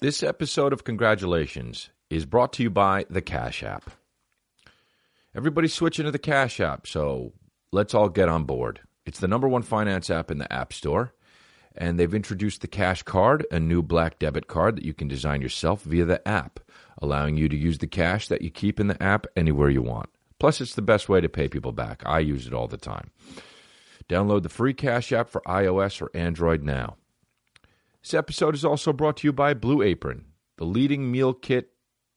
This 0.00 0.22
episode 0.22 0.72
of 0.72 0.84
Congratulations 0.84 1.90
is 2.08 2.24
brought 2.24 2.52
to 2.52 2.62
you 2.62 2.70
by 2.70 3.04
the 3.10 3.20
Cash 3.20 3.64
App. 3.64 3.90
Everybody's 5.34 5.74
switching 5.74 6.04
to 6.04 6.12
the 6.12 6.20
Cash 6.20 6.60
App, 6.60 6.86
so 6.86 7.32
let's 7.72 7.94
all 7.94 8.08
get 8.08 8.28
on 8.28 8.44
board. 8.44 8.78
It's 9.04 9.18
the 9.18 9.26
number 9.26 9.48
one 9.48 9.62
finance 9.62 10.08
app 10.08 10.30
in 10.30 10.38
the 10.38 10.52
App 10.52 10.72
Store, 10.72 11.14
and 11.76 11.98
they've 11.98 12.14
introduced 12.14 12.60
the 12.60 12.68
Cash 12.68 13.02
Card, 13.02 13.44
a 13.50 13.58
new 13.58 13.82
black 13.82 14.20
debit 14.20 14.46
card 14.46 14.76
that 14.76 14.84
you 14.84 14.94
can 14.94 15.08
design 15.08 15.42
yourself 15.42 15.82
via 15.82 16.04
the 16.04 16.28
app, 16.28 16.60
allowing 17.02 17.36
you 17.36 17.48
to 17.48 17.56
use 17.56 17.78
the 17.78 17.88
cash 17.88 18.28
that 18.28 18.42
you 18.42 18.50
keep 18.50 18.78
in 18.78 18.86
the 18.86 19.02
app 19.02 19.26
anywhere 19.34 19.68
you 19.68 19.82
want. 19.82 20.10
Plus, 20.38 20.60
it's 20.60 20.76
the 20.76 20.80
best 20.80 21.08
way 21.08 21.20
to 21.20 21.28
pay 21.28 21.48
people 21.48 21.72
back. 21.72 22.04
I 22.06 22.20
use 22.20 22.46
it 22.46 22.54
all 22.54 22.68
the 22.68 22.76
time. 22.76 23.10
Download 24.08 24.44
the 24.44 24.48
free 24.48 24.74
Cash 24.74 25.10
App 25.10 25.28
for 25.28 25.42
iOS 25.44 26.00
or 26.00 26.12
Android 26.14 26.62
now. 26.62 26.98
This 28.02 28.14
episode 28.14 28.54
is 28.54 28.64
also 28.64 28.92
brought 28.92 29.18
to 29.18 29.28
you 29.28 29.32
by 29.32 29.54
Blue 29.54 29.82
Apron, 29.82 30.26
the 30.56 30.64
leading 30.64 31.10
meal 31.10 31.34
kit 31.34 31.70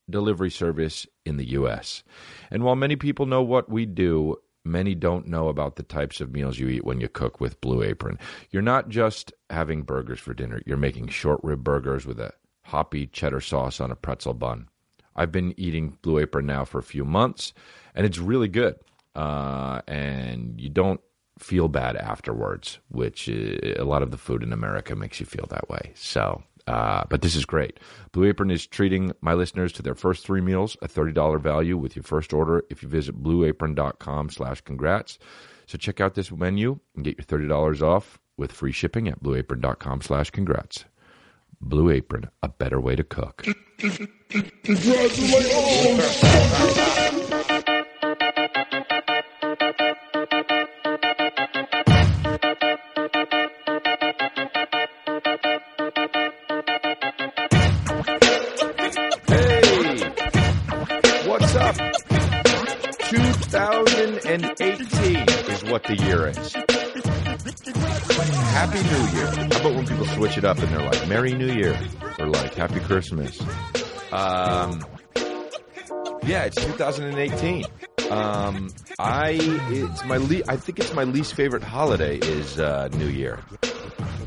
delivery 0.10 0.52
service 0.52 1.08
in 1.26 1.38
the 1.38 1.50
U.S. 1.52 2.04
And 2.52 2.64
while 2.64 2.76
many 2.76 2.96
people 2.96 3.26
know 3.26 3.42
what 3.42 3.70
we 3.70 3.86
do, 3.86 4.38
many 4.64 4.94
don't 4.94 5.28
know 5.28 5.48
about 5.48 5.76
the 5.76 5.84
types 5.84 6.22
of 6.22 6.32
meals 6.32 6.60
you 6.60 6.68
eat 6.68 6.86
when 6.86 7.02
you 7.02 7.08
cook 7.08 7.42
with 7.42 7.62
Blue 7.62 7.82
Apron. 7.82 8.20
You're 8.52 8.62
not 8.62 8.90
just 8.90 9.34
having 9.50 9.82
burgers 9.82 10.20
for 10.20 10.34
dinner, 10.34 10.62
you're 10.66 10.78
making 10.78 11.08
short 11.08 11.40
rib 11.44 11.64
burgers 11.64 12.06
with 12.06 12.20
a 12.20 12.34
hoppy 12.66 13.08
cheddar 13.08 13.42
sauce 13.42 13.80
on 13.80 13.92
a 13.92 13.96
pretzel 13.96 14.34
bun. 14.34 14.70
I've 15.16 15.32
been 15.32 15.54
eating 15.60 15.98
Blue 16.04 16.20
Apron 16.20 16.46
now 16.46 16.64
for 16.64 16.78
a 16.78 16.84
few 16.84 17.04
months, 17.04 17.54
and 17.96 18.06
it's 18.06 18.20
really 18.20 18.48
good. 18.48 18.76
Uh, 19.14 19.82
and 19.88 20.62
you 20.62 20.70
don't 20.70 21.02
feel 21.42 21.68
bad 21.68 21.96
afterwards, 21.98 22.80
which 22.90 23.28
uh, 23.28 23.82
a 23.82 23.84
lot 23.84 24.04
of 24.04 24.12
the 24.12 24.18
food 24.18 24.44
in 24.44 24.54
America 24.54 24.96
makes 24.96 25.20
you 25.20 25.26
feel 25.26 25.46
that 25.50 25.70
way. 25.70 25.92
So, 25.96 26.44
uh, 26.68 27.04
but 27.10 27.22
this 27.22 27.36
is 27.36 27.46
great. 27.46 27.80
Blue 28.12 28.26
Apron 28.26 28.52
is 28.52 28.68
treating 28.68 29.12
my 29.22 29.34
listeners 29.34 29.74
to 29.74 29.82
their 29.82 29.96
first 29.96 30.26
three 30.26 30.42
meals, 30.42 30.78
a 30.82 30.88
$30 30.88 31.42
value 31.42 31.78
with 31.78 31.96
your 31.96 32.04
first 32.04 32.34
order 32.34 32.64
if 32.70 32.84
you 32.84 32.90
visit 32.90 33.22
blueapron.com 33.22 34.30
slash 34.30 34.62
congrats. 34.62 35.18
So 35.66 35.78
check 35.78 36.00
out 36.00 36.16
this 36.16 36.32
menu 36.32 36.80
and 36.96 37.04
get 37.04 37.18
your 37.18 37.26
$30 37.26 37.82
off 37.82 38.20
with 38.38 38.52
free 38.52 38.72
shipping 38.72 39.08
at 39.08 39.24
blueapron.com 39.24 40.02
slash 40.02 40.30
congrats. 40.30 40.86
Blue 41.60 41.92
Apron, 41.92 42.30
a 42.42 42.50
better 42.50 42.80
way 42.80 42.96
to 42.96 43.04
cook. 43.04 43.46
2018 63.86 65.16
is 65.50 65.64
what 65.64 65.84
the 65.86 65.96
year 65.96 66.28
is. 66.28 66.54
Happy 68.54 68.78
New 68.84 69.18
Year. 69.18 69.26
How 69.26 69.60
about 69.60 69.74
when 69.74 69.88
people 69.88 70.06
switch 70.06 70.38
it 70.38 70.46
up 70.46 70.60
and 70.60 70.68
they're 70.68 70.86
like, 70.86 71.08
Merry 71.08 71.34
New 71.34 71.52
Year? 71.52 71.76
Or 72.20 72.28
like, 72.28 72.54
Happy 72.54 72.80
Christmas. 72.82 73.42
Um, 74.12 74.86
yeah, 76.24 76.44
it's 76.44 76.64
2018. 76.64 77.66
Um, 78.12 78.70
I, 79.00 79.40
it's 79.72 80.06
my 80.06 80.18
le- 80.18 80.44
I 80.48 80.58
think 80.58 80.78
it's 80.78 80.94
my 80.94 81.06
least 81.06 81.34
favorite 81.34 81.64
holiday 81.64 82.18
is, 82.18 82.60
uh, 82.60 82.88
New 82.94 83.08
Year. 83.08 83.40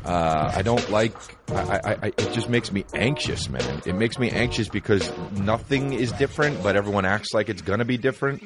Uh, 0.05 0.53
I 0.55 0.63
don't 0.63 0.91
like. 0.91 1.15
I, 1.49 1.81
I, 1.85 1.93
I, 2.03 2.07
it 2.09 2.33
just 2.33 2.49
makes 2.51 2.71
me 2.73 2.85
anxious, 2.93 3.49
man. 3.49 3.83
It 3.87 3.95
makes 3.95 4.19
me 4.19 4.31
anxious 4.31 4.69
because 4.69 5.11
nothing 5.33 5.93
is 5.95 6.13
different, 6.13 6.63
but 6.63 6.77
everyone 6.77 7.07
acts 7.07 7.33
like 7.33 7.49
it's 7.49 7.63
gonna 7.63 7.87
be 7.87 7.97
different, 7.97 8.43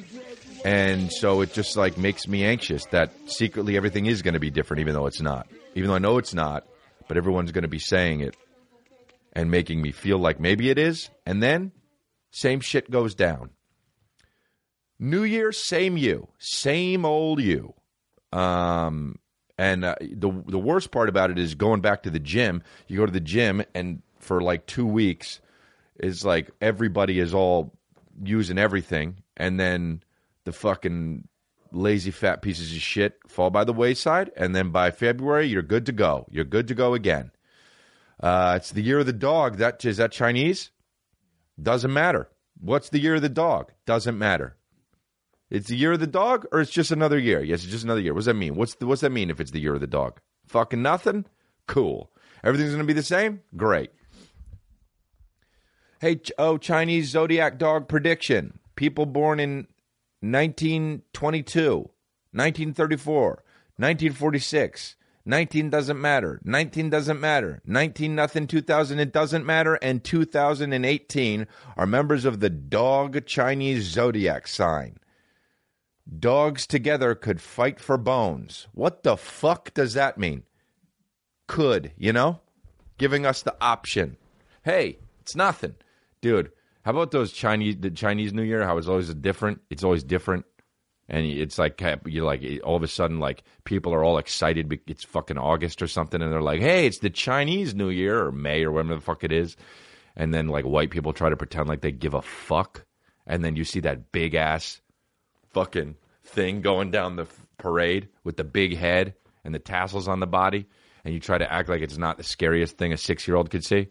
and 0.65 1.13
so 1.13 1.41
it 1.41 1.53
just 1.53 1.77
like 1.77 1.99
makes 1.99 2.27
me 2.27 2.45
anxious 2.45 2.85
that 2.87 3.13
secretly 3.27 3.77
everything 3.77 4.07
is 4.07 4.23
gonna 4.23 4.41
be 4.41 4.51
different, 4.51 4.81
even 4.81 4.95
though 4.95 5.07
it's 5.07 5.21
not. 5.21 5.47
Even 5.75 5.89
though 5.91 5.97
I 5.97 6.01
know 6.01 6.19
it's 6.19 6.35
not, 6.35 6.67
but 7.07 7.17
everyone's 7.17 7.53
gonna 7.53 7.69
be 7.69 7.79
saying 7.79 8.21
it 8.21 8.37
and 9.33 9.51
making 9.51 9.81
me 9.81 9.93
feel 9.93 10.19
like 10.19 10.41
maybe 10.41 10.71
it 10.71 10.79
is, 10.79 11.11
and 11.27 11.43
then 11.43 11.73
same 12.31 12.61
shit 12.61 12.91
goes 12.91 13.15
down. 13.15 13.51
New 14.99 15.23
Year, 15.23 15.53
same 15.53 15.97
you, 15.97 16.29
same 16.39 17.05
old 17.05 17.41
you. 17.41 17.75
Um, 18.33 19.19
and 19.57 19.85
uh, 19.85 19.97
the 20.01 20.31
the 20.47 20.59
worst 20.59 20.91
part 20.91 21.09
about 21.09 21.31
it 21.31 21.39
is 21.39 21.55
going 21.55 21.81
back 21.81 22.03
to 22.05 22.11
the 22.11 22.19
gym. 22.21 22.63
You 22.87 22.99
go 22.99 23.07
to 23.07 23.13
the 23.13 23.21
gym, 23.21 23.63
and 23.75 24.03
for 24.19 24.41
like 24.41 24.67
two 24.67 24.87
weeks, 24.87 25.41
it's 25.97 26.25
like 26.25 26.51
everybody 26.61 27.19
is 27.19 27.35
all 27.35 27.73
using 28.23 28.59
everything, 28.59 29.23
and 29.37 29.59
then 29.59 30.03
the 30.49 30.53
fucking 30.53 31.29
lazy 31.73 32.11
fat 32.11 32.41
pieces 32.41 32.73
of 32.73 32.81
shit 32.81 33.19
fall 33.29 33.51
by 33.51 33.65
the 33.65 33.73
wayside, 33.73 34.31
and 34.35 34.57
then 34.57 34.71
by 34.71 34.91
February, 34.91 35.47
you're 35.47 35.61
good 35.61 35.85
to 35.85 35.93
go. 35.93 36.27
You're 36.31 36.47
good 36.47 36.69
to 36.69 36.75
go 36.75 36.95
again. 36.95 37.31
Uh, 38.19 38.55
it's 38.57 38.73
the 38.73 38.81
year 38.83 38.99
of 38.99 39.07
the 39.07 39.13
dog. 39.13 39.59
That 39.59 39.85
is 39.85 39.99
that 39.99 40.11
Chinese? 40.11 40.71
Doesn't 41.61 41.93
matter. 41.93 42.31
What's 42.61 42.89
the 42.89 42.99
year 42.99 43.17
of 43.17 43.23
the 43.23 43.29
dog? 43.29 43.73
Doesn't 43.85 44.19
matter. 44.19 44.57
It's 45.51 45.69
the 45.69 45.77
year 45.77 45.93
of 45.93 46.01
the 46.01 46.07
dog, 46.07 46.47
or 46.51 46.61
it's 46.61 46.71
just 46.71 46.91
another 46.91 47.19
year. 47.19 47.43
Yes, 47.43 47.63
it's 47.63 47.73
just 47.73 47.85
another 47.85 48.01
year. 48.01 48.15
What 48.15 48.21
does 48.21 48.27
that 48.27 48.35
mean? 48.35 48.55
What's 48.55 48.75
the, 48.77 48.87
what's 48.87 49.03
that 49.03 49.13
mean 49.13 49.29
if 49.29 49.39
it's 49.39 49.51
the 49.51 49.61
year 49.61 49.75
of 49.75 49.81
the 49.81 49.87
dog? 49.87 50.19
Fucking 50.47 50.81
nothing. 50.81 51.27
Cool. 51.67 52.11
Everything's 52.43 52.73
gonna 52.73 52.85
be 52.85 52.95
the 52.95 53.03
same. 53.03 53.43
Great. 53.55 53.91
Hey, 56.01 56.21
oh, 56.39 56.57
Chinese 56.57 57.11
zodiac 57.11 57.59
dog 57.59 57.87
prediction. 57.87 58.59
People 58.77 59.05
born 59.05 59.41
in 59.41 59.67
1922, 60.21 61.77
1934, 62.33 63.27
1946. 63.77 64.97
19 65.29 65.69
doesn't 65.69 66.01
matter. 66.01 66.41
19 66.43 66.89
doesn't 66.89 67.21
matter. 67.21 67.61
19 67.67 68.15
nothing. 68.15 68.47
2000 68.47 68.99
it 68.99 69.13
doesn't 69.13 69.45
matter. 69.45 69.75
And 69.83 70.03
2018 70.03 71.47
are 71.77 71.87
members 71.87 72.25
of 72.25 72.41
the 72.41 72.49
dog 72.49 73.27
Chinese 73.27 73.85
zodiac 73.85 74.49
sign. 74.49 74.99
Dogs 76.19 76.67
together 76.67 77.15
could 77.15 77.43
fight 77.43 77.79
for 77.79 77.99
bones. 77.99 78.69
What 78.73 79.03
the 79.03 79.19
fuck 79.19 79.75
does 79.75 79.93
that 79.93 80.17
mean? 80.17 80.45
Could, 81.47 81.93
you 81.99 82.15
know? 82.15 82.41
Giving 82.97 83.27
us 83.27 83.43
the 83.43 83.55
option. 83.61 84.17
Hey, 84.63 84.99
it's 85.21 85.37
nothing. 85.37 85.75
Dude, 86.23 86.53
how 86.89 86.93
about 86.93 87.11
those 87.11 87.33
Chinese 87.33 87.77
the 87.79 87.91
Chinese 87.91 88.33
New 88.33 88.41
Year? 88.45 88.65
How 88.65 88.79
it's 88.79 88.89
always 88.89 89.13
different. 89.13 89.61
It's 89.69 89.85
always 89.85 90.03
different. 90.03 90.47
And 91.07 91.27
it's 91.27 91.59
like 91.59 91.83
you're 92.07 92.25
like 92.25 92.43
all 92.65 92.77
of 92.77 92.83
a 92.83 92.89
sudden 92.89 93.21
like 93.21 93.43
people 93.65 93.93
are 93.93 94.03
all 94.03 94.17
excited. 94.17 94.73
It's 94.87 95.05
fucking 95.05 95.37
August 95.37 95.83
or 95.83 95.87
something, 95.87 96.23
and 96.23 96.33
they're 96.33 96.41
like, 96.41 96.63
"Hey, 96.63 96.87
it's 96.87 97.01
the 97.01 97.11
Chinese 97.11 97.75
New 97.75 97.91
Year 97.91 98.25
or 98.25 98.33
May 98.33 98.65
or 98.65 98.73
whatever 98.73 98.95
the 98.95 99.03
fuck 99.03 99.23
it 99.23 99.33
is." 99.33 99.55
And 100.17 100.33
then 100.33 100.49
like 100.49 100.65
white 100.65 100.89
people 100.89 101.13
try 101.13 101.29
to 101.29 101.37
pretend 101.37 101.69
like 101.69 101.83
they 101.83 101.93
give 101.93 102.15
a 102.15 102.23
fuck, 102.23 102.87
and 103.27 103.45
then 103.45 103.55
you 103.55 103.65
see 103.65 103.81
that 103.81 104.11
big 104.11 104.35
ass 104.35 104.81
fucking 105.51 105.95
thing 106.25 106.63
going 106.63 106.91
down 106.91 107.17
the 107.17 107.27
parade 107.59 108.09
with 108.25 108.39
the 108.39 108.45
big 108.45 108.79
head 108.79 109.13
and 109.45 109.55
the 109.55 109.59
tassels 109.59 110.09
on 110.09 110.21
the 110.21 110.27
body, 110.27 110.65
and 111.05 111.13
you 111.13 111.21
try 111.21 111.37
to 111.37 111.53
act 111.53 111.69
like 111.69 111.83
it's 111.83 111.99
not 111.99 112.17
the 112.17 112.25
scariest 112.25 112.79
thing 112.79 112.95
a 112.95 112.97
six 112.97 113.29
year 113.29 113.37
old 113.37 113.51
could 113.51 113.63
see. 113.63 113.89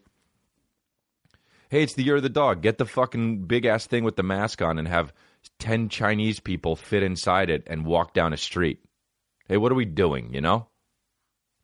Hey, 1.69 1.83
it's 1.83 1.93
the 1.95 2.03
year 2.03 2.15
of 2.15 2.23
the 2.23 2.29
dog. 2.29 2.61
Get 2.61 2.77
the 2.77 2.85
fucking 2.85 3.43
big 3.43 3.65
ass 3.65 3.87
thing 3.87 4.05
with 4.05 4.15
the 4.15 4.23
mask 4.23 4.61
on 4.61 4.79
and 4.79 4.87
have 4.87 5.11
10 5.59 5.89
Chinese 5.89 6.39
people 6.39 6.75
fit 6.75 7.03
inside 7.03 7.49
it 7.49 7.63
and 7.67 7.85
walk 7.85 8.13
down 8.13 8.31
a 8.31 8.37
street. 8.37 8.79
Hey, 9.47 9.57
what 9.57 9.71
are 9.71 9.75
we 9.75 9.85
doing, 9.85 10.33
you 10.33 10.39
know? 10.39 10.67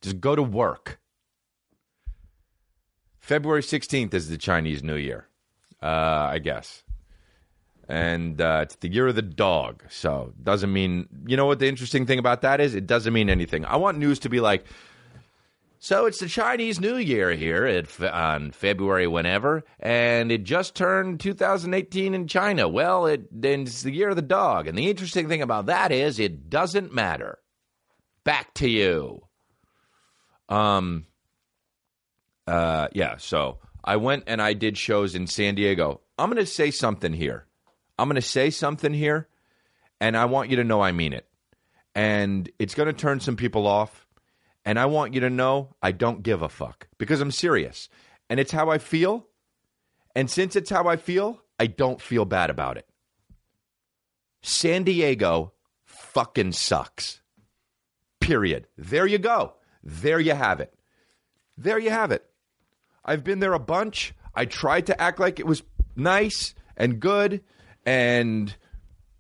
Just 0.02 0.20
go 0.20 0.36
to 0.36 0.44
work. 0.44 1.00
February 3.20 3.62
16th 3.62 4.14
is 4.14 4.28
the 4.28 4.38
Chinese 4.38 4.84
New 4.84 4.96
Year, 4.96 5.30
uh, 5.82 5.86
I 6.32 6.40
guess. 6.40 6.84
And 7.88 8.42
uh, 8.42 8.60
it's 8.64 8.76
the 8.76 8.92
year 8.92 9.08
of 9.08 9.16
the 9.16 9.22
dog. 9.22 9.84
So, 9.90 10.34
doesn't 10.42 10.72
mean, 10.72 11.08
you 11.26 11.38
know 11.38 11.46
what 11.46 11.60
the 11.60 11.68
interesting 11.68 12.06
thing 12.06 12.20
about 12.20 12.42
that 12.42 12.60
is? 12.60 12.76
It 12.76 12.88
doesn't 12.88 13.14
mean 13.14 13.30
anything. 13.30 13.64
I 13.64 13.78
want 13.78 13.98
news 13.98 14.20
to 14.20 14.30
be 14.30 14.42
like, 14.42 14.66
So 15.84 16.06
it's 16.06 16.20
the 16.20 16.30
Chinese 16.30 16.80
New 16.80 16.96
Year 16.96 17.34
here 17.34 17.66
at, 17.66 18.02
on 18.02 18.52
February 18.52 19.06
whenever, 19.06 19.66
and 19.82 20.32
it 20.32 20.46
just 20.46 20.76
turned 20.76 21.20
2018 21.20 22.14
in 22.14 22.26
China. 22.30 22.70
Well, 22.70 23.06
it, 23.06 23.28
it's 23.42 23.82
the 23.82 23.92
year 23.92 24.08
of 24.08 24.16
the 24.16 24.22
dog, 24.22 24.68
and 24.68 24.78
the 24.78 24.90
interesting 24.90 25.28
thing 25.28 25.42
about 25.42 25.66
that 25.66 25.92
is 25.92 26.20
it 26.20 26.50
doesn't 26.50 26.94
matter. 26.94 27.38
Back 28.24 28.54
to 28.54 28.70
you. 28.70 29.28
Um. 30.48 31.06
Uh. 32.48 32.88
Yeah. 32.94 33.18
So 33.18 33.58
I 33.84 33.98
went 33.98 34.24
and 34.28 34.42
I 34.42 34.54
did 34.54 34.78
shows 34.78 35.16
in 35.16 35.28
San 35.28 35.56
Diego. 35.56 36.00
I'm 36.18 36.30
going 36.30 36.38
to 36.38 36.50
say 36.50 36.72
something 36.72 37.12
here. 37.12 37.46
I'm 38.00 38.08
going 38.08 38.16
to 38.16 38.22
say 38.22 38.52
something 38.52 38.94
here, 38.94 39.28
and 40.00 40.16
I 40.16 40.26
want 40.26 40.50
you 40.50 40.56
to 40.56 40.64
know 40.64 40.80
I 40.80 40.94
mean 40.94 41.12
it. 41.12 41.28
And 41.94 42.50
it's 42.58 42.74
going 42.74 42.88
to 42.88 42.94
turn 42.94 43.20
some 43.20 43.36
people 43.36 43.68
off 43.68 44.03
and 44.66 44.80
I 44.80 44.86
want 44.86 45.14
you 45.14 45.20
to 45.22 45.30
know 45.30 45.76
I 45.82 45.92
don't 45.92 46.24
give 46.24 46.42
a 46.42 46.50
fuck 46.50 46.88
because 46.98 47.22
I'm 47.22 47.32
serious. 47.32 47.90
And 48.30 48.40
it's 48.40 48.52
how 48.52 48.70
I 48.70 48.78
feel. 48.78 49.28
And 50.16 50.30
since 50.30 50.56
it's 50.56 50.70
how 50.70 50.88
I 50.88 50.96
feel, 50.96 51.42
I 51.60 51.68
don't 51.68 52.02
feel 52.02 52.26
bad 52.26 52.50
about 52.50 52.78
it. 52.78 52.88
San 54.42 54.84
Diego 54.84 55.54
fucking 55.86 56.52
sucks. 56.52 57.22
Period. 58.20 58.68
There 58.78 59.08
you 59.08 59.18
go. 59.18 59.54
There 59.84 60.20
you 60.20 60.34
have 60.34 60.60
it. 60.60 60.74
There 61.58 61.80
you 61.80 61.90
have 61.90 62.12
it. 62.12 62.26
I've 63.06 63.24
been 63.24 63.40
there 63.40 63.54
a 63.54 63.60
bunch. 63.60 64.14
I 64.34 64.46
tried 64.46 64.88
to 64.88 65.02
act 65.02 65.20
like 65.20 65.40
it 65.40 65.46
was 65.46 65.64
nice 65.96 66.56
and 66.76 67.00
good 67.00 67.44
and 67.86 68.56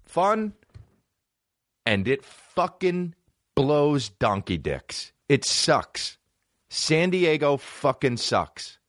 fun, 0.05 0.53
and 1.85 2.07
it 2.07 2.23
fucking 2.23 3.15
blows 3.55 4.09
donkey 4.09 4.57
dicks. 4.57 5.12
It 5.29 5.45
sucks. 5.45 6.17
San 6.69 7.11
Diego 7.11 7.57
fucking 7.57 8.17
sucks. 8.17 8.79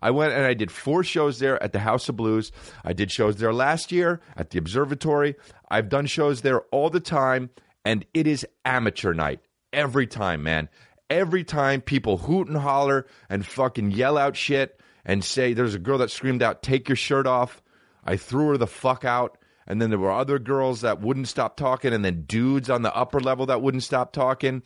I 0.00 0.10
went 0.10 0.32
and 0.32 0.44
I 0.44 0.54
did 0.54 0.70
four 0.70 1.02
shows 1.02 1.40
there 1.40 1.62
at 1.62 1.72
the 1.72 1.80
House 1.80 2.08
of 2.08 2.16
Blues. 2.16 2.52
I 2.84 2.92
did 2.92 3.10
shows 3.10 3.36
there 3.36 3.52
last 3.52 3.90
year 3.90 4.20
at 4.36 4.50
the 4.50 4.58
Observatory. 4.58 5.34
I've 5.68 5.88
done 5.88 6.06
shows 6.06 6.42
there 6.42 6.62
all 6.70 6.88
the 6.88 7.00
time, 7.00 7.50
and 7.84 8.06
it 8.14 8.26
is 8.26 8.46
amateur 8.64 9.12
night 9.12 9.40
every 9.72 10.06
time, 10.06 10.42
man. 10.42 10.68
Every 11.10 11.42
time 11.42 11.80
people 11.80 12.18
hoot 12.18 12.48
and 12.48 12.56
holler 12.56 13.06
and 13.28 13.44
fucking 13.44 13.92
yell 13.92 14.18
out 14.18 14.36
shit 14.36 14.80
and 15.04 15.24
say, 15.24 15.52
There's 15.52 15.74
a 15.74 15.80
girl 15.80 15.98
that 15.98 16.10
screamed 16.10 16.42
out, 16.42 16.62
Take 16.62 16.88
your 16.88 16.96
shirt 16.96 17.26
off. 17.26 17.62
I 18.04 18.16
threw 18.16 18.48
her 18.48 18.56
the 18.56 18.66
fuck 18.66 19.04
out. 19.04 19.38
And 19.66 19.82
then 19.82 19.90
there 19.90 19.98
were 19.98 20.12
other 20.12 20.38
girls 20.38 20.80
that 20.80 21.02
wouldn't 21.02 21.28
stop 21.28 21.56
talking, 21.56 21.92
and 21.92 22.02
then 22.02 22.22
dudes 22.22 22.70
on 22.70 22.82
the 22.82 22.94
upper 22.94 23.20
level 23.20 23.46
that 23.46 23.60
wouldn't 23.60 23.82
stop 23.82 24.12
talking. 24.12 24.62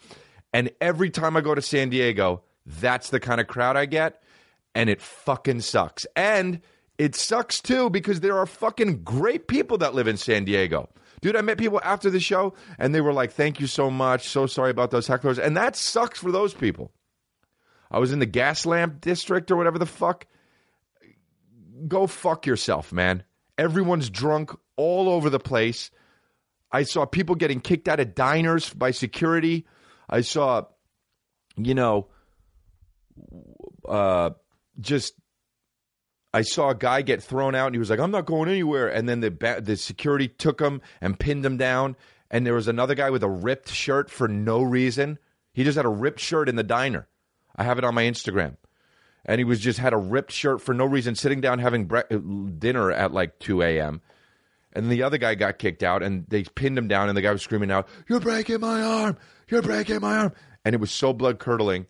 And 0.53 0.71
every 0.81 1.11
time 1.11 1.37
I 1.37 1.41
go 1.41 1.55
to 1.55 1.63
San 1.63 1.89
Diego, 1.89 2.43
that's 2.67 3.11
the 3.11 3.21
kind 3.21 3.41
of 3.41 3.47
crowd 3.47 3.77
I 3.77 3.87
get. 3.87 4.23
And 4.75 4.89
it 4.91 5.01
fucking 5.01 5.61
sucks. 5.61 6.07
And 6.17 6.61
it 6.99 7.15
sucks 7.15 7.61
too 7.61 7.91
because 7.91 8.21
there 8.21 8.39
are 8.39 8.47
fucking 8.47 9.03
great 9.03 9.49
people 9.49 9.79
that 9.79 9.95
live 9.95 10.09
in 10.09 10.17
San 10.17 10.45
Diego. 10.45 10.89
Dude, 11.21 11.37
I 11.37 11.41
met 11.41 11.59
people 11.59 11.81
after 11.85 12.11
the 12.11 12.21
show 12.21 12.55
and 12.79 12.95
they 12.95 13.01
were 13.01 13.13
like, 13.13 13.33
thank 13.33 13.61
you 13.61 13.67
so 13.67 13.91
much. 13.91 14.29
So 14.29 14.47
sorry 14.47 14.71
about 14.71 14.91
those 14.91 15.09
hecklers. 15.09 15.39
And 15.39 15.57
that 15.57 15.77
sucks 15.77 16.19
for 16.19 16.33
those 16.33 16.53
people. 16.53 16.93
I 17.91 17.99
was 17.99 18.13
in 18.13 18.19
the 18.19 18.27
gas 18.27 18.67
lamp 18.67 19.01
district 19.01 19.51
or 19.51 19.57
whatever 19.57 19.79
the 19.79 19.87
fuck. 19.87 20.27
Go 21.87 22.07
fuck 22.07 22.47
yourself, 22.47 22.93
man. 22.93 23.23
Everyone's 23.59 24.11
drunk 24.11 24.51
all 24.77 25.09
over 25.09 25.31
the 25.31 25.39
place. 25.39 25.91
I 26.73 26.85
saw 26.85 27.05
people 27.05 27.35
getting 27.35 27.61
kicked 27.61 27.89
out 27.89 28.01
of 28.01 28.15
diners 28.15 28.73
by 28.73 28.93
security 28.93 29.67
I 30.09 30.21
saw, 30.21 30.67
you 31.57 31.75
know, 31.75 32.09
uh, 33.89 34.31
just 34.81 35.15
I 36.35 36.43
saw 36.43 36.71
a 36.71 36.75
guy 36.75 37.03
get 37.03 37.23
thrown 37.23 37.55
out, 37.55 37.67
and 37.67 37.75
he 37.75 37.79
was 37.79 37.91
like, 37.91 38.01
"I'm 38.01 38.11
not 38.11 38.27
going 38.27 38.49
anywhere." 38.49 38.89
And 38.89 39.09
then 39.09 39.21
the 39.21 39.61
the 39.63 39.77
security 39.77 40.29
took 40.29 40.61
him 40.61 40.81
and 41.01 41.19
pinned 41.19 41.45
him 41.45 41.57
down. 41.57 41.97
And 42.31 42.47
there 42.47 42.55
was 42.55 42.69
another 42.69 42.95
guy 42.95 43.11
with 43.11 43.23
a 43.23 43.29
ripped 43.29 43.69
shirt 43.69 44.11
for 44.11 44.27
no 44.27 44.63
reason. 44.63 45.19
He 45.53 45.65
just 45.65 45.77
had 45.77 45.85
a 45.85 45.91
ripped 45.91 46.21
shirt 46.21 46.49
in 46.49 46.57
the 46.57 46.63
diner. 46.63 47.07
I 47.55 47.65
have 47.65 47.77
it 47.77 47.85
on 47.85 47.95
my 47.95 48.05
Instagram. 48.05 48.57
And 49.27 49.39
he 49.39 49.45
was 49.45 49.61
just 49.61 49.79
had 49.79 49.93
a 49.93 49.99
ripped 49.99 50.33
shirt 50.33 50.63
for 50.63 50.73
no 50.73 50.87
reason, 50.87 51.15
sitting 51.15 51.43
down 51.43 51.59
having 51.59 51.85
bre- 51.85 52.01
dinner 52.59 52.91
at 52.91 53.13
like 53.13 53.39
2 53.39 53.63
a.m. 53.63 54.01
And 54.75 54.91
the 54.91 55.03
other 55.03 55.19
guy 55.19 55.35
got 55.35 55.59
kicked 55.59 55.83
out, 55.83 56.03
and 56.03 56.25
they 56.29 56.45
pinned 56.45 56.79
him 56.79 56.89
down, 56.89 57.09
and 57.09 57.17
the 57.17 57.23
guy 57.23 57.33
was 57.33 57.43
screaming 57.43 57.71
out, 57.71 57.89
"You're 58.09 58.21
breaking 58.21 58.61
my 58.61 58.81
arm! 58.83 59.19
You're 59.49 59.63
breaking 59.63 60.01
my 60.01 60.17
arm. 60.17 60.33
And 60.65 60.75
it 60.75 60.81
was 60.81 60.91
so 60.91 61.13
blood 61.13 61.39
curdling. 61.39 61.87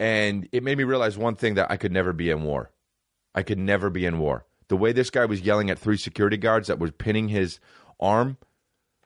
And 0.00 0.48
it 0.50 0.64
made 0.64 0.76
me 0.76 0.82
realize 0.84 1.16
one 1.16 1.36
thing 1.36 1.54
that 1.54 1.70
I 1.70 1.76
could 1.76 1.92
never 1.92 2.12
be 2.12 2.30
in 2.30 2.42
war. 2.42 2.72
I 3.32 3.42
could 3.42 3.58
never 3.58 3.90
be 3.90 4.06
in 4.06 4.18
war. 4.18 4.44
The 4.68 4.76
way 4.76 4.92
this 4.92 5.10
guy 5.10 5.24
was 5.24 5.40
yelling 5.40 5.70
at 5.70 5.78
three 5.78 5.96
security 5.96 6.36
guards 6.36 6.66
that 6.66 6.80
was 6.80 6.90
pinning 6.90 7.28
his 7.28 7.60
arm 8.00 8.38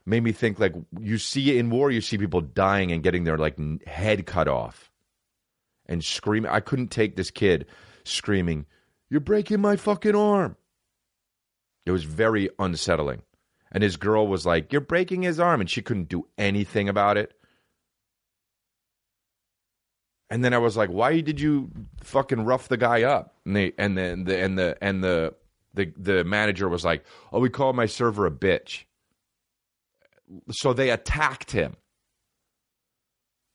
made 0.07 0.23
me 0.23 0.33
think 0.33 0.59
like 0.59 0.75
you 0.99 1.19
see 1.19 1.59
in 1.59 1.69
war, 1.69 1.91
you 1.91 2.01
see 2.01 2.17
people 2.17 2.41
dying 2.41 2.91
and 2.91 3.03
getting 3.03 3.25
their 3.25 3.37
like 3.37 3.59
head 3.87 4.25
cut 4.25 4.49
off 4.49 4.91
and 5.87 6.03
screaming. 6.03 6.51
I 6.51 6.61
couldn't 6.61 6.89
take 6.89 7.17
this 7.17 7.31
kid 7.31 7.67
screaming, 8.05 8.65
You're 9.11 9.21
breaking 9.21 9.61
my 9.61 9.77
fucking 9.77 10.17
arm. 10.17 10.57
It 11.87 11.91
was 11.91 12.05
very 12.05 12.51
unsettling. 12.59 13.23
And 13.71 13.83
his 13.83 13.97
girl 13.97 14.27
was 14.27 14.47
like, 14.47 14.73
You're 14.73 14.81
breaking 14.81 15.23
his 15.23 15.41
arm. 15.41 15.61
And 15.61 15.71
she 15.71 15.83
couldn't 15.83 16.09
do 16.09 16.27
anything 16.37 16.89
about 16.89 17.17
it. 17.17 17.35
And 20.31 20.45
then 20.45 20.53
I 20.53 20.59
was 20.59 20.77
like, 20.77 20.91
why 20.91 21.21
did 21.21 21.41
you 21.41 21.71
fucking 22.03 22.45
rough 22.45 22.69
the 22.69 22.77
guy 22.77 23.03
up? 23.03 23.35
And 23.47 23.57
they 23.57 23.73
and 23.79 23.97
then 23.97 24.25
the 24.25 24.39
and 24.39 24.59
the 24.59 24.77
and 24.83 25.03
the 25.03 25.35
the 25.75 25.93
the 25.97 26.25
manager 26.25 26.69
was 26.69 26.85
like, 26.85 27.05
oh, 27.33 27.41
we 27.41 27.49
called 27.49 27.77
my 27.77 27.87
server 27.87 28.27
a 28.27 28.31
bitch. 28.31 28.85
So 30.51 30.73
they 30.75 30.91
attacked 30.91 31.53
him. 31.53 31.77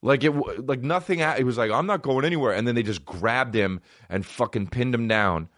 Like 0.02 0.24
it, 0.24 0.32
like 0.32 0.82
nothing. 0.82 1.20
It 1.20 1.46
was 1.46 1.58
like 1.58 1.72
I'm 1.72 1.86
not 1.86 2.02
going 2.02 2.26
anywhere, 2.26 2.54
and 2.54 2.68
then 2.68 2.76
they 2.76 2.84
just 2.84 3.06
grabbed 3.06 3.56
him 3.56 3.80
and 4.10 4.26
fucking 4.26 4.68
pinned 4.68 4.94
him 4.94 5.08
down, 5.08 5.50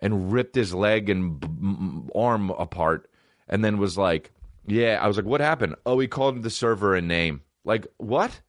and 0.00 0.32
ripped 0.32 0.54
his 0.54 0.74
leg 0.74 1.08
and 1.08 1.38
b- 1.38 2.10
arm 2.14 2.50
apart, 2.50 3.08
and 3.48 3.64
then 3.64 3.78
was 3.78 3.96
like, 3.96 4.32
"Yeah." 4.66 4.98
I 5.00 5.06
was 5.06 5.16
like, 5.16 5.26
"What 5.26 5.40
happened?" 5.40 5.76
Oh, 5.86 5.98
he 5.98 6.08
called 6.08 6.42
the 6.42 6.50
server 6.50 6.94
a 6.94 7.00
name. 7.00 7.42
Like 7.64 7.86
what? 7.98 8.40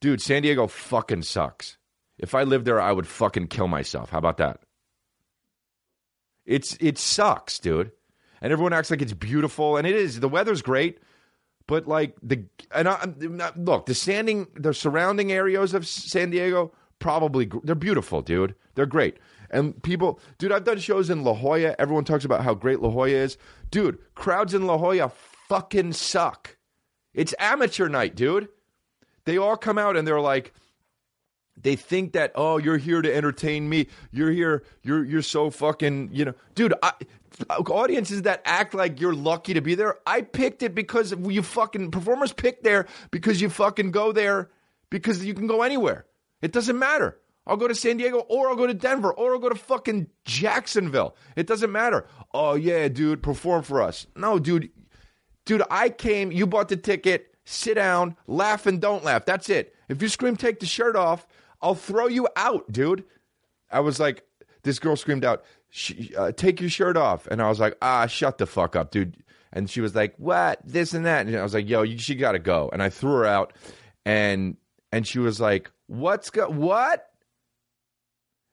Dude, 0.00 0.22
San 0.22 0.42
Diego 0.42 0.66
fucking 0.66 1.22
sucks. 1.22 1.76
If 2.18 2.34
I 2.34 2.42
lived 2.42 2.64
there, 2.64 2.80
I 2.80 2.92
would 2.92 3.06
fucking 3.06 3.48
kill 3.48 3.68
myself. 3.68 4.10
How 4.10 4.18
about 4.18 4.38
that? 4.38 4.60
It's 6.46 6.76
it 6.80 6.98
sucks, 6.98 7.58
dude. 7.58 7.92
And 8.40 8.52
everyone 8.52 8.72
acts 8.72 8.90
like 8.90 9.02
it's 9.02 9.12
beautiful, 9.12 9.76
and 9.76 9.86
it 9.86 9.94
is. 9.94 10.20
The 10.20 10.28
weather's 10.28 10.62
great, 10.62 10.98
but 11.66 11.86
like 11.86 12.16
the 12.22 12.44
and 12.74 12.88
I, 12.88 13.12
look, 13.56 13.86
the 13.86 13.94
standing, 13.94 14.46
the 14.54 14.72
surrounding 14.72 15.30
areas 15.30 15.74
of 15.74 15.86
San 15.86 16.30
Diego 16.30 16.72
probably 16.98 17.48
they're 17.62 17.74
beautiful, 17.74 18.22
dude. 18.22 18.54
They're 18.74 18.86
great. 18.86 19.18
And 19.50 19.82
people, 19.82 20.20
dude, 20.38 20.52
I've 20.52 20.64
done 20.64 20.78
shows 20.78 21.10
in 21.10 21.24
La 21.24 21.34
Jolla. 21.34 21.74
Everyone 21.78 22.04
talks 22.04 22.24
about 22.24 22.44
how 22.44 22.54
great 22.54 22.80
La 22.80 22.90
Jolla 22.90 23.08
is. 23.08 23.38
Dude, 23.70 23.98
crowds 24.14 24.54
in 24.54 24.66
La 24.66 24.76
Jolla 24.76 25.10
fucking 25.48 25.92
suck. 25.92 26.56
It's 27.14 27.34
amateur 27.38 27.88
night, 27.88 28.14
dude 28.14 28.48
they 29.28 29.36
all 29.36 29.58
come 29.58 29.76
out 29.76 29.94
and 29.94 30.08
they're 30.08 30.22
like, 30.22 30.54
they 31.60 31.76
think 31.76 32.14
that 32.14 32.32
oh 32.34 32.56
you're 32.56 32.78
here 32.78 33.02
to 33.02 33.14
entertain 33.14 33.68
me 33.68 33.88
you're 34.12 34.30
here 34.30 34.62
you're 34.84 35.04
you're 35.04 35.22
so 35.22 35.50
fucking 35.50 36.08
you 36.12 36.24
know 36.24 36.32
dude 36.54 36.72
I, 36.84 36.92
audiences 37.50 38.22
that 38.22 38.42
act 38.44 38.74
like 38.74 39.00
you're 39.00 39.12
lucky 39.12 39.54
to 39.54 39.60
be 39.60 39.74
there 39.74 39.96
i 40.06 40.22
picked 40.22 40.62
it 40.62 40.72
because 40.72 41.12
you 41.18 41.42
fucking 41.42 41.90
performers 41.90 42.32
pick 42.32 42.62
there 42.62 42.86
because 43.10 43.40
you 43.40 43.50
fucking 43.50 43.90
go 43.90 44.12
there 44.12 44.50
because 44.88 45.24
you 45.24 45.34
can 45.34 45.48
go 45.48 45.62
anywhere 45.62 46.06
it 46.42 46.52
doesn't 46.52 46.78
matter 46.78 47.18
I'll 47.48 47.56
go 47.56 47.66
to 47.66 47.74
San 47.74 47.96
Diego 47.96 48.18
or 48.28 48.50
I'll 48.50 48.56
go 48.56 48.66
to 48.66 48.74
Denver 48.74 49.12
or 49.12 49.32
I'll 49.32 49.38
go 49.40 49.48
to 49.48 49.54
fucking 49.54 50.08
Jacksonville. 50.24 51.16
It 51.34 51.46
doesn't 51.46 51.72
matter. 51.72 52.06
Oh 52.32 52.54
yeah, 52.54 52.88
dude, 52.88 53.22
perform 53.22 53.62
for 53.62 53.82
us. 53.82 54.06
No, 54.14 54.38
dude. 54.38 54.70
Dude, 55.46 55.62
I 55.70 55.88
came, 55.88 56.30
you 56.30 56.46
bought 56.46 56.68
the 56.68 56.76
ticket, 56.76 57.34
sit 57.46 57.74
down, 57.74 58.16
laugh 58.26 58.66
and 58.66 58.82
don't 58.82 59.02
laugh. 59.02 59.24
That's 59.24 59.48
it. 59.48 59.74
If 59.88 60.02
you 60.02 60.08
scream, 60.08 60.36
take 60.36 60.60
the 60.60 60.66
shirt 60.66 60.94
off, 60.94 61.26
I'll 61.62 61.74
throw 61.74 62.06
you 62.06 62.28
out, 62.36 62.70
dude. 62.70 63.04
I 63.70 63.80
was 63.80 63.98
like, 63.98 64.24
this 64.62 64.78
girl 64.78 64.94
screamed 64.94 65.24
out, 65.24 65.44
uh, 66.18 66.32
take 66.32 66.60
your 66.60 66.68
shirt 66.68 66.98
off. 66.98 67.26
And 67.28 67.40
I 67.40 67.48
was 67.48 67.60
like, 67.60 67.78
ah, 67.80 68.06
shut 68.06 68.36
the 68.36 68.46
fuck 68.46 68.76
up, 68.76 68.90
dude. 68.90 69.16
And 69.50 69.70
she 69.70 69.80
was 69.80 69.94
like, 69.94 70.14
what? 70.18 70.60
This 70.62 70.92
and 70.92 71.06
that. 71.06 71.26
And 71.26 71.34
I 71.34 71.42
was 71.42 71.54
like, 71.54 71.66
yo, 71.66 71.80
you, 71.80 71.96
she 71.96 72.14
got 72.14 72.32
to 72.32 72.38
go. 72.38 72.68
And 72.70 72.82
I 72.82 72.90
threw 72.90 73.12
her 73.12 73.26
out. 73.26 73.54
And 74.04 74.58
and 74.92 75.06
she 75.06 75.18
was 75.18 75.40
like, 75.40 75.70
what's 75.86 76.30
go 76.30 76.48
what? 76.48 77.06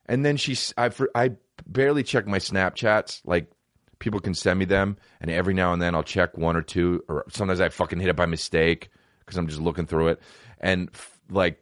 And 0.08 0.26
then 0.26 0.38
she, 0.38 0.58
I, 0.78 0.92
I 1.14 1.32
barely 1.66 2.04
check 2.04 2.28
my 2.28 2.40
Snapchats. 2.40 3.22
Like 3.26 3.52
people 4.00 4.20
can 4.20 4.34
send 4.34 4.60
me 4.60 4.66
them, 4.66 4.98
and 5.22 5.32
every 5.32 5.54
now 5.54 5.74
and 5.74 5.82
then 5.82 5.96
I'll 5.96 6.04
check 6.04 6.38
one 6.38 6.56
or 6.56 6.62
two, 6.62 7.04
or 7.08 7.26
sometimes 7.30 7.62
I 7.62 7.70
fucking 7.70 8.00
hit 8.00 8.10
it 8.10 8.16
by 8.16 8.26
mistake 8.26 8.90
because 9.20 9.38
I'm 9.38 9.48
just 9.48 9.62
looking 9.62 9.88
through 9.88 10.10
it, 10.10 10.22
and 10.60 10.90
f- 10.94 11.20
like 11.30 11.60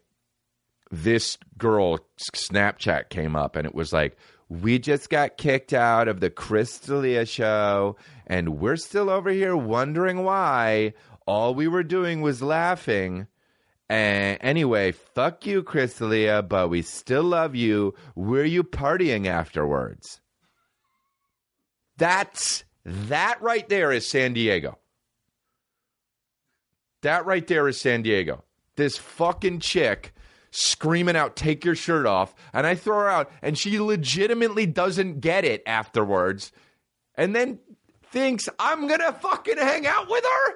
this 0.94 1.38
girl 1.58 2.00
Snapchat 2.18 3.10
came 3.10 3.36
up 3.36 3.56
and 3.56 3.66
it 3.66 3.74
was 3.74 3.92
like, 3.92 4.16
we 4.48 4.78
just 4.78 5.10
got 5.10 5.38
kicked 5.38 5.74
out 5.74 6.08
of 6.08 6.20
the 6.20 6.30
Chris 6.30 6.80
D'Elia 6.80 7.26
show 7.26 7.96
and 8.28 8.60
we're 8.60 8.76
still 8.76 9.10
over 9.10 9.32
here 9.32 9.58
wondering 9.58 10.24
why. 10.24 10.94
All 11.26 11.56
we 11.56 11.68
were 11.68 11.84
doing 11.84 12.22
was 12.22 12.44
laughing. 12.44 13.28
Anyway, 13.90 14.92
fuck 14.92 15.46
you, 15.46 15.62
Chris 15.64 15.98
D'Elia, 15.98 16.42
but 16.42 16.70
we 16.70 16.82
still 16.82 17.24
love 17.24 17.56
you. 17.56 17.94
Were 18.16 18.44
you 18.44 18.64
partying 18.64 19.28
afterwards? 19.28 20.20
That's 21.98 22.64
that 22.86 23.42
right 23.42 23.68
there 23.70 23.92
is 23.92 24.10
San 24.10 24.34
Diego. 24.34 24.80
That 27.04 27.26
right 27.26 27.46
there 27.46 27.68
is 27.68 27.80
San 27.80 28.02
Diego. 28.02 28.44
This 28.76 28.98
fucking 28.98 29.60
chick 29.60 30.14
screaming 30.52 31.16
out, 31.16 31.36
take 31.36 31.64
your 31.66 31.76
shirt 31.76 32.06
off. 32.06 32.34
And 32.52 32.66
I 32.66 32.76
throw 32.76 33.00
her 33.00 33.10
out, 33.10 33.32
and 33.42 33.58
she 33.58 33.80
legitimately 33.80 34.66
doesn't 34.66 35.20
get 35.20 35.46
it 35.46 35.62
afterwards. 35.68 36.52
And 37.16 37.36
then 37.36 37.60
thinks 38.12 38.50
I'm 38.58 38.88
going 38.88 39.02
to 39.02 39.14
fucking 39.14 39.58
hang 39.58 39.86
out 39.86 40.10
with 40.10 40.24
her? 40.24 40.54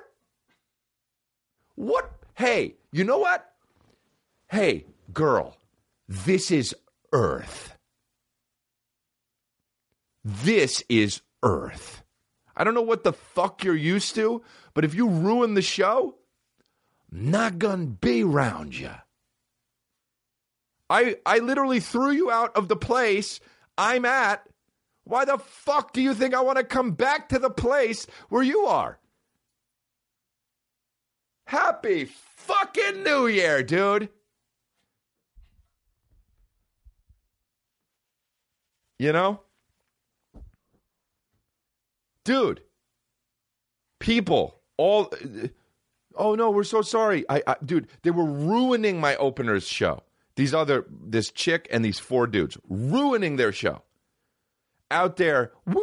What? 1.75 2.12
Hey, 2.38 2.75
you 2.91 3.03
know 3.03 3.17
what? 3.17 3.51
Hey, 4.48 4.86
girl, 5.12 5.58
this 6.08 6.51
is 6.51 6.75
Earth. 7.12 7.75
This 10.24 10.84
is 10.88 11.22
Earth. 11.41 12.03
I 12.56 12.63
don't 12.63 12.75
know 12.75 12.84
what 12.84 13.03
the 13.03 13.13
fuck 13.13 13.63
you're 13.63 13.75
used 13.75 14.13
to, 14.15 14.44
but 14.75 14.86
if 14.86 14.94
you 14.94 15.10
ruin 15.10 15.56
the 15.56 15.63
show, 15.63 16.13
I'm 17.12 17.32
not 17.32 17.58
gonna 17.58 17.88
be 17.88 18.24
around 18.24 18.77
you. 18.77 18.91
I 20.91 21.15
I 21.25 21.39
literally 21.39 21.79
threw 21.79 22.12
you 22.12 22.29
out 22.29 22.56
of 22.56 22.67
the 22.67 22.75
place 22.75 23.39
I'm 23.79 24.06
at. 24.06 24.48
Why 25.06 25.25
the 25.25 25.39
fuck 25.39 25.91
do 25.91 26.03
you 26.03 26.13
think 26.13 26.36
I 26.36 26.41
want 26.41 26.60
to 26.60 26.63
come 26.63 26.91
back 26.91 27.29
to 27.29 27.39
the 27.39 27.50
place 27.50 28.06
where 28.29 28.44
you 28.44 28.67
are? 28.67 29.00
Happy 31.48 32.04
fucking 32.36 33.04
New 33.04 33.27
Year, 33.27 33.63
dude. 33.63 34.10
You 39.00 39.13
know? 39.13 39.39
Dude. 42.25 42.62
People 44.00 44.60
all 44.75 45.10
uh, 45.13 45.48
Oh 46.16 46.36
no, 46.36 46.50
we're 46.50 46.66
so 46.66 46.82
sorry. 46.82 47.24
I, 47.30 47.42
I 47.48 47.56
dude, 47.63 47.88
they 48.01 48.12
were 48.12 48.25
ruining 48.25 49.00
my 49.00 49.16
opener's 49.16 49.66
show. 49.66 50.04
These 50.36 50.54
other 50.54 50.86
this 50.89 51.32
chick 51.32 51.70
and 51.72 51.86
these 51.86 51.98
four 51.98 52.27
dudes 52.27 52.58
ruining 52.68 53.38
their 53.38 53.54
show. 53.54 53.84
Out 54.92 55.16
there, 55.16 55.54
woo! 55.66 55.82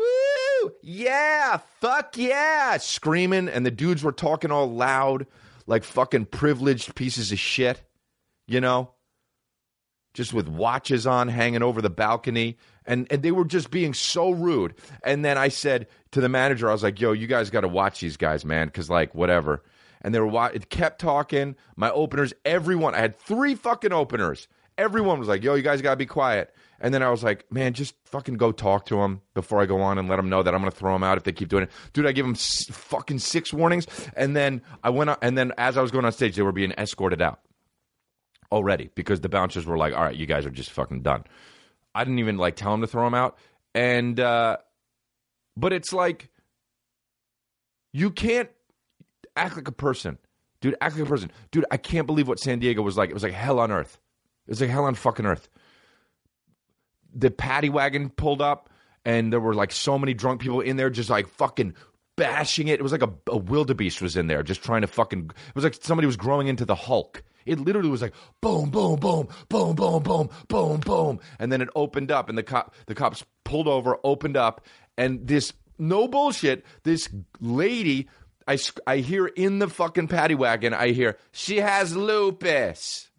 Yeah, 0.83 1.59
fuck 1.81 2.19
yeah, 2.19 2.77
screaming 2.77 3.49
and 3.49 3.65
the 3.65 3.71
dudes 3.71 4.03
were 4.03 4.13
talking 4.13 4.51
all 4.51 4.71
loud 4.71 5.27
like 5.67 5.85
fucking 5.85 6.27
privileged 6.27 6.95
pieces 6.95 7.33
of 7.33 7.39
shit, 7.39 7.83
you 8.47 8.61
know? 8.61 8.91
Just 10.13 10.33
with 10.33 10.49
watches 10.49 11.07
on 11.07 11.29
hanging 11.29 11.63
over 11.63 11.83
the 11.83 11.91
balcony. 11.91 12.59
And, 12.87 13.07
and 13.11 13.23
they 13.23 13.33
were 13.33 13.45
just 13.45 13.71
being 13.71 13.95
so 13.95 14.31
rude. 14.31 14.75
And 15.03 15.25
then 15.25 15.37
I 15.37 15.49
said 15.49 15.89
to 16.13 16.21
the 16.21 16.29
manager, 16.29 16.69
I 16.69 16.73
was 16.73 16.83
like, 16.83 17.01
yo, 17.01 17.13
you 17.13 17.27
guys 17.27 17.51
got 17.51 17.63
to 17.63 17.69
watch 17.69 18.01
these 18.01 18.17
guys, 18.17 18.45
man, 18.45 18.69
because, 18.69 18.89
like, 18.89 19.15
whatever 19.15 19.63
and 20.05 20.15
they 20.15 20.21
were 20.21 20.51
it 20.53 20.69
kept 20.69 21.01
talking. 21.01 21.57
My 21.75 21.91
openers, 21.91 22.35
everyone, 22.45 22.95
I 22.95 22.99
had 22.99 23.19
three 23.19 23.55
fucking 23.55 23.93
openers. 23.93 24.47
Everyone 24.77 25.19
was 25.19 25.29
like, 25.29 25.43
"Yo, 25.43 25.55
you 25.55 25.63
guys 25.63 25.83
gotta 25.83 25.97
be 25.97 26.07
quiet." 26.07 26.55
And 26.85 26.93
then 26.93 27.03
I 27.03 27.09
was 27.09 27.25
like, 27.25 27.51
"Man, 27.51 27.73
just 27.73 27.95
fucking 28.05 28.35
go 28.35 28.53
talk 28.53 28.85
to 28.87 28.97
them 28.97 29.23
before 29.33 29.61
I 29.63 29.65
go 29.67 29.81
on 29.81 29.97
and 29.99 30.07
let 30.07 30.17
them 30.17 30.29
know 30.29 30.43
that 30.43 30.55
I'm 30.55 30.61
gonna 30.61 30.71
throw 30.71 30.93
them 30.93 31.03
out 31.03 31.17
if 31.17 31.25
they 31.25 31.33
keep 31.33 31.49
doing 31.49 31.63
it." 31.63 31.71
Dude, 31.95 32.05
I 32.07 32.13
give 32.13 32.27
them 32.27 32.35
s- 32.35 32.67
fucking 32.71 33.21
six 33.21 33.53
warnings, 33.55 33.87
and 34.15 34.37
then 34.37 34.61
I 34.83 34.91
went 34.91 35.09
on, 35.09 35.17
and 35.23 35.37
then 35.39 35.53
as 35.57 35.79
I 35.79 35.83
was 35.83 35.91
going 35.91 36.05
on 36.05 36.13
stage, 36.13 36.37
they 36.37 36.43
were 36.43 36.53
being 36.53 36.73
escorted 36.73 37.23
out 37.23 37.41
already 38.53 38.91
because 38.95 39.23
the 39.23 39.31
bouncers 39.31 39.65
were 39.65 39.79
like, 39.79 39.95
"All 39.95 40.03
right, 40.03 40.15
you 40.15 40.27
guys 40.27 40.45
are 40.45 40.51
just 40.51 40.71
fucking 40.73 41.01
done." 41.03 41.25
I 41.95 42.05
didn't 42.05 42.19
even 42.19 42.37
like 42.37 42.55
tell 42.57 42.73
them 42.73 42.83
to 42.83 42.87
throw 42.87 43.05
them 43.05 43.15
out, 43.15 43.39
and 43.75 44.21
uh, 44.21 44.59
but 45.57 45.73
it's 45.73 45.93
like 45.93 46.29
you 47.95 48.11
can't 48.11 48.51
act 49.37 49.57
like 49.57 49.69
a 49.69 49.73
person. 49.73 50.19
Dude, 50.61 50.77
act 50.81 50.97
like 50.97 51.07
a 51.07 51.09
person. 51.09 51.31
Dude, 51.51 51.65
I 51.71 51.77
can't 51.77 52.07
believe 52.07 52.29
what 52.29 52.41
San 52.41 52.59
Diego 52.59 52.83
was 52.83 52.97
like. 52.99 53.11
It 53.11 53.15
was 53.15 53.23
like 53.23 53.33
hell 53.33 53.59
on 53.59 53.71
earth. 53.71 53.99
It 54.47 54.51
was 54.51 54.61
like 54.61 54.71
hell 54.71 54.85
on 54.85 54.95
fucking 54.95 55.25
earth. 55.27 55.49
The 57.15 57.31
paddy 57.31 57.69
wagon 57.69 58.11
pulled 58.11 58.43
up, 58.43 58.71
and 59.05 59.33
there 59.33 59.41
were 59.41 59.55
like 59.55 59.73
so 59.73 59.99
many 59.99 60.15
drunk 60.15 60.41
people 60.41 60.61
in 60.61 60.77
there 60.77 60.91
just 60.91 61.11
like 61.11 61.29
fucking 61.29 61.75
bashing 62.17 62.69
it. 62.69 62.81
It 62.81 62.83
was 62.83 62.93
like 62.93 63.03
a, 63.03 63.13
a 63.29 63.37
wildebeest 63.37 64.03
was 64.03 64.17
in 64.17 64.27
there 64.27 64.43
just 64.43 64.63
trying 64.63 64.83
to 64.83 64.87
fucking. 64.87 65.31
It 65.31 65.55
was 65.55 65.65
like 65.65 65.77
somebody 65.81 66.07
was 66.07 66.17
growing 66.17 66.49
into 66.49 66.65
the 66.65 66.75
Hulk. 66.75 67.23
It 67.47 67.61
literally 67.61 67.91
was 67.91 68.03
like 68.03 68.15
boom, 68.41 68.71
boom, 68.71 68.99
boom, 68.99 69.29
boom, 69.49 69.75
boom, 69.75 70.03
boom, 70.03 70.31
boom, 70.49 70.81
boom, 70.81 71.21
and 71.39 71.53
then 71.53 71.61
it 71.61 71.69
opened 71.75 72.11
up, 72.11 72.29
and 72.29 72.39
the 72.39 72.43
cop, 72.43 72.75
the 72.87 72.95
cops 72.95 73.25
pulled 73.45 73.69
over, 73.69 73.99
opened 74.03 74.37
up, 74.37 74.65
and 74.97 75.27
this 75.27 75.53
no 75.79 76.09
bullshit, 76.09 76.65
this 76.85 77.09
lady 77.41 78.09
I, 78.47 78.59
I 78.87 78.99
hear 78.99 79.27
in 79.27 79.59
the 79.59 79.69
fucking 79.69 80.09
paddy 80.09 80.35
wagon, 80.35 80.75
I 80.75 80.93
hear, 80.93 81.19
she 81.33 81.59
has 81.59 81.97
lupus. 81.97 83.11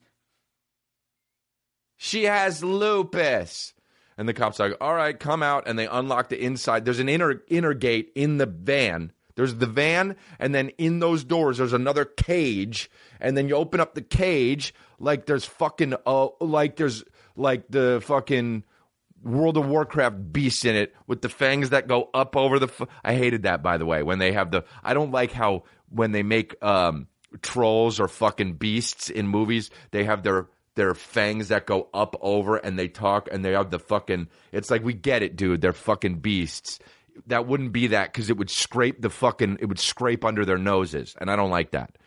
She 1.97 2.25
has 2.25 2.63
lupus. 2.63 3.73
And 4.17 4.29
the 4.29 4.33
cops 4.33 4.59
are 4.59 4.69
like, 4.69 4.77
all 4.81 4.93
right, 4.93 5.19
come 5.19 5.43
out. 5.43 5.67
And 5.67 5.77
they 5.77 5.87
unlock 5.87 6.29
the 6.29 6.41
inside. 6.41 6.85
There's 6.85 6.99
an 6.99 7.09
inner, 7.09 7.43
inner 7.47 7.73
gate 7.73 8.11
in 8.15 8.37
the 8.37 8.45
van. 8.45 9.11
There's 9.35 9.55
the 9.55 9.65
van, 9.65 10.15
and 10.39 10.55
then 10.55 10.69
in 10.77 10.99
those 10.99 11.25
doors, 11.25 11.57
there's 11.57 11.73
another 11.73 12.05
cage. 12.05 12.89
And 13.19 13.37
then 13.37 13.49
you 13.49 13.55
open 13.55 13.81
up 13.81 13.93
the 13.93 14.01
cage, 14.01 14.73
like 14.97 15.25
there's 15.25 15.43
fucking, 15.43 15.93
uh, 16.05 16.29
like 16.39 16.77
there's, 16.77 17.03
like 17.35 17.65
the 17.69 18.01
fucking, 18.05 18.63
World 19.25 19.57
of 19.57 19.67
Warcraft 19.67 20.31
beasts 20.31 20.65
in 20.65 20.75
it 20.75 20.93
with 21.07 21.21
the 21.21 21.29
fangs 21.29 21.71
that 21.71 21.87
go 21.87 22.09
up 22.13 22.37
over 22.37 22.59
the. 22.59 22.67
F- 22.67 22.87
I 23.03 23.15
hated 23.15 23.43
that, 23.43 23.63
by 23.63 23.77
the 23.77 23.85
way. 23.85 24.03
When 24.03 24.19
they 24.19 24.31
have 24.33 24.51
the, 24.51 24.63
I 24.83 24.93
don't 24.93 25.11
like 25.11 25.31
how 25.31 25.63
when 25.89 26.11
they 26.11 26.21
make 26.21 26.63
um, 26.63 27.07
trolls 27.41 27.99
or 27.99 28.07
fucking 28.07 28.53
beasts 28.53 29.09
in 29.09 29.27
movies, 29.27 29.71
they 29.89 30.03
have 30.03 30.21
their 30.21 30.47
their 30.75 30.93
fangs 30.93 31.47
that 31.47 31.65
go 31.65 31.87
up 31.93 32.15
over 32.21 32.57
and 32.57 32.77
they 32.77 32.87
talk 32.87 33.27
and 33.31 33.43
they 33.43 33.53
have 33.53 33.71
the 33.71 33.79
fucking. 33.79 34.27
It's 34.51 34.69
like 34.69 34.83
we 34.83 34.93
get 34.93 35.23
it, 35.23 35.35
dude. 35.35 35.61
They're 35.61 35.73
fucking 35.73 36.19
beasts. 36.19 36.79
That 37.27 37.47
wouldn't 37.47 37.71
be 37.71 37.87
that 37.87 38.11
because 38.11 38.29
it 38.29 38.37
would 38.37 38.49
scrape 38.49 39.01
the 39.01 39.09
fucking. 39.09 39.57
It 39.61 39.65
would 39.65 39.79
scrape 39.79 40.25
under 40.25 40.45
their 40.45 40.57
noses, 40.57 41.15
and 41.19 41.31
I 41.31 41.35
don't 41.35 41.49
like 41.49 41.71
that. 41.71 41.97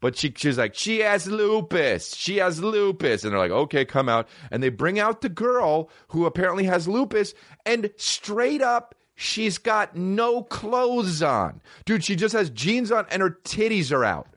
But 0.00 0.16
she, 0.16 0.32
she's 0.36 0.58
like, 0.58 0.74
she 0.74 1.00
has 1.00 1.26
lupus. 1.26 2.14
She 2.14 2.36
has 2.36 2.62
lupus. 2.62 3.24
And 3.24 3.32
they're 3.32 3.38
like, 3.38 3.50
okay, 3.50 3.84
come 3.84 4.08
out. 4.08 4.28
And 4.50 4.62
they 4.62 4.68
bring 4.68 4.98
out 4.98 5.22
the 5.22 5.28
girl 5.28 5.90
who 6.08 6.24
apparently 6.24 6.64
has 6.64 6.86
lupus. 6.86 7.34
And 7.66 7.90
straight 7.96 8.62
up, 8.62 8.94
she's 9.16 9.58
got 9.58 9.96
no 9.96 10.42
clothes 10.42 11.22
on. 11.22 11.60
Dude, 11.84 12.04
she 12.04 12.14
just 12.14 12.34
has 12.34 12.50
jeans 12.50 12.92
on 12.92 13.06
and 13.10 13.22
her 13.22 13.38
titties 13.44 13.92
are 13.92 14.04
out. 14.04 14.28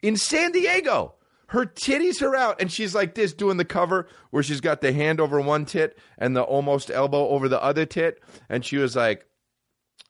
In 0.00 0.16
San 0.16 0.52
Diego, 0.52 1.14
her 1.52 1.66
titties 1.66 2.22
are 2.22 2.34
out. 2.34 2.60
And 2.62 2.72
she's 2.72 2.94
like 2.94 3.14
this 3.14 3.34
doing 3.34 3.58
the 3.58 3.64
cover 3.64 4.08
where 4.30 4.42
she's 4.42 4.62
got 4.62 4.80
the 4.80 4.90
hand 4.90 5.20
over 5.20 5.38
one 5.38 5.66
tit 5.66 5.98
and 6.16 6.34
the 6.34 6.42
almost 6.42 6.90
elbow 6.90 7.28
over 7.28 7.46
the 7.46 7.62
other 7.62 7.84
tit. 7.84 8.22
And 8.48 8.64
she 8.64 8.78
was 8.78 8.96
like, 8.96 9.26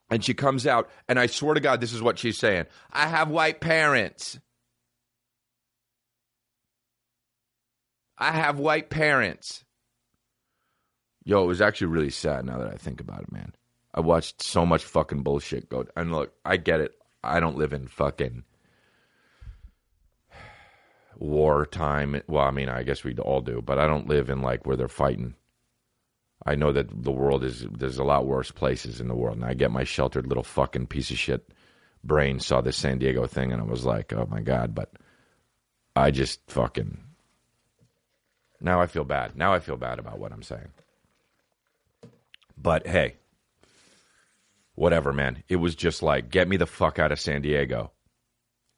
and 0.09 0.25
she 0.25 0.35
comes 0.35 0.69
out. 0.69 0.89
And 1.09 1.19
I 1.19 1.27
swear 1.27 1.55
to 1.55 1.61
God, 1.61 1.81
this 1.81 1.93
is 1.93 2.01
what 2.01 2.17
she's 2.19 2.39
saying 2.39 2.67
I 2.93 3.09
have 3.09 3.29
white 3.29 3.61
parents. 3.61 4.39
I 8.17 8.31
have 8.31 8.61
white 8.61 8.89
parents. 8.89 9.65
Yo, 11.25 11.43
it 11.43 11.49
was 11.49 11.61
actually 11.61 11.89
really 11.89 12.11
sad 12.11 12.45
now 12.45 12.59
that 12.59 12.69
I 12.69 12.77
think 12.77 13.01
about 13.01 13.23
it, 13.23 13.33
man. 13.33 13.53
I 13.93 14.01
watched 14.01 14.45
so 14.45 14.65
much 14.65 14.85
fucking 14.85 15.25
bullshit 15.25 15.69
go. 15.69 15.87
And 15.97 16.13
look, 16.13 16.33
I 16.45 16.57
get 16.57 16.81
it. 16.81 16.93
I 17.25 17.41
don't 17.41 17.59
live 17.59 17.73
in 17.73 17.89
fucking 17.89 18.45
wartime. 21.23 22.21
Well, 22.27 22.45
I 22.45 22.51
mean, 22.51 22.69
I 22.69 22.83
guess 22.83 23.05
we 23.05 23.17
all 23.17 23.41
do, 23.41 23.63
but 23.63 23.79
I 23.79 23.87
don't 23.87 24.09
live 24.09 24.31
in 24.31 24.43
like 24.43 24.67
where 24.67 24.77
they're 24.77 24.89
fighting. 24.89 25.35
I 26.45 26.57
know 26.57 26.73
that 26.73 26.89
the 26.91 27.13
world 27.13 27.45
is 27.45 27.67
there's 27.71 27.99
a 27.99 28.05
lot 28.05 28.27
worse 28.27 28.51
places 28.51 29.01
in 29.01 29.09
the 29.09 29.15
world, 29.15 29.37
and 29.37 29.45
I 29.45 29.55
get 29.55 29.71
my 29.71 29.85
sheltered 29.85 30.27
little 30.27 30.43
fucking 30.43 30.89
piece 30.89 31.11
of 31.11 31.19
shit 31.19 31.53
brain 32.05 32.41
saw 32.41 32.61
this 32.61 32.77
San 32.77 32.99
Diego 32.99 33.27
thing, 33.27 33.53
and 33.53 33.61
I 33.61 33.65
was 33.65 33.85
like, 33.85 34.13
oh 34.13 34.27
my 34.29 34.41
god, 34.41 34.75
but 34.75 34.93
I 35.95 36.11
just 36.11 36.41
fucking 36.49 36.99
now 38.63 38.81
I 38.81 38.87
feel 38.87 39.05
bad. 39.05 39.37
Now 39.37 39.53
I 39.53 39.59
feel 39.59 39.77
bad 39.77 39.99
about 39.99 40.19
what 40.19 40.33
I'm 40.33 40.43
saying. 40.43 40.69
But 42.57 42.87
hey, 42.87 43.17
whatever, 44.75 45.13
man. 45.13 45.43
It 45.49 45.57
was 45.57 45.75
just 45.75 46.03
like, 46.03 46.31
get 46.31 46.49
me 46.49 46.57
the 46.57 46.67
fuck 46.67 46.99
out 46.99 47.13
of 47.13 47.21
San 47.21 47.43
Diego. 47.43 47.91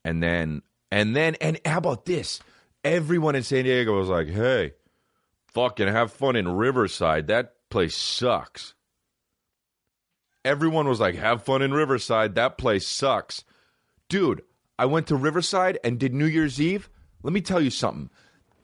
And 0.04 0.22
then, 0.22 0.62
and 0.94 1.16
then, 1.16 1.34
and 1.40 1.60
how 1.64 1.78
about 1.78 2.04
this? 2.04 2.38
Everyone 2.84 3.34
in 3.34 3.42
San 3.42 3.64
Diego 3.64 3.98
was 3.98 4.08
like, 4.08 4.28
hey, 4.28 4.74
fucking 5.48 5.88
have 5.88 6.12
fun 6.12 6.36
in 6.36 6.46
Riverside. 6.46 7.26
That 7.26 7.54
place 7.68 7.96
sucks. 7.96 8.74
Everyone 10.44 10.86
was 10.86 11.00
like, 11.00 11.16
have 11.16 11.42
fun 11.42 11.62
in 11.62 11.74
Riverside. 11.74 12.36
That 12.36 12.58
place 12.58 12.86
sucks. 12.86 13.42
Dude, 14.08 14.42
I 14.78 14.86
went 14.86 15.08
to 15.08 15.16
Riverside 15.16 15.80
and 15.82 15.98
did 15.98 16.14
New 16.14 16.26
Year's 16.26 16.60
Eve. 16.60 16.88
Let 17.24 17.32
me 17.32 17.40
tell 17.40 17.60
you 17.60 17.70
something. 17.70 18.08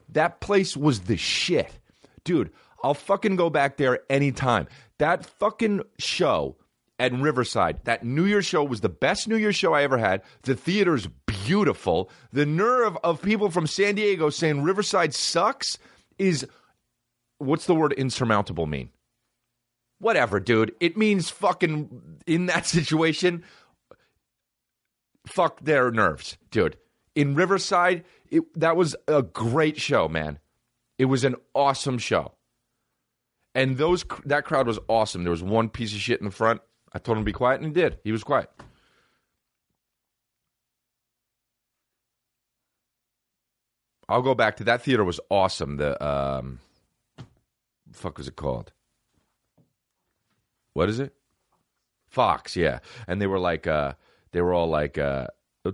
That 0.07 0.39
place 0.39 0.77
was 0.77 1.01
the 1.01 1.17
shit. 1.17 1.79
Dude, 2.23 2.51
I'll 2.81 2.93
fucking 2.93 3.35
go 3.35 3.49
back 3.49 3.75
there 3.75 3.99
anytime. 4.09 4.69
That 4.99 5.25
fucking 5.25 5.81
show 5.99 6.55
at 6.97 7.11
Riverside, 7.11 7.83
that 7.83 8.05
New 8.05 8.23
Year's 8.23 8.45
show 8.45 8.63
was 8.63 8.79
the 8.79 8.87
best 8.87 9.27
New 9.27 9.35
Year's 9.35 9.57
show 9.57 9.73
I 9.73 9.83
ever 9.83 9.97
had. 9.97 10.21
The 10.43 10.55
theater's 10.55 11.07
beautiful. 11.45 12.09
The 12.31 12.45
nerve 12.45 12.97
of 13.03 13.21
people 13.21 13.49
from 13.49 13.67
San 13.67 13.95
Diego 13.95 14.29
saying 14.29 14.63
Riverside 14.63 15.13
sucks 15.13 15.77
is 16.17 16.47
what's 17.37 17.65
the 17.65 17.75
word 17.75 17.93
insurmountable 17.93 18.67
mean? 18.67 18.89
Whatever, 19.99 20.39
dude. 20.39 20.73
It 20.79 20.97
means 20.97 21.29
fucking 21.29 22.19
in 22.25 22.47
that 22.47 22.65
situation, 22.77 23.43
fuck 25.27 25.59
their 25.61 25.91
nerves, 25.91 26.37
dude. 26.49 26.77
In 27.15 27.35
Riverside, 27.35 28.03
it, 28.29 28.43
that 28.59 28.75
was 28.75 28.95
a 29.07 29.21
great 29.21 29.79
show, 29.79 30.07
man. 30.07 30.39
It 30.97 31.05
was 31.05 31.23
an 31.23 31.35
awesome 31.53 31.97
show. 31.97 32.33
And 33.53 33.77
those 33.77 34.05
that 34.25 34.45
crowd 34.45 34.67
was 34.67 34.79
awesome. 34.87 35.23
There 35.23 35.31
was 35.31 35.43
one 35.43 35.67
piece 35.67 35.93
of 35.93 35.99
shit 35.99 36.19
in 36.19 36.25
the 36.25 36.31
front. 36.31 36.61
I 36.93 36.99
told 36.99 37.17
him 37.17 37.23
to 37.23 37.25
be 37.25 37.33
quiet, 37.33 37.61
and 37.61 37.65
he 37.65 37.73
did. 37.73 37.99
He 38.03 38.11
was 38.11 38.23
quiet. 38.23 38.49
I'll 44.11 44.21
go 44.21 44.35
back 44.35 44.57
to 44.57 44.65
that 44.65 44.81
theater 44.81 45.03
was 45.03 45.19
awesome. 45.29 45.77
The 45.77 46.03
um, 46.05 46.59
fuck 47.93 48.17
was 48.17 48.27
it 48.27 48.35
called? 48.35 48.73
What 50.73 50.89
is 50.89 50.99
it? 50.99 51.13
Fox, 52.09 52.55
yeah. 52.57 52.79
And 53.07 53.21
they 53.21 53.27
were 53.27 53.39
like, 53.39 53.67
uh, 53.67 53.93
they 54.33 54.41
were 54.41 54.53
all 54.53 54.67
like, 54.67 54.97
uh, 54.97 55.27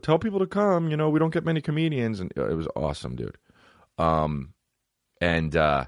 tell 0.03 0.19
people 0.19 0.39
to 0.39 0.47
come. 0.47 0.91
You 0.91 0.97
know, 0.97 1.09
we 1.09 1.19
don't 1.19 1.33
get 1.33 1.45
many 1.45 1.61
comedians, 1.61 2.19
and 2.19 2.31
uh, 2.37 2.47
it 2.47 2.55
was 2.55 2.67
awesome, 2.75 3.15
dude. 3.15 3.37
Um, 3.97 4.53
and 5.19 5.55
uh, 5.55 5.85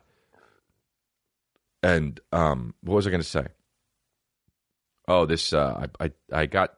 and 1.84 2.20
um, 2.32 2.74
what 2.82 2.96
was 2.96 3.08
I 3.08 3.12
going 3.12 3.22
to 3.22 3.28
say? 3.28 3.46
Oh, 5.08 5.26
this 5.26 5.54
uh, 5.54 5.86
I, 6.00 6.06
I 6.06 6.12
I 6.42 6.46
got. 6.48 6.74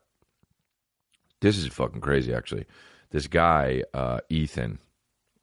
This 1.39 1.57
is 1.57 1.67
fucking 1.67 2.01
crazy, 2.01 2.33
actually. 2.33 2.65
This 3.09 3.27
guy, 3.27 3.83
uh, 3.93 4.19
Ethan, 4.29 4.79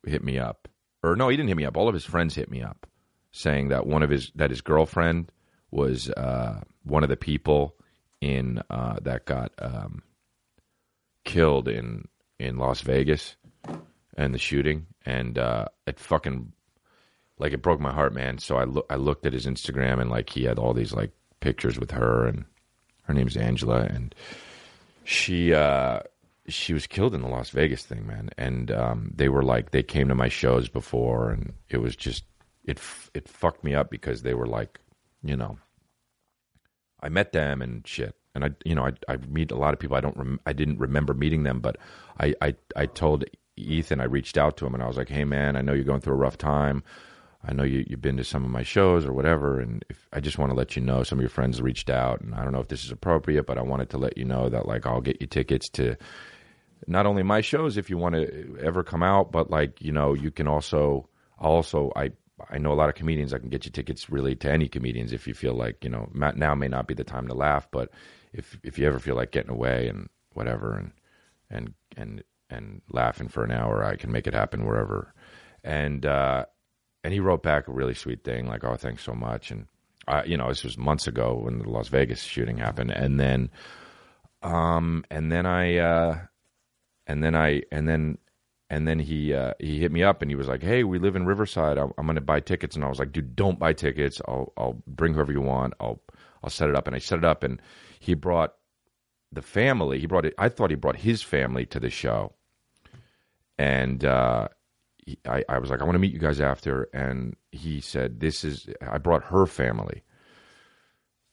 hit 0.07 0.25
me 0.25 0.39
up, 0.39 0.69
or 1.03 1.17
no, 1.17 1.29
he 1.29 1.37
didn't 1.37 1.49
hit 1.49 1.57
me 1.57 1.65
up. 1.65 1.77
All 1.77 1.89
of 1.89 1.95
his 1.95 2.05
friends 2.05 2.35
hit 2.35 2.51
me 2.51 2.63
up, 2.63 2.87
saying 3.33 3.69
that 3.69 3.87
one 3.87 4.03
of 4.03 4.11
his 4.11 4.31
that 4.35 4.51
his 4.51 4.61
girlfriend 4.61 5.31
was 5.71 6.11
uh, 6.11 6.61
one 6.85 7.03
of 7.03 7.09
the 7.09 7.17
people 7.17 7.77
in 8.21 8.63
uh, 8.71 8.99
that 9.03 9.27
got 9.27 9.53
um, 9.59 10.03
killed 11.25 11.69
in 11.69 12.07
in 12.39 12.59
Las 12.59 12.81
Vegas 12.81 13.37
and 14.17 14.35
the 14.35 14.39
shooting, 14.39 14.87
and 15.05 15.39
uh, 15.39 15.67
it 15.87 15.99
fucking 15.99 16.53
like 17.39 17.53
it 17.53 17.63
broke 17.63 17.81
my 17.81 17.93
heart, 17.93 18.13
man. 18.13 18.39
So 18.39 18.57
I 18.57 18.65
look 18.65 18.87
I 18.91 18.97
looked 18.97 19.27
at 19.27 19.33
his 19.33 19.47
Instagram 19.47 20.01
and 20.01 20.11
like 20.11 20.31
he 20.31 20.45
had 20.45 20.59
all 20.59 20.75
these 20.75 20.93
like 20.93 21.13
pictures 21.41 21.79
with 21.79 21.93
her 21.93 22.27
and 22.27 22.45
her 23.03 23.15
name's 23.15 23.37
Angela 23.37 23.83
and 23.83 24.15
she 25.05 25.55
uh 25.55 26.01
she 26.49 26.73
was 26.73 26.87
killed 26.87 27.15
in 27.15 27.23
the 27.23 27.29
Las 27.29 27.51
Vegas 27.51 27.85
thing, 27.85 28.07
man. 28.07 28.31
And 28.37 28.71
um, 28.71 29.13
they 29.15 29.29
were 29.29 29.43
like 29.43 29.71
they 29.71 29.83
came 29.83 30.09
to 30.09 30.15
my 30.15 30.29
shows 30.29 30.69
before 30.69 31.31
and 31.31 31.53
it 31.69 31.79
was 31.79 31.95
just 31.95 32.25
it 32.65 32.81
it 33.15 33.29
fucked 33.29 33.65
me 33.65 33.75
up 33.75 33.91
because 33.91 34.23
they 34.23 34.35
were 34.35 34.47
like, 34.47 34.79
you 35.23 35.37
know, 35.37 35.59
I 37.01 37.09
met 37.09 37.33
them 37.33 37.63
and 37.63 37.87
shit. 37.87 38.15
And 38.35 38.45
I, 38.45 38.51
you 38.65 38.75
know, 38.75 38.85
I, 38.85 38.93
I 39.13 39.17
meet 39.17 39.51
a 39.51 39.57
lot 39.57 39.75
of 39.75 39.81
people. 39.81 39.97
I 39.97 40.01
don't, 40.01 40.17
rem- 40.17 40.41
I 40.47 40.53
didn't 40.53 40.79
remember 40.79 41.15
meeting 41.15 41.43
them, 41.43 41.61
but 41.61 41.77
I, 42.21 42.35
I, 42.41 42.55
I 42.77 42.87
told 42.87 43.25
Ethan, 43.57 44.01
I 44.01 44.05
reached 44.05 44.39
out 44.39 44.57
to 44.59 44.67
him 44.67 44.75
and 44.75 44.83
I 44.83 44.87
was 44.87 44.97
like, 44.97 45.09
"Hey, 45.09 45.25
man, 45.25 45.57
I 45.57 45.63
know 45.63 45.73
you're 45.73 45.85
going 45.85 46.01
through 46.01 46.15
a 46.15 46.19
rough 46.19 46.39
time. 46.39 46.85
I 47.45 47.53
know 47.53 47.63
you, 47.63 47.85
you've 47.89 48.01
been 48.03 48.17
to 48.17 48.25
some 48.25 48.45
of 48.45 48.51
my 48.51 48.63
shows 48.63 49.07
or 49.07 49.13
whatever, 49.13 49.61
and 49.61 49.85
if, 49.89 50.09
I 50.13 50.21
just 50.21 50.39
want 50.39 50.51
to 50.51 50.57
let 50.57 50.75
you 50.75 50.83
know 50.83 51.05
some 51.05 51.19
of 51.19 51.23
your 51.23 51.31
friends 51.31 51.63
reached 51.63 51.89
out, 51.89 52.21
and 52.21 52.35
I 52.35 52.43
don't 52.43 52.53
know 52.53 52.61
if 52.61 52.69
this 52.69 52.85
is 52.85 52.91
appropriate, 52.91 53.47
but 53.47 53.59
I 53.59 53.63
wanted 53.63 53.91
to 53.91 53.99
let 53.99 54.19
you 54.19 54.25
know 54.25 54.49
that 54.49 54.67
like 54.67 54.87
I'll 54.87 55.01
get 55.01 55.21
you 55.21 55.27
tickets 55.29 55.69
to 55.71 55.97
not 56.89 57.07
only 57.07 57.23
my 57.23 57.41
shows 57.41 57.77
if 57.77 57.91
you 57.91 57.99
want 57.99 58.15
to 58.15 58.57
ever 58.63 58.83
come 58.83 59.03
out, 59.03 59.31
but 59.31 59.51
like 59.51 59.81
you 59.83 59.93
know 59.93 60.15
you 60.15 60.31
can 60.31 60.49
also 60.49 61.09
also 61.39 61.93
I 61.95 62.11
I 62.51 62.59
know 62.59 62.73
a 62.73 62.75
lot 62.75 62.89
of 62.89 62.95
comedians. 62.95 63.35
I 63.35 63.39
can 63.39 63.51
get 63.51 63.65
you 63.65 63.71
tickets 63.71 64.11
really 64.11 64.35
to 64.37 64.51
any 64.51 64.69
comedians 64.69 65.13
if 65.13 65.27
you 65.27 65.35
feel 65.35 65.55
like 65.55 65.85
you 65.85 65.91
know 65.91 66.09
now 66.15 66.55
may 66.55 66.69
not 66.69 66.89
be 66.89 66.95
the 66.95 67.05
time 67.05 67.29
to 67.29 67.35
laugh, 67.35 67.69
but 67.71 67.91
if 68.33 68.59
if 68.63 68.79
you 68.79 68.87
ever 68.87 68.99
feel 68.99 69.17
like 69.17 69.33
getting 69.33 69.51
away 69.51 69.89
and 69.89 70.09
whatever 70.33 70.77
and 70.77 70.93
and 71.51 71.75
and 71.97 72.25
and 72.51 72.83
laughing 72.91 73.29
for 73.29 73.45
an 73.45 73.51
hour, 73.51 73.85
I 73.85 73.97
can 73.97 74.11
make 74.11 74.27
it 74.27 74.35
happen 74.35 74.67
wherever. 74.67 75.13
And 75.65 76.05
uh, 76.07 76.47
and 77.05 77.13
he 77.13 77.21
wrote 77.21 77.43
back 77.43 77.69
a 77.69 77.73
really 77.73 77.95
sweet 77.95 78.25
thing 78.25 78.47
like, 78.47 78.65
"Oh, 78.65 78.77
thanks 78.77 79.03
so 79.03 79.13
much." 79.13 79.51
And 79.51 79.67
I, 80.07 80.25
you 80.25 80.37
know, 80.37 80.49
this 80.49 80.65
was 80.65 80.79
months 80.79 81.07
ago 81.07 81.41
when 81.43 81.59
the 81.59 81.69
Las 81.69 81.89
Vegas 81.89 82.23
shooting 82.23 82.59
happened, 82.59 82.91
and 82.91 83.19
then, 83.21 83.51
um, 84.43 85.05
and 85.11 85.31
then 85.31 85.47
I, 85.47 85.79
uh, 85.79 86.19
and 87.09 87.25
then 87.25 87.35
I, 87.35 87.63
and 87.73 87.89
then, 87.89 88.19
and 88.71 88.87
then 88.87 89.01
he 89.01 89.35
uh, 89.35 89.55
he 89.59 89.81
hit 89.81 89.91
me 89.91 90.05
up 90.05 90.23
and 90.23 90.31
he 90.31 90.37
was 90.37 90.47
like, 90.47 90.63
"Hey, 90.63 90.85
we 90.85 90.99
live 90.99 91.17
in 91.17 91.27
Riverside. 91.27 91.79
I'm, 91.79 91.93
I'm 91.99 92.07
going 92.07 92.15
to 92.15 92.21
buy 92.21 92.41
tickets." 92.41 92.77
And 92.77 92.85
I 92.85 92.89
was 92.89 93.01
like, 93.01 93.13
"Dude, 93.13 93.35
don't 93.35 93.59
buy 93.59 93.73
tickets. 93.73 94.21
I'll 94.29 94.53
I'll 94.57 94.83
bring 94.87 95.15
whoever 95.15 95.33
you 95.33 95.41
want. 95.41 95.75
I'll 95.81 96.01
I'll 96.45 96.51
set 96.51 96.69
it 96.69 96.77
up." 96.77 96.87
And 96.87 96.95
I 96.95 97.01
set 97.01 97.19
it 97.19 97.25
up, 97.25 97.43
and 97.43 97.61
he 97.99 98.15
brought 98.15 98.55
the 99.33 99.43
family. 99.43 99.99
He 99.99 100.07
brought 100.07 100.27
it. 100.27 100.35
I 100.39 100.49
thought 100.49 100.71
he 100.71 100.77
brought 100.77 100.97
his 100.97 101.23
family 101.23 101.67
to 101.67 101.81
the 101.81 101.91
show, 101.91 102.35
and 103.59 104.05
uh, 104.05 104.49
I, 105.27 105.45
I 105.49 105.59
was 105.59 105.71
like, 105.71 105.81
I 105.81 105.85
want 105.85 105.95
to 105.95 106.01
meet 106.01 106.13
you 106.13 106.19
guys 106.19 106.41
after. 106.41 106.89
And 106.93 107.37
he 107.53 107.81
said, 107.81 108.21
This 108.21 108.45
is, 108.45 108.69
I 108.81 108.99
brought 108.99 109.25
her 109.25 109.47
family. 109.47 110.03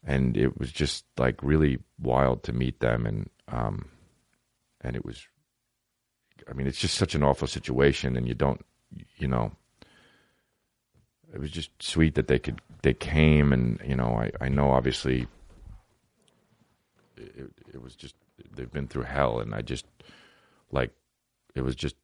And 0.03 0.38
it 0.38 0.57
was 0.59 0.71
just 0.71 1.05
like 1.17 1.41
really 1.41 1.79
wild 1.99 2.43
to 2.43 2.53
meet 2.53 2.79
them. 2.79 3.05
And, 3.05 3.29
um, 3.47 3.89
and 4.81 4.95
it 4.95 5.03
was, 5.03 5.27
I 6.50 6.54
mean, 6.54 6.67
it's 6.67 6.80
just 6.80 6.95
such 6.95 7.15
an 7.15 7.24
awful 7.24 7.48
situation. 7.48 8.15
And 8.15 8.28
you 8.28 8.34
don't, 8.34 8.65
you 9.17 9.28
know, 9.28 9.52
it 11.34 11.39
was 11.39 11.52
just 11.52 11.69
sweet 11.82 12.15
that 12.15 12.28
they 12.28 12.39
could, 12.39 12.62
they 12.82 12.93
came. 12.93 13.52
And, 13.54 13.80
you 13.86 13.95
know, 13.95 14.15
I, 14.15 14.32
I 14.45 14.50
know 14.50 14.71
obviously 14.71 15.28
it, 17.17 17.52
it 17.74 17.82
was 17.82 17.95
just, 17.95 18.15
they've 18.56 18.71
been 18.71 18.88
through 18.88 19.04
hell. 19.04 19.39
And 19.39 19.56
I 19.56 19.62
just, 19.62 19.86
like, 20.71 20.91
it 21.56 21.62
was 21.62 21.76
just 21.76 21.95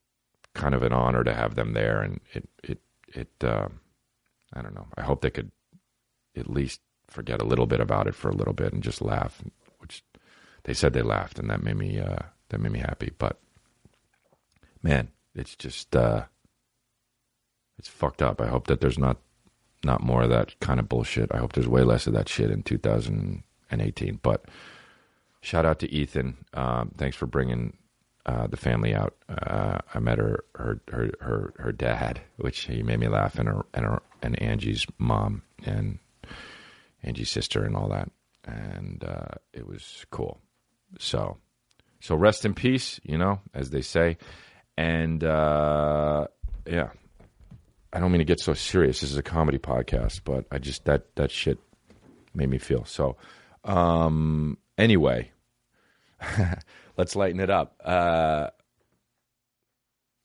kind 0.53 0.75
of 0.75 0.83
an 0.83 0.93
honor 0.93 1.23
to 1.23 1.33
have 1.33 1.55
them 1.55 1.73
there, 1.73 2.01
and 2.01 2.19
it 2.33 2.49
it 2.63 2.79
it 3.07 3.29
uh, 3.43 3.67
I 4.53 4.61
don't 4.61 4.75
know. 4.75 4.87
I 4.97 5.01
hope 5.01 5.21
they 5.21 5.29
could 5.29 5.51
at 6.35 6.49
least 6.49 6.81
forget 7.07 7.41
a 7.41 7.45
little 7.45 7.67
bit 7.67 7.79
about 7.79 8.07
it 8.07 8.15
for 8.15 8.29
a 8.29 8.35
little 8.35 8.53
bit 8.53 8.73
and 8.73 8.83
just 8.83 9.01
laugh, 9.01 9.41
which 9.79 10.03
they 10.63 10.73
said 10.73 10.93
they 10.93 11.01
laughed, 11.01 11.39
and 11.39 11.49
that 11.49 11.63
made 11.63 11.77
me 11.77 11.99
uh, 11.99 12.19
that 12.49 12.59
made 12.59 12.71
me 12.71 12.79
happy. 12.79 13.11
But 13.17 13.39
man, 14.83 15.09
it's 15.35 15.55
just 15.55 15.95
uh, 15.95 16.23
it's 17.77 17.87
fucked 17.87 18.21
up. 18.21 18.41
I 18.41 18.47
hope 18.47 18.67
that 18.67 18.81
there's 18.81 18.99
not 18.99 19.17
not 19.83 20.03
more 20.03 20.23
of 20.23 20.29
that 20.29 20.59
kind 20.59 20.79
of 20.79 20.89
bullshit. 20.89 21.33
I 21.33 21.37
hope 21.37 21.53
there's 21.53 21.67
way 21.67 21.83
less 21.83 22.07
of 22.07 22.13
that 22.13 22.29
shit 22.29 22.51
in 22.51 22.63
2018. 22.63 24.19
But 24.21 24.45
shout 25.41 25.65
out 25.65 25.79
to 25.79 25.91
Ethan. 25.91 26.37
Um, 26.53 26.91
thanks 26.97 27.17
for 27.17 27.25
bringing 27.25 27.77
uh, 28.25 28.47
the 28.47 28.57
family 28.57 28.93
out. 28.93 29.15
Uh, 29.27 29.79
I 29.93 29.99
met 29.99 30.19
her, 30.19 30.43
her, 30.55 30.79
her, 30.89 31.11
her, 31.19 31.53
her 31.57 31.71
dad, 31.71 32.21
which 32.37 32.59
he 32.61 32.83
made 32.83 32.99
me 32.99 33.07
laugh, 33.07 33.39
and 33.39 33.47
her, 33.47 33.65
and 33.73 33.85
her, 33.85 34.01
and 34.21 34.39
Angie's 34.41 34.85
mom, 34.99 35.41
and 35.65 35.97
Angie's 37.03 37.31
sister, 37.31 37.63
and 37.63 37.75
all 37.75 37.89
that, 37.89 38.11
and 38.45 39.03
uh, 39.03 39.35
it 39.53 39.67
was 39.67 40.05
cool. 40.11 40.39
So, 40.99 41.37
so 41.99 42.15
rest 42.15 42.45
in 42.45 42.53
peace, 42.53 42.99
you 43.03 43.17
know, 43.17 43.41
as 43.55 43.71
they 43.71 43.81
say, 43.81 44.17
and 44.77 45.23
uh, 45.23 46.27
yeah, 46.65 46.89
I 47.93 47.99
don't 47.99 48.11
mean 48.11 48.19
to 48.19 48.25
get 48.25 48.39
so 48.39 48.53
serious. 48.53 49.01
This 49.01 49.11
is 49.11 49.17
a 49.17 49.23
comedy 49.23 49.57
podcast, 49.57 50.21
but 50.23 50.45
I 50.51 50.59
just 50.59 50.85
that 50.85 51.15
that 51.15 51.31
shit 51.31 51.59
made 52.33 52.49
me 52.49 52.57
feel 52.57 52.85
so. 52.85 53.17
Um, 53.63 54.57
anyway. 54.77 55.31
let's 56.97 57.15
lighten 57.15 57.39
it 57.39 57.49
up. 57.49 57.75
Uh, 57.83 58.47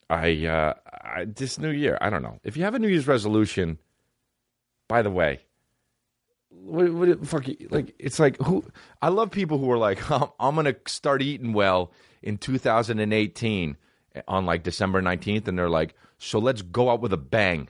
I, 0.09 0.47
uh, 0.47 0.75
I 0.87 1.25
this 1.25 1.59
new 1.59 1.71
year, 1.71 1.99
I 2.01 2.11
don't 2.11 2.23
know. 2.23 2.39
If 2.45 2.57
you 2.57 2.65
have 2.65 2.75
a 2.75 2.79
New 2.79 2.89
Year's 2.89 3.09
resolution, 3.09 3.79
by 4.89 5.03
the 5.03 5.11
way, 5.11 5.41
what, 6.51 6.93
what 6.93 7.27
fuck 7.27 7.49
you, 7.49 7.69
like 7.71 7.95
it's 7.99 8.19
like 8.19 8.41
who 8.41 8.65
I 9.03 9.09
love 9.09 9.31
people 9.31 9.59
who 9.59 9.71
are 9.71 9.79
like 9.79 10.11
I'm, 10.11 10.29
I'm 10.39 10.55
gonna 10.55 10.77
start 10.87 11.23
eating 11.23 11.53
well 11.53 11.93
in 12.23 12.39
2018 12.39 13.77
on 14.29 14.47
like 14.47 14.63
December 14.63 15.03
19th, 15.03 15.49
and 15.49 15.59
they're 15.59 15.69
like, 15.69 15.95
so 16.19 16.39
let's 16.39 16.63
go 16.63 16.91
out 16.91 17.01
with 17.01 17.13
a 17.13 17.19
bang. 17.19 17.69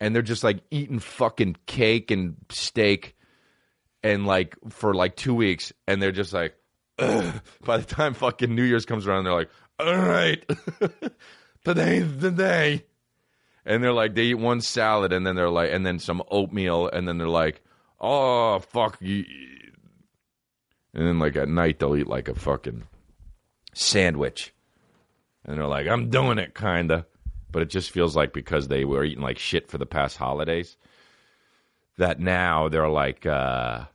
And 0.00 0.14
they're 0.14 0.22
just 0.22 0.44
like 0.44 0.60
eating 0.70 1.00
fucking 1.00 1.56
cake 1.66 2.10
and 2.10 2.36
steak 2.50 3.16
and 4.02 4.26
like 4.26 4.56
for 4.68 4.94
like 4.94 5.16
two 5.16 5.34
weeks 5.34 5.72
and 5.86 6.00
they're 6.00 6.12
just 6.12 6.32
like 6.32 6.54
Ugh. 6.98 7.34
by 7.64 7.78
the 7.78 7.84
time 7.84 8.14
fucking 8.14 8.54
new 8.54 8.62
year's 8.62 8.86
comes 8.86 9.06
around 9.06 9.24
they're 9.24 9.32
like 9.32 9.50
all 9.78 9.96
right 9.96 10.44
today's 11.64 12.18
the 12.18 12.30
day. 12.30 12.84
And 13.64 13.84
they're 13.84 13.92
like 13.92 14.14
they 14.14 14.24
eat 14.24 14.34
one 14.34 14.60
salad 14.60 15.12
and 15.12 15.26
then 15.26 15.36
they're 15.36 15.50
like 15.50 15.70
and 15.72 15.84
then 15.84 15.98
some 15.98 16.22
oatmeal 16.30 16.88
and 16.88 17.06
then 17.06 17.18
they're 17.18 17.28
like 17.28 17.60
oh 18.00 18.60
fuck 18.60 19.00
and 19.00 19.26
then 20.94 21.18
like 21.18 21.36
at 21.36 21.48
night 21.48 21.78
they'll 21.78 21.96
eat 21.96 22.06
like 22.06 22.28
a 22.28 22.34
fucking 22.34 22.84
sandwich 23.74 24.54
and 25.48 25.58
they're 25.58 25.66
like 25.66 25.88
i'm 25.88 26.10
doing 26.10 26.38
it 26.38 26.54
kinda. 26.54 27.04
But 27.50 27.62
it 27.62 27.70
just 27.70 27.90
feels 27.90 28.14
like 28.14 28.34
because 28.34 28.68
they 28.68 28.84
were 28.84 29.02
eating 29.04 29.22
like 29.22 29.38
shit 29.38 29.70
for 29.70 29.78
the 29.78 29.86
past 29.86 30.18
holidays 30.18 30.76
that 31.96 32.20
now 32.20 32.68
they're 32.68 32.90
like 32.90 33.24
uh 33.24 33.86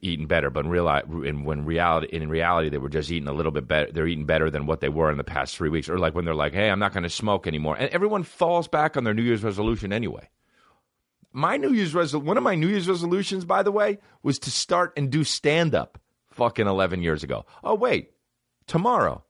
eating 0.00 0.26
better. 0.26 0.48
But 0.48 0.64
in 0.64 0.70
real 0.70 0.88
in 0.88 1.44
when 1.44 1.64
reality 1.64 2.06
in 2.14 2.28
reality 2.28 2.68
they 2.68 2.78
were 2.78 2.88
just 2.88 3.10
eating 3.10 3.28
a 3.28 3.32
little 3.32 3.50
bit 3.50 3.66
better 3.66 3.90
they're 3.90 4.06
eating 4.06 4.26
better 4.26 4.48
than 4.48 4.66
what 4.66 4.80
they 4.80 4.88
were 4.88 5.10
in 5.10 5.18
the 5.18 5.24
past 5.24 5.56
3 5.56 5.70
weeks. 5.70 5.88
Or 5.88 5.98
like 5.98 6.14
when 6.14 6.24
they're 6.24 6.34
like 6.34 6.54
hey 6.54 6.70
I'm 6.70 6.78
not 6.78 6.92
going 6.92 7.02
to 7.02 7.10
smoke 7.10 7.48
anymore. 7.48 7.76
And 7.76 7.90
everyone 7.90 8.22
falls 8.22 8.68
back 8.68 8.96
on 8.96 9.02
their 9.02 9.14
new 9.14 9.22
year's 9.22 9.42
resolution 9.42 9.92
anyway. 9.92 10.28
My 11.32 11.56
new 11.56 11.72
year's 11.72 11.94
resol- 11.94 12.22
one 12.22 12.36
of 12.36 12.44
my 12.44 12.54
new 12.54 12.68
year's 12.68 12.88
resolutions 12.88 13.44
by 13.44 13.64
the 13.64 13.72
way 13.72 13.98
was 14.22 14.38
to 14.40 14.52
start 14.52 14.92
and 14.96 15.10
do 15.10 15.24
stand 15.24 15.74
up 15.74 15.98
fucking 16.30 16.68
11 16.68 17.02
years 17.02 17.24
ago. 17.24 17.44
Oh 17.64 17.74
wait. 17.74 18.12
Tomorrow 18.68 19.24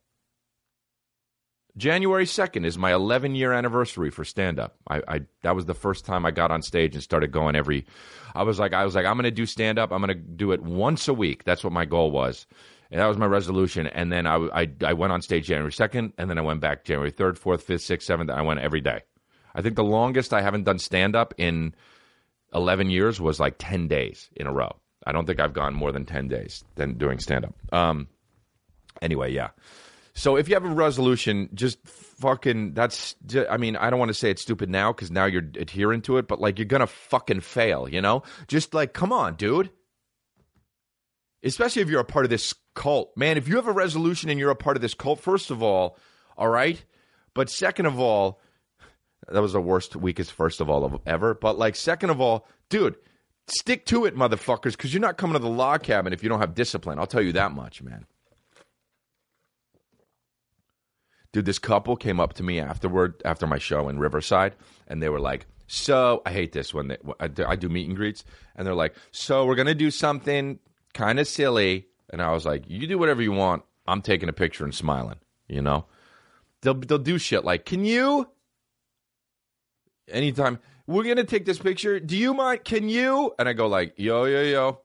January 1.78 2.24
2nd 2.24 2.66
is 2.66 2.76
my 2.76 2.92
11 2.92 3.34
year 3.34 3.52
anniversary 3.52 4.10
for 4.10 4.24
stand 4.24 4.58
up. 4.58 4.76
I, 4.88 5.02
I, 5.06 5.20
that 5.42 5.54
was 5.54 5.64
the 5.64 5.74
first 5.74 6.04
time 6.04 6.26
I 6.26 6.32
got 6.32 6.50
on 6.50 6.60
stage 6.60 6.94
and 6.94 7.02
started 7.02 7.30
going 7.30 7.54
every 7.56 7.86
I 8.34 8.42
was 8.42 8.58
like 8.58 8.72
I 8.72 8.84
was 8.84 8.94
like 8.94 9.06
I'm 9.06 9.14
going 9.14 9.24
to 9.24 9.30
do 9.30 9.46
stand 9.46 9.78
up. 9.78 9.92
I'm 9.92 10.02
going 10.02 10.08
to 10.08 10.22
do 10.22 10.52
it 10.52 10.62
once 10.62 11.08
a 11.08 11.14
week. 11.14 11.44
That's 11.44 11.64
what 11.64 11.72
my 11.72 11.84
goal 11.84 12.10
was. 12.10 12.46
And 12.90 13.00
that 13.00 13.06
was 13.06 13.16
my 13.16 13.26
resolution 13.26 13.86
and 13.86 14.12
then 14.12 14.26
I, 14.26 14.36
I 14.52 14.70
I 14.84 14.92
went 14.92 15.12
on 15.12 15.22
stage 15.22 15.46
January 15.46 15.70
2nd 15.70 16.12
and 16.18 16.28
then 16.28 16.38
I 16.38 16.42
went 16.42 16.60
back 16.60 16.84
January 16.84 17.12
3rd, 17.12 17.38
4th, 17.38 17.62
5th, 17.64 17.96
6th, 17.96 18.26
7th. 18.26 18.30
I 18.30 18.42
went 18.42 18.60
every 18.60 18.80
day. 18.80 19.02
I 19.54 19.62
think 19.62 19.76
the 19.76 19.84
longest 19.84 20.34
I 20.34 20.42
haven't 20.42 20.64
done 20.64 20.78
stand 20.78 21.14
up 21.16 21.32
in 21.38 21.74
11 22.54 22.90
years 22.90 23.20
was 23.20 23.38
like 23.38 23.54
10 23.58 23.88
days 23.88 24.28
in 24.34 24.46
a 24.46 24.52
row. 24.52 24.76
I 25.06 25.12
don't 25.12 25.26
think 25.26 25.38
I've 25.40 25.54
gone 25.54 25.74
more 25.74 25.92
than 25.92 26.04
10 26.04 26.28
days 26.28 26.64
than 26.74 26.98
doing 26.98 27.20
stand 27.20 27.44
up. 27.44 27.54
Um 27.72 28.08
anyway, 29.00 29.32
yeah. 29.32 29.50
So 30.18 30.34
if 30.36 30.48
you 30.48 30.56
have 30.56 30.64
a 30.64 30.68
resolution, 30.68 31.48
just 31.54 31.78
fucking 31.86 32.74
that's 32.74 33.14
I 33.48 33.56
mean, 33.56 33.76
I 33.76 33.88
don't 33.88 34.00
want 34.00 34.08
to 34.08 34.14
say 34.14 34.32
it's 34.32 34.42
stupid 34.42 34.68
now 34.68 34.92
cuz 34.92 35.12
now 35.12 35.26
you're 35.26 35.48
adhering 35.54 36.02
to 36.02 36.18
it, 36.18 36.26
but 36.26 36.40
like 36.40 36.58
you're 36.58 36.66
going 36.66 36.80
to 36.80 36.88
fucking 36.88 37.40
fail, 37.40 37.88
you 37.88 38.00
know? 38.00 38.24
Just 38.48 38.74
like 38.74 38.92
come 38.92 39.12
on, 39.12 39.36
dude. 39.36 39.70
Especially 41.44 41.82
if 41.82 41.88
you're 41.88 42.00
a 42.00 42.04
part 42.04 42.24
of 42.24 42.30
this 42.30 42.52
cult. 42.74 43.16
Man, 43.16 43.36
if 43.36 43.46
you 43.46 43.54
have 43.56 43.68
a 43.68 43.72
resolution 43.72 44.28
and 44.28 44.40
you're 44.40 44.50
a 44.50 44.56
part 44.56 44.76
of 44.76 44.80
this 44.80 44.92
cult, 44.92 45.20
first 45.20 45.52
of 45.52 45.62
all, 45.62 45.96
all 46.36 46.48
right? 46.48 46.84
But 47.32 47.48
second 47.48 47.86
of 47.86 48.00
all, 48.00 48.40
that 49.28 49.40
was 49.40 49.52
the 49.52 49.60
worst, 49.60 49.94
weakest 49.94 50.32
first 50.32 50.60
of 50.60 50.68
all 50.68 50.84
of 50.84 50.98
ever. 51.06 51.34
But 51.34 51.58
like 51.58 51.76
second 51.76 52.10
of 52.10 52.20
all, 52.20 52.48
dude, 52.70 52.96
stick 53.46 53.86
to 53.86 54.04
it, 54.04 54.16
motherfuckers, 54.16 54.72
because 54.72 54.92
you're 54.92 55.00
not 55.00 55.16
coming 55.16 55.34
to 55.34 55.38
the 55.38 55.48
log 55.48 55.84
cabin 55.84 56.12
if 56.12 56.24
you 56.24 56.28
don't 56.28 56.40
have 56.40 56.56
discipline. 56.56 56.98
I'll 56.98 57.06
tell 57.06 57.22
you 57.22 57.32
that 57.34 57.52
much, 57.52 57.82
man. 57.82 58.04
Dude, 61.32 61.44
this 61.44 61.58
couple 61.58 61.96
came 61.96 62.20
up 62.20 62.32
to 62.34 62.42
me 62.42 62.58
afterward, 62.58 63.20
after 63.24 63.46
my 63.46 63.58
show 63.58 63.88
in 63.88 63.98
Riverside, 63.98 64.54
and 64.86 65.02
they 65.02 65.08
were 65.10 65.20
like, 65.20 65.46
"So 65.66 66.22
I 66.24 66.32
hate 66.32 66.52
this 66.52 66.72
when 66.72 66.88
they, 66.88 66.96
I, 67.20 67.28
do, 67.28 67.68
meet 67.68 67.86
and 67.86 67.96
greets, 67.96 68.24
and 68.56 68.66
they're 68.66 68.74
like, 68.74 68.94
so 69.10 69.44
we're 69.44 69.54
gonna 69.54 69.74
do 69.74 69.90
something 69.90 70.58
kind 70.94 71.20
of 71.20 71.28
silly," 71.28 71.86
and 72.10 72.22
I 72.22 72.32
was 72.32 72.46
like, 72.46 72.64
"You 72.66 72.86
do 72.86 72.98
whatever 72.98 73.20
you 73.20 73.32
want. 73.32 73.62
I'm 73.86 74.00
taking 74.00 74.28
a 74.28 74.32
picture 74.32 74.64
and 74.64 74.74
smiling." 74.74 75.18
You 75.48 75.60
know, 75.62 75.86
they'll 76.62 76.74
they'll 76.74 76.98
do 76.98 77.18
shit 77.18 77.44
like, 77.44 77.66
"Can 77.66 77.84
you?" 77.84 78.30
Anytime 80.08 80.58
we're 80.86 81.04
gonna 81.04 81.24
take 81.24 81.44
this 81.44 81.58
picture, 81.58 82.00
do 82.00 82.16
you 82.16 82.32
mind? 82.32 82.64
Can 82.64 82.88
you? 82.88 83.34
And 83.38 83.48
I 83.48 83.52
go 83.52 83.66
like, 83.66 83.92
"Yo, 83.98 84.24
yo, 84.24 84.42
yo." 84.42 84.80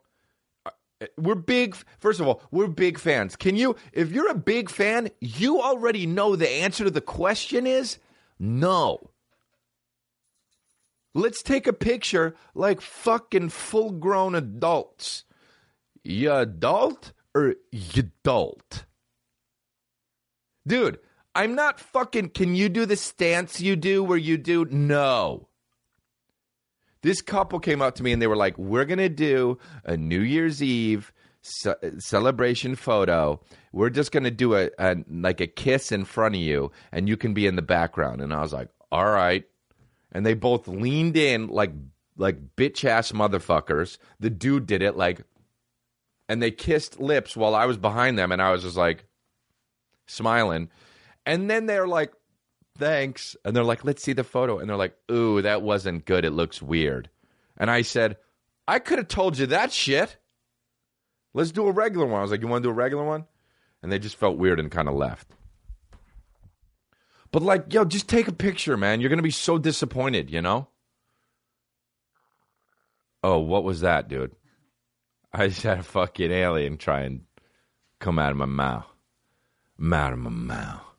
We're 1.17 1.35
big 1.35 1.75
first 1.99 2.19
of 2.19 2.27
all 2.27 2.41
we're 2.51 2.67
big 2.67 2.99
fans. 2.99 3.35
Can 3.35 3.55
you 3.55 3.75
if 3.91 4.11
you're 4.11 4.29
a 4.29 4.35
big 4.35 4.69
fan 4.69 5.09
you 5.19 5.61
already 5.61 6.05
know 6.05 6.35
the 6.35 6.49
answer 6.49 6.83
to 6.83 6.91
the 6.91 7.01
question 7.01 7.67
is 7.67 7.97
no. 8.39 9.09
Let's 11.15 11.43
take 11.43 11.67
a 11.67 11.73
picture 11.73 12.35
like 12.55 12.81
fucking 12.81 13.49
full 13.49 13.91
grown 13.91 14.33
adults. 14.33 15.25
You 16.03 16.33
adult 16.33 17.13
or 17.35 17.55
you 17.71 18.03
adult 18.23 18.85
dude 20.65 20.99
i'm 21.35 21.55
not 21.55 21.79
fucking 21.79 22.29
can 22.29 22.55
you 22.55 22.69
do 22.69 22.85
the 22.85 22.95
stance 22.95 23.59
you 23.59 23.75
do 23.75 24.03
where 24.03 24.17
you 24.17 24.37
do 24.37 24.65
no 24.65 25.47
this 27.03 27.21
couple 27.21 27.59
came 27.59 27.81
up 27.81 27.95
to 27.95 28.03
me 28.03 28.11
and 28.11 28.21
they 28.21 28.27
were 28.27 28.35
like, 28.35 28.57
"We're 28.57 28.85
gonna 28.85 29.09
do 29.09 29.59
a 29.83 29.95
New 29.95 30.21
Year's 30.21 30.63
Eve 30.63 31.13
ce- 31.41 31.67
celebration 31.99 32.75
photo. 32.75 33.39
We're 33.71 33.91
just 33.91 34.11
gonna 34.11 34.31
do 34.31 34.55
a, 34.55 34.69
a 34.79 34.97
like 35.09 35.39
a 35.39 35.47
kiss 35.47 35.91
in 35.91 36.05
front 36.05 36.35
of 36.35 36.41
you, 36.41 36.71
and 36.91 37.07
you 37.07 37.15
can 37.15 37.33
be 37.33 37.45
in 37.45 37.55
the 37.55 37.61
background." 37.61 38.21
And 38.21 38.33
I 38.33 38.41
was 38.41 38.53
like, 38.53 38.69
"All 38.91 39.11
right." 39.11 39.45
And 40.11 40.25
they 40.25 40.33
both 40.33 40.67
leaned 40.67 41.17
in 41.17 41.47
like 41.47 41.71
like 42.17 42.55
bitch 42.55 42.85
ass 42.85 43.11
motherfuckers. 43.11 43.97
The 44.19 44.29
dude 44.29 44.65
did 44.65 44.81
it 44.81 44.95
like, 44.95 45.21
and 46.29 46.41
they 46.41 46.51
kissed 46.51 46.99
lips 46.99 47.35
while 47.35 47.55
I 47.55 47.65
was 47.65 47.77
behind 47.77 48.17
them, 48.17 48.31
and 48.31 48.41
I 48.41 48.51
was 48.51 48.63
just 48.63 48.77
like 48.77 49.05
smiling. 50.07 50.69
And 51.25 51.49
then 51.49 51.65
they're 51.65 51.87
like, 51.87 52.13
thanks. 52.77 53.35
And 53.43 53.55
they're 53.55 53.63
like, 53.63 53.83
let's 53.83 54.03
see 54.03 54.13
the 54.13 54.23
photo. 54.23 54.59
And 54.59 54.69
they're 54.69 54.77
like, 54.77 54.95
ooh, 55.11 55.41
that 55.41 55.61
wasn't 55.61 56.05
good. 56.05 56.25
It 56.25 56.31
looks 56.31 56.61
weird. 56.61 57.09
And 57.57 57.69
I 57.69 57.81
said, 57.81 58.17
I 58.67 58.79
could 58.79 58.97
have 58.97 59.07
told 59.07 59.37
you 59.37 59.47
that 59.47 59.71
shit. 59.71 60.17
Let's 61.33 61.51
do 61.51 61.67
a 61.67 61.71
regular 61.71 62.05
one. 62.05 62.19
I 62.19 62.21
was 62.21 62.31
like, 62.31 62.41
you 62.41 62.47
want 62.47 62.63
to 62.63 62.67
do 62.67 62.71
a 62.71 62.75
regular 62.75 63.03
one? 63.03 63.25
And 63.81 63.91
they 63.91 63.99
just 63.99 64.15
felt 64.15 64.37
weird 64.37 64.59
and 64.59 64.71
kind 64.71 64.87
of 64.87 64.95
left. 64.95 65.27
But 67.31 67.41
like, 67.41 67.73
yo, 67.73 67.83
just 67.83 68.07
take 68.07 68.27
a 68.27 68.33
picture, 68.33 68.77
man. 68.77 69.01
You're 69.01 69.09
going 69.09 69.17
to 69.17 69.23
be 69.23 69.31
so 69.31 69.57
disappointed, 69.57 70.29
you 70.29 70.41
know? 70.41 70.67
Oh, 73.23 73.39
what 73.39 73.63
was 73.63 73.81
that, 73.81 74.07
dude? 74.07 74.35
I 75.33 75.47
just 75.47 75.63
had 75.63 75.79
a 75.79 75.83
fucking 75.83 76.31
alien 76.31 76.77
try 76.77 77.01
and 77.01 77.21
come 77.99 78.19
out 78.19 78.31
of 78.31 78.37
my 78.37 78.45
mouth. 78.45 78.85
Come 79.77 79.93
out 79.93 80.13
of 80.13 80.19
my 80.19 80.29
mouth. 80.29 80.92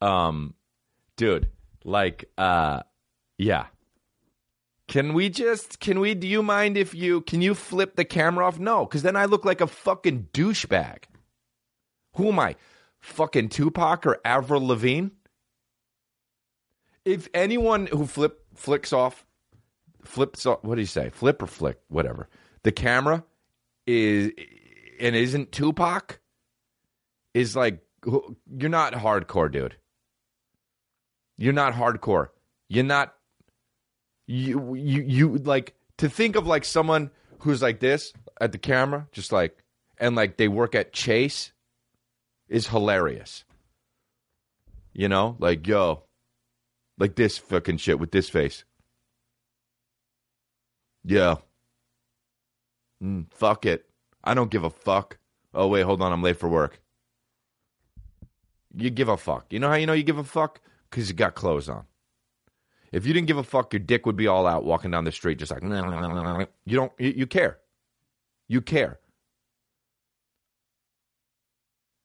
Um, 0.00 0.54
dude, 1.16 1.48
like, 1.84 2.30
uh, 2.38 2.82
yeah. 3.36 3.66
Can 4.86 5.12
we 5.12 5.28
just, 5.28 5.80
can 5.80 6.00
we, 6.00 6.14
do 6.14 6.26
you 6.26 6.42
mind 6.42 6.78
if 6.78 6.94
you, 6.94 7.20
can 7.20 7.42
you 7.42 7.54
flip 7.54 7.96
the 7.96 8.04
camera 8.04 8.46
off? 8.46 8.58
No, 8.58 8.86
because 8.86 9.02
then 9.02 9.16
I 9.16 9.26
look 9.26 9.44
like 9.44 9.60
a 9.60 9.66
fucking 9.66 10.28
douchebag. 10.32 11.04
Who 12.14 12.28
am 12.28 12.38
I? 12.38 12.56
Fucking 13.00 13.50
Tupac 13.50 14.06
or 14.06 14.18
Avril 14.24 14.66
Lavigne? 14.66 15.08
If 17.04 17.28
anyone 17.34 17.86
who 17.86 18.06
flip, 18.06 18.44
flicks 18.54 18.92
off, 18.92 19.26
flips 20.04 20.46
off, 20.46 20.64
what 20.64 20.76
do 20.76 20.80
you 20.80 20.86
say? 20.86 21.10
Flip 21.10 21.42
or 21.42 21.46
flick, 21.46 21.78
whatever. 21.88 22.28
The 22.62 22.72
camera 22.72 23.24
is, 23.86 24.32
and 25.00 25.14
isn't 25.14 25.52
Tupac, 25.52 26.18
is 27.34 27.54
like, 27.54 27.80
you're 28.04 28.70
not 28.70 28.94
hardcore, 28.94 29.52
dude. 29.52 29.76
You're 31.38 31.52
not 31.52 31.72
hardcore. 31.72 32.28
You're 32.68 32.84
not 32.84 33.14
you 34.26 34.74
you 34.74 35.02
you 35.02 35.38
like 35.38 35.74
to 35.96 36.08
think 36.08 36.36
of 36.36 36.46
like 36.46 36.64
someone 36.64 37.10
who's 37.38 37.62
like 37.62 37.80
this 37.80 38.12
at 38.40 38.52
the 38.52 38.58
camera, 38.58 39.08
just 39.12 39.32
like 39.32 39.64
and 39.98 40.16
like 40.16 40.36
they 40.36 40.48
work 40.48 40.74
at 40.74 40.92
Chase 40.92 41.52
is 42.48 42.66
hilarious. 42.66 43.44
You 44.92 45.08
know, 45.08 45.36
like 45.38 45.66
yo, 45.66 46.02
like 46.98 47.14
this 47.14 47.38
fucking 47.38 47.78
shit 47.78 48.00
with 48.00 48.10
this 48.10 48.28
face. 48.28 48.64
Yeah. 51.04 51.36
Mm, 53.02 53.32
fuck 53.32 53.64
it. 53.64 53.86
I 54.24 54.34
don't 54.34 54.50
give 54.50 54.64
a 54.64 54.70
fuck. 54.70 55.18
Oh 55.54 55.68
wait, 55.68 55.82
hold 55.82 56.02
on, 56.02 56.12
I'm 56.12 56.22
late 56.22 56.36
for 56.36 56.48
work. 56.48 56.80
You 58.76 58.90
give 58.90 59.08
a 59.08 59.16
fuck. 59.16 59.46
You 59.50 59.60
know 59.60 59.68
how 59.68 59.76
you 59.76 59.86
know 59.86 59.92
you 59.92 60.02
give 60.02 60.18
a 60.18 60.24
fuck? 60.24 60.60
Because 60.90 61.08
you 61.08 61.14
got 61.14 61.34
clothes 61.34 61.68
on. 61.68 61.84
If 62.92 63.06
you 63.06 63.12
didn't 63.12 63.28
give 63.28 63.36
a 63.36 63.42
fuck, 63.42 63.72
your 63.72 63.80
dick 63.80 64.06
would 64.06 64.16
be 64.16 64.26
all 64.26 64.46
out 64.46 64.64
walking 64.64 64.90
down 64.90 65.04
the 65.04 65.12
street, 65.12 65.38
just 65.38 65.52
like 65.52 65.62
you 65.62 66.76
don't. 66.76 66.92
You, 66.98 67.12
you 67.16 67.26
care. 67.26 67.58
You 68.48 68.60
care. 68.62 68.98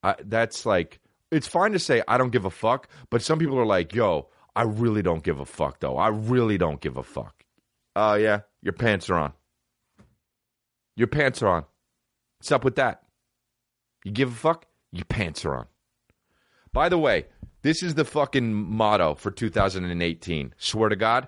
I, 0.04 0.16
that's 0.26 0.66
like 0.66 1.00
it's 1.32 1.48
fine 1.48 1.72
to 1.72 1.80
say 1.80 2.04
I 2.08 2.18
don't 2.18 2.32
give 2.32 2.46
a 2.46 2.50
fuck, 2.50 2.90
but 3.10 3.22
some 3.22 3.40
people 3.40 3.58
are 3.58 3.66
like, 3.66 3.96
"Yo, 3.96 4.28
I 4.56 4.64
really 4.64 5.02
don't 5.02 5.24
give 5.24 5.40
a 5.40 5.46
fuck, 5.46 5.80
though. 5.80 5.98
I 5.98 6.10
really 6.10 6.58
don't 6.58 6.80
give 6.80 6.98
a 6.98 7.04
fuck. 7.04 7.44
Oh, 7.96 8.12
uh, 8.12 8.16
yeah, 8.16 8.40
your 8.62 8.74
pants 8.74 9.10
are 9.10 9.16
on. 9.16 9.34
Your 10.96 11.08
pants 11.08 11.42
are 11.42 11.48
on. 11.48 11.66
What's 12.40 12.52
up 12.52 12.64
with 12.64 12.76
that? 12.76 13.04
You 14.04 14.12
give 14.12 14.32
a 14.32 14.36
fuck? 14.36 14.66
Your 14.92 15.06
pants 15.06 15.46
are 15.46 15.56
on. 15.56 15.68
By 16.72 16.90
the 16.90 16.98
way, 16.98 17.26
this 17.64 17.82
is 17.82 17.96
the 17.96 18.06
fucking 18.06 18.54
motto 18.54 19.16
for 19.16 19.32
2018. 19.32 20.54
Swear 20.58 20.90
to 20.90 20.96
God. 20.96 21.28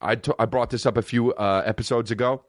I, 0.00 0.16
t- 0.16 0.32
I 0.38 0.46
brought 0.46 0.70
this 0.70 0.84
up 0.84 0.96
a 0.96 1.02
few 1.02 1.32
uh, 1.32 1.62
episodes 1.64 2.10
ago 2.10 2.44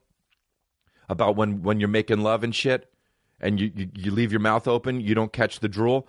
about 1.07 1.35
when, 1.35 1.61
when 1.61 1.79
you're 1.79 1.87
making 1.87 2.21
love 2.21 2.43
and 2.43 2.53
shit 2.53 2.91
and 3.39 3.59
you, 3.59 3.71
you, 3.75 3.89
you 3.93 4.11
leave 4.11 4.31
your 4.31 4.41
mouth 4.41 4.67
open, 4.67 5.01
you 5.01 5.13
don't 5.13 5.31
catch 5.31 5.59
the 5.59 5.69
drool. 5.69 6.07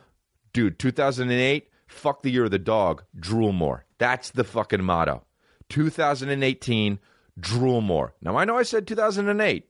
Dude, 0.55 0.79
2008, 0.79 1.68
fuck 1.87 2.22
the 2.22 2.31
year 2.31 2.44
of 2.44 2.50
the 2.50 2.59
dog, 2.59 3.05
drool 3.18 3.53
more. 3.53 3.85
That's 3.98 4.31
the 4.31 4.44
fucking 4.44 4.83
motto. 4.83 5.22
2018, 5.68 6.98
drool 7.38 7.81
more. 7.81 8.14
Now, 8.22 8.37
I 8.37 8.44
know 8.44 8.57
I 8.57 8.62
said 8.62 8.87
2008, 8.87 9.68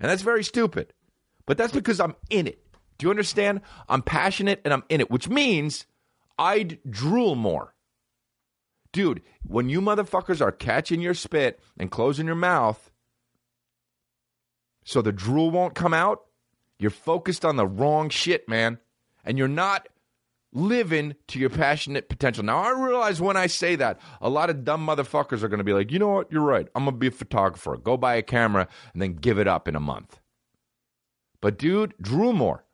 and 0.00 0.10
that's 0.10 0.22
very 0.22 0.42
stupid, 0.42 0.92
but 1.46 1.58
that's 1.58 1.72
because 1.72 2.00
I'm 2.00 2.16
in 2.30 2.46
it. 2.46 2.64
Do 2.96 3.06
you 3.06 3.10
understand? 3.10 3.60
I'm 3.88 4.02
passionate 4.02 4.60
and 4.64 4.74
I'm 4.74 4.84
in 4.88 5.00
it, 5.00 5.10
which 5.10 5.28
means 5.28 5.86
I'd 6.38 6.78
drool 6.88 7.34
more. 7.34 7.74
Dude, 8.92 9.22
when 9.42 9.68
you 9.68 9.80
motherfuckers 9.80 10.40
are 10.40 10.52
catching 10.52 11.00
your 11.00 11.14
spit 11.14 11.60
and 11.78 11.90
closing 11.90 12.26
your 12.26 12.34
mouth 12.34 12.90
so 14.84 15.02
the 15.02 15.12
drool 15.12 15.50
won't 15.50 15.74
come 15.74 15.92
out, 15.92 16.22
you're 16.78 16.90
focused 16.90 17.44
on 17.44 17.56
the 17.56 17.66
wrong 17.66 18.08
shit, 18.08 18.48
man. 18.48 18.78
And 19.24 19.36
you're 19.36 19.48
not 19.48 19.88
living 20.52 21.14
to 21.28 21.38
your 21.38 21.50
passionate 21.50 22.08
potential. 22.08 22.44
Now, 22.44 22.58
I 22.58 22.70
realize 22.70 23.20
when 23.20 23.36
I 23.36 23.46
say 23.46 23.76
that, 23.76 24.00
a 24.20 24.30
lot 24.30 24.48
of 24.48 24.64
dumb 24.64 24.86
motherfuckers 24.86 25.42
are 25.42 25.48
going 25.48 25.58
to 25.58 25.64
be 25.64 25.74
like, 25.74 25.92
you 25.92 25.98
know 25.98 26.08
what? 26.08 26.32
You're 26.32 26.40
right. 26.40 26.66
I'm 26.74 26.84
going 26.84 26.94
to 26.94 26.98
be 26.98 27.08
a 27.08 27.10
photographer. 27.10 27.76
Go 27.76 27.96
buy 27.96 28.14
a 28.14 28.22
camera 28.22 28.68
and 28.92 29.02
then 29.02 29.14
give 29.14 29.38
it 29.38 29.48
up 29.48 29.68
in 29.68 29.76
a 29.76 29.80
month. 29.80 30.18
But, 31.40 31.58
dude, 31.58 31.94
drool 32.00 32.32
more. 32.32 32.64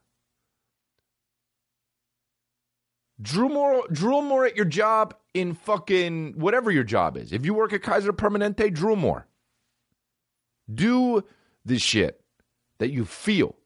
Drool 3.24 3.48
more, 3.48 3.88
drool 3.90 4.20
more 4.20 4.44
at 4.44 4.54
your 4.54 4.66
job 4.66 5.14
in 5.32 5.54
fucking 5.54 6.34
whatever 6.36 6.70
your 6.70 6.84
job 6.84 7.16
is. 7.16 7.32
If 7.32 7.46
you 7.46 7.54
work 7.54 7.72
at 7.72 7.82
Kaiser 7.82 8.12
Permanente, 8.12 8.72
drool 8.72 8.96
more. 8.96 9.26
Do 10.72 11.24
the 11.64 11.78
shit 11.78 12.20
that 12.78 12.90
you 12.90 13.06
feel. 13.06 13.56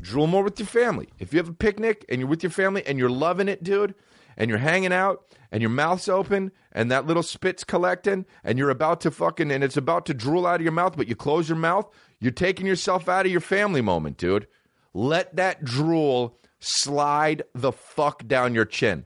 Drool 0.00 0.26
more 0.26 0.42
with 0.42 0.58
your 0.58 0.66
family. 0.66 1.10
If 1.20 1.32
you 1.32 1.38
have 1.38 1.48
a 1.48 1.54
picnic 1.54 2.04
and 2.08 2.18
you're 2.18 2.28
with 2.28 2.42
your 2.42 2.50
family 2.50 2.84
and 2.84 2.98
you're 2.98 3.08
loving 3.08 3.46
it, 3.48 3.62
dude, 3.62 3.94
and 4.36 4.48
you're 4.48 4.58
hanging 4.58 4.92
out 4.92 5.24
and 5.52 5.62
your 5.62 5.70
mouth's 5.70 6.08
open 6.08 6.50
and 6.72 6.90
that 6.90 7.06
little 7.06 7.22
spit's 7.22 7.62
collecting 7.62 8.26
and 8.42 8.58
you're 8.58 8.70
about 8.70 9.00
to 9.02 9.12
fucking 9.12 9.52
and 9.52 9.62
it's 9.62 9.76
about 9.76 10.06
to 10.06 10.14
drool 10.14 10.44
out 10.44 10.56
of 10.56 10.62
your 10.62 10.72
mouth, 10.72 10.96
but 10.96 11.06
you 11.06 11.14
close 11.14 11.48
your 11.48 11.56
mouth, 11.56 11.88
you're 12.18 12.32
taking 12.32 12.66
yourself 12.66 13.08
out 13.08 13.26
of 13.26 13.32
your 13.32 13.40
family 13.40 13.80
moment, 13.80 14.16
dude. 14.16 14.48
Let 14.92 15.36
that 15.36 15.64
drool 15.64 16.36
slide 16.64 17.42
the 17.54 17.72
fuck 17.72 18.26
down 18.26 18.54
your 18.54 18.64
chin. 18.64 19.04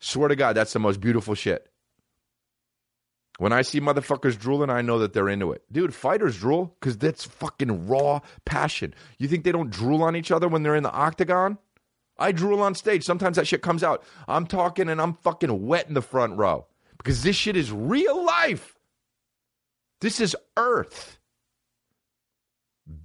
Swear 0.00 0.28
to 0.28 0.36
God, 0.36 0.56
that's 0.56 0.72
the 0.72 0.78
most 0.78 1.00
beautiful 1.00 1.34
shit. 1.34 1.68
When 3.38 3.52
I 3.52 3.62
see 3.62 3.80
motherfuckers 3.80 4.36
drooling, 4.36 4.70
I 4.70 4.82
know 4.82 4.98
that 4.98 5.12
they're 5.12 5.28
into 5.28 5.52
it. 5.52 5.62
Dude, 5.70 5.94
fighters 5.94 6.38
drool 6.38 6.76
because 6.80 6.98
that's 6.98 7.24
fucking 7.24 7.86
raw 7.86 8.20
passion. 8.44 8.94
You 9.18 9.28
think 9.28 9.44
they 9.44 9.52
don't 9.52 9.70
drool 9.70 10.02
on 10.02 10.16
each 10.16 10.32
other 10.32 10.48
when 10.48 10.64
they're 10.64 10.74
in 10.74 10.82
the 10.82 10.90
octagon? 10.90 11.58
I 12.18 12.32
drool 12.32 12.60
on 12.60 12.74
stage. 12.74 13.04
Sometimes 13.04 13.36
that 13.36 13.46
shit 13.46 13.62
comes 13.62 13.84
out. 13.84 14.02
I'm 14.26 14.46
talking 14.46 14.88
and 14.88 15.00
I'm 15.00 15.14
fucking 15.14 15.66
wet 15.66 15.86
in 15.86 15.94
the 15.94 16.02
front 16.02 16.36
row 16.36 16.66
because 16.96 17.22
this 17.22 17.36
shit 17.36 17.56
is 17.56 17.70
real 17.70 18.24
life. 18.24 18.74
This 20.00 20.20
is 20.20 20.36
Earth. 20.56 21.18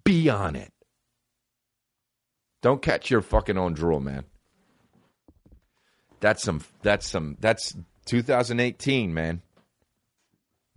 Be 0.04 0.30
on 0.30 0.56
it. 0.56 0.73
Don't 2.63 2.82
catch 2.82 3.12
your 3.12 3.21
fucking 3.21 3.58
own 3.58 3.73
drool, 3.73 3.99
man. 3.99 4.23
That's 6.21 6.41
some. 6.41 6.62
That's 6.82 7.06
some. 7.06 7.36
That's 7.41 7.76
2018, 8.06 9.13
man. 9.13 9.41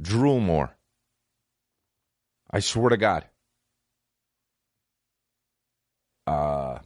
Drool 0.02 0.40
more. 0.40 0.76
I 2.50 2.58
swear 2.58 2.88
to 2.88 2.96
God. 2.96 3.24
Uh, 6.26 6.80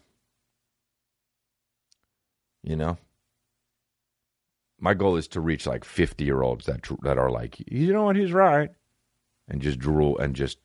you 2.63 2.77
know, 2.77 2.99
my 4.79 4.93
goal 4.93 5.17
is 5.17 5.29
to 5.29 5.41
reach 5.41 5.67
like 5.67 5.87
50 5.87 6.27
year 6.27 6.43
olds 6.43 6.67
that 6.67 6.87
that 7.01 7.17
are 7.17 7.31
like, 7.31 7.57
you 7.67 7.95
know 7.95 8.05
what, 8.05 8.17
he's 8.17 8.33
right, 8.33 8.69
and 9.49 9.63
just 9.63 9.79
drool 9.79 10.19
and 10.19 10.37
just. 10.37 10.59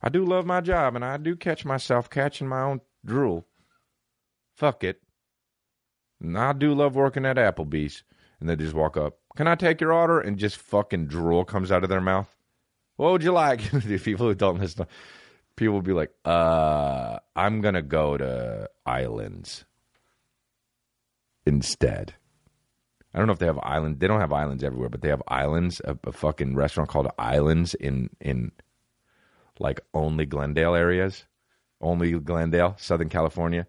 I 0.00 0.08
do 0.08 0.24
love 0.24 0.46
my 0.46 0.62
job, 0.62 0.96
and 0.96 1.04
I 1.04 1.18
do 1.18 1.36
catch 1.36 1.66
myself 1.66 2.08
catching 2.08 2.48
my 2.48 2.62
own 2.62 2.80
drool. 3.04 3.46
Fuck 4.56 4.84
it. 4.84 5.00
And 6.20 6.38
I 6.38 6.52
do 6.52 6.74
love 6.74 6.94
working 6.94 7.26
at 7.26 7.36
Applebee's. 7.36 8.04
And 8.40 8.48
they 8.48 8.56
just 8.56 8.74
walk 8.74 8.96
up. 8.96 9.18
Can 9.36 9.46
I 9.46 9.54
take 9.54 9.80
your 9.80 9.92
order? 9.92 10.20
And 10.20 10.36
just 10.36 10.56
fucking 10.56 11.06
drool 11.06 11.44
comes 11.44 11.70
out 11.70 11.84
of 11.84 11.88
their 11.88 12.00
mouth. 12.00 12.28
What 12.96 13.12
would 13.12 13.22
you 13.22 13.32
like? 13.32 13.70
the 13.70 13.98
people 13.98 14.26
who 14.26 14.34
don't 14.34 14.58
listen, 14.58 14.86
people 15.56 15.74
will 15.74 15.82
be 15.82 15.92
like, 15.92 16.10
uh, 16.24 17.18
I'm 17.36 17.60
going 17.60 17.74
to 17.74 17.82
go 17.82 18.16
to 18.16 18.68
Islands 18.84 19.64
instead. 21.46 22.14
I 23.14 23.18
don't 23.18 23.26
know 23.26 23.34
if 23.34 23.38
they 23.38 23.46
have 23.46 23.58
islands. 23.62 23.98
They 23.98 24.06
don't 24.06 24.20
have 24.20 24.32
islands 24.32 24.64
everywhere, 24.64 24.88
but 24.88 25.02
they 25.02 25.10
have 25.10 25.22
islands. 25.28 25.80
A, 25.84 25.98
a 26.04 26.12
fucking 26.12 26.54
restaurant 26.54 26.88
called 26.88 27.08
Islands 27.18 27.74
in 27.74 28.08
in 28.20 28.52
like 29.58 29.80
only 29.92 30.24
Glendale 30.24 30.74
areas, 30.74 31.26
only 31.82 32.12
Glendale, 32.12 32.76
Southern 32.78 33.08
California. 33.08 33.66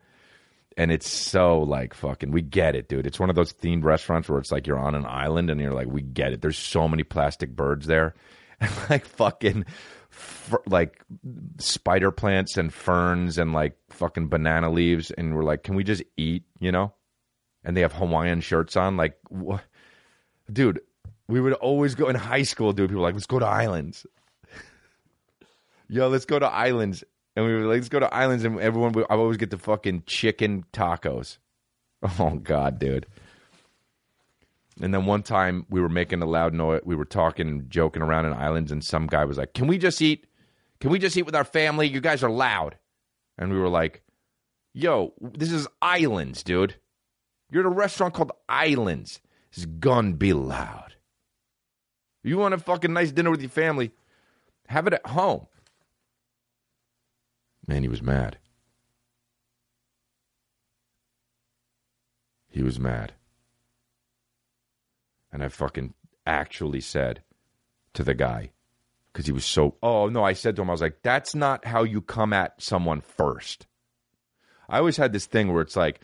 And 0.77 0.91
it's 0.91 1.09
so 1.09 1.59
like 1.59 1.93
fucking 1.93 2.31
we 2.31 2.41
get 2.41 2.75
it 2.75 2.89
dude. 2.89 3.05
It's 3.05 3.19
one 3.19 3.29
of 3.29 3.35
those 3.35 3.53
themed 3.53 3.83
restaurants 3.83 4.27
where 4.27 4.39
it's 4.39 4.51
like 4.51 4.65
you're 4.65 4.79
on 4.79 4.95
an 4.95 5.05
island 5.05 5.49
and 5.49 5.59
you're 5.59 5.73
like 5.73 5.87
we 5.87 6.01
get 6.01 6.33
it. 6.33 6.41
There's 6.41 6.57
so 6.57 6.87
many 6.87 7.03
plastic 7.03 7.55
birds 7.55 7.87
there. 7.87 8.13
And 8.59 8.71
like 8.89 9.05
fucking 9.05 9.65
like 10.67 11.01
spider 11.57 12.11
plants 12.11 12.55
and 12.55 12.73
ferns 12.73 13.37
and 13.37 13.51
like 13.51 13.75
fucking 13.89 14.29
banana 14.29 14.71
leaves. 14.71 15.11
And 15.11 15.35
we're 15.35 15.43
like 15.43 15.63
can 15.63 15.75
we 15.75 15.83
just 15.83 16.03
eat 16.15 16.43
you 16.59 16.71
know? 16.71 16.93
And 17.65 17.75
they 17.75 17.81
have 17.81 17.93
hawaiian 17.93 18.39
shirts 18.39 18.77
on. 18.77 18.95
Like 18.95 19.17
what 19.27 19.63
dude 20.51 20.79
we 21.27 21.41
would 21.41 21.53
always 21.53 21.95
go 21.95 22.07
in 22.07 22.15
high 22.15 22.43
school 22.43 22.71
dude. 22.73 22.89
People 22.89 23.01
were 23.01 23.07
like 23.07 23.15
let's 23.15 23.25
go 23.25 23.39
to 23.39 23.45
islands. 23.45 24.05
Yo 25.89 26.07
let's 26.07 26.25
go 26.25 26.39
to 26.39 26.47
islands 26.47 27.03
and 27.35 27.45
we 27.45 27.53
were 27.53 27.61
like, 27.61 27.77
let's 27.77 27.89
go 27.89 27.99
to 27.99 28.13
islands, 28.13 28.43
and 28.43 28.59
everyone, 28.59 28.95
I 29.09 29.15
always 29.15 29.37
get 29.37 29.49
the 29.49 29.57
fucking 29.57 30.03
chicken 30.05 30.65
tacos. 30.73 31.37
Oh 32.19 32.31
God, 32.31 32.79
dude. 32.79 33.05
And 34.81 34.93
then 34.93 35.05
one 35.05 35.23
time 35.23 35.65
we 35.69 35.79
were 35.79 35.87
making 35.87 36.21
a 36.21 36.25
loud 36.25 36.53
noise. 36.53 36.81
We 36.83 36.95
were 36.95 37.05
talking 37.05 37.47
and 37.47 37.69
joking 37.69 38.01
around 38.01 38.25
in 38.25 38.33
islands, 38.33 38.71
and 38.73 38.83
some 38.83 39.07
guy 39.07 39.23
was 39.23 39.37
like, 39.37 39.53
"Can 39.53 39.67
we 39.67 39.77
just 39.77 40.01
eat? 40.01 40.27
Can 40.81 40.89
we 40.91 40.99
just 40.99 41.15
eat 41.15 41.21
with 41.25 41.35
our 41.35 41.45
family? 41.45 41.87
You 41.87 42.01
guys 42.01 42.23
are 42.23 42.29
loud." 42.29 42.77
And 43.37 43.51
we 43.53 43.57
were 43.57 43.69
like, 43.69 44.03
"Yo, 44.73 45.13
this 45.21 45.51
is 45.51 45.67
islands, 45.81 46.43
dude. 46.43 46.75
You're 47.51 47.65
at 47.65 47.71
a 47.71 47.75
restaurant 47.75 48.15
called 48.15 48.31
Islands. 48.49 49.21
It's 49.53 49.65
gonna 49.65 50.13
be 50.13 50.33
loud. 50.33 50.95
You 52.23 52.37
want 52.37 52.53
a 52.53 52.57
fucking 52.57 52.91
nice 52.91 53.11
dinner 53.11 53.31
with 53.31 53.41
your 53.41 53.49
family? 53.49 53.91
Have 54.67 54.87
it 54.87 54.93
at 54.93 55.05
home." 55.07 55.47
Man, 57.67 57.83
he 57.83 57.89
was 57.89 58.01
mad. 58.01 58.37
He 62.49 62.61
was 62.61 62.79
mad. 62.79 63.13
And 65.31 65.43
I 65.43 65.47
fucking 65.47 65.93
actually 66.25 66.81
said 66.81 67.23
to 67.93 68.03
the 68.03 68.13
guy, 68.13 68.51
because 69.11 69.25
he 69.25 69.31
was 69.31 69.45
so, 69.45 69.75
oh 69.81 70.07
no, 70.09 70.23
I 70.23 70.33
said 70.33 70.55
to 70.55 70.61
him, 70.61 70.69
I 70.69 70.73
was 70.73 70.81
like, 70.81 70.99
that's 71.03 71.33
not 71.33 71.65
how 71.65 71.83
you 71.83 72.01
come 72.01 72.33
at 72.33 72.61
someone 72.61 73.01
first. 73.01 73.67
I 74.69 74.77
always 74.77 74.97
had 74.97 75.13
this 75.13 75.25
thing 75.25 75.51
where 75.51 75.61
it's 75.61 75.75
like, 75.75 76.01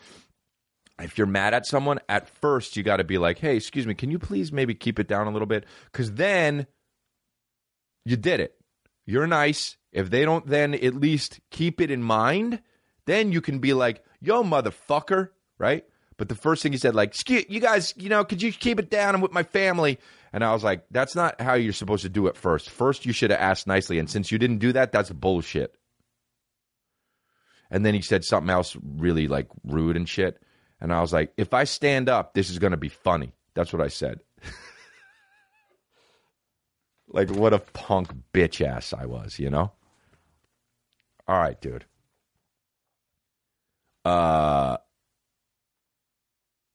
if 1.00 1.16
you're 1.16 1.26
mad 1.26 1.54
at 1.54 1.66
someone, 1.66 1.98
at 2.08 2.28
first 2.28 2.76
you 2.76 2.82
got 2.82 2.98
to 2.98 3.04
be 3.04 3.18
like, 3.18 3.38
hey, 3.38 3.56
excuse 3.56 3.86
me, 3.86 3.94
can 3.94 4.10
you 4.10 4.18
please 4.18 4.52
maybe 4.52 4.74
keep 4.74 4.98
it 4.98 5.08
down 5.08 5.26
a 5.26 5.30
little 5.30 5.46
bit? 5.46 5.64
Because 5.90 6.12
then 6.12 6.66
you 8.04 8.16
did 8.16 8.40
it. 8.40 8.54
You're 9.06 9.26
nice. 9.26 9.76
If 9.92 10.10
they 10.10 10.24
don't 10.24 10.46
then 10.46 10.74
at 10.74 10.94
least 10.94 11.40
keep 11.50 11.80
it 11.80 11.90
in 11.90 12.02
mind, 12.02 12.60
then 13.06 13.32
you 13.32 13.40
can 13.40 13.58
be 13.58 13.74
like, 13.74 14.04
yo, 14.20 14.42
motherfucker, 14.42 15.30
right? 15.58 15.84
But 16.16 16.28
the 16.28 16.34
first 16.34 16.62
thing 16.62 16.72
he 16.72 16.78
said, 16.78 16.94
like, 16.94 17.14
you 17.28 17.60
guys, 17.60 17.94
you 17.96 18.08
know, 18.08 18.24
could 18.24 18.42
you 18.42 18.52
keep 18.52 18.78
it 18.78 18.90
down? 18.90 19.14
I'm 19.14 19.20
with 19.20 19.32
my 19.32 19.42
family. 19.42 19.98
And 20.32 20.44
I 20.44 20.52
was 20.52 20.62
like, 20.62 20.84
that's 20.90 21.16
not 21.16 21.40
how 21.40 21.54
you're 21.54 21.72
supposed 21.72 22.02
to 22.02 22.08
do 22.08 22.26
it 22.26 22.36
first. 22.36 22.70
First, 22.70 23.06
you 23.06 23.12
should 23.12 23.30
have 23.30 23.40
asked 23.40 23.66
nicely. 23.66 23.98
And 23.98 24.08
since 24.08 24.30
you 24.30 24.38
didn't 24.38 24.58
do 24.58 24.72
that, 24.74 24.92
that's 24.92 25.10
bullshit. 25.10 25.74
And 27.70 27.86
then 27.86 27.94
he 27.94 28.02
said 28.02 28.24
something 28.24 28.50
else 28.50 28.76
really 28.82 29.28
like 29.28 29.48
rude 29.64 29.96
and 29.96 30.08
shit. 30.08 30.40
And 30.80 30.92
I 30.92 31.00
was 31.00 31.12
like, 31.12 31.32
if 31.36 31.54
I 31.54 31.64
stand 31.64 32.08
up, 32.08 32.34
this 32.34 32.50
is 32.50 32.58
going 32.58 32.72
to 32.72 32.76
be 32.76 32.88
funny. 32.88 33.32
That's 33.54 33.72
what 33.72 33.82
I 33.82 33.88
said. 33.88 34.20
like, 37.08 37.30
what 37.30 37.52
a 37.52 37.58
punk 37.58 38.10
bitch 38.32 38.64
ass 38.64 38.92
I 38.92 39.06
was, 39.06 39.38
you 39.38 39.50
know? 39.50 39.72
All 41.30 41.38
right, 41.38 41.60
dude. 41.60 41.84
Uh, 44.04 44.78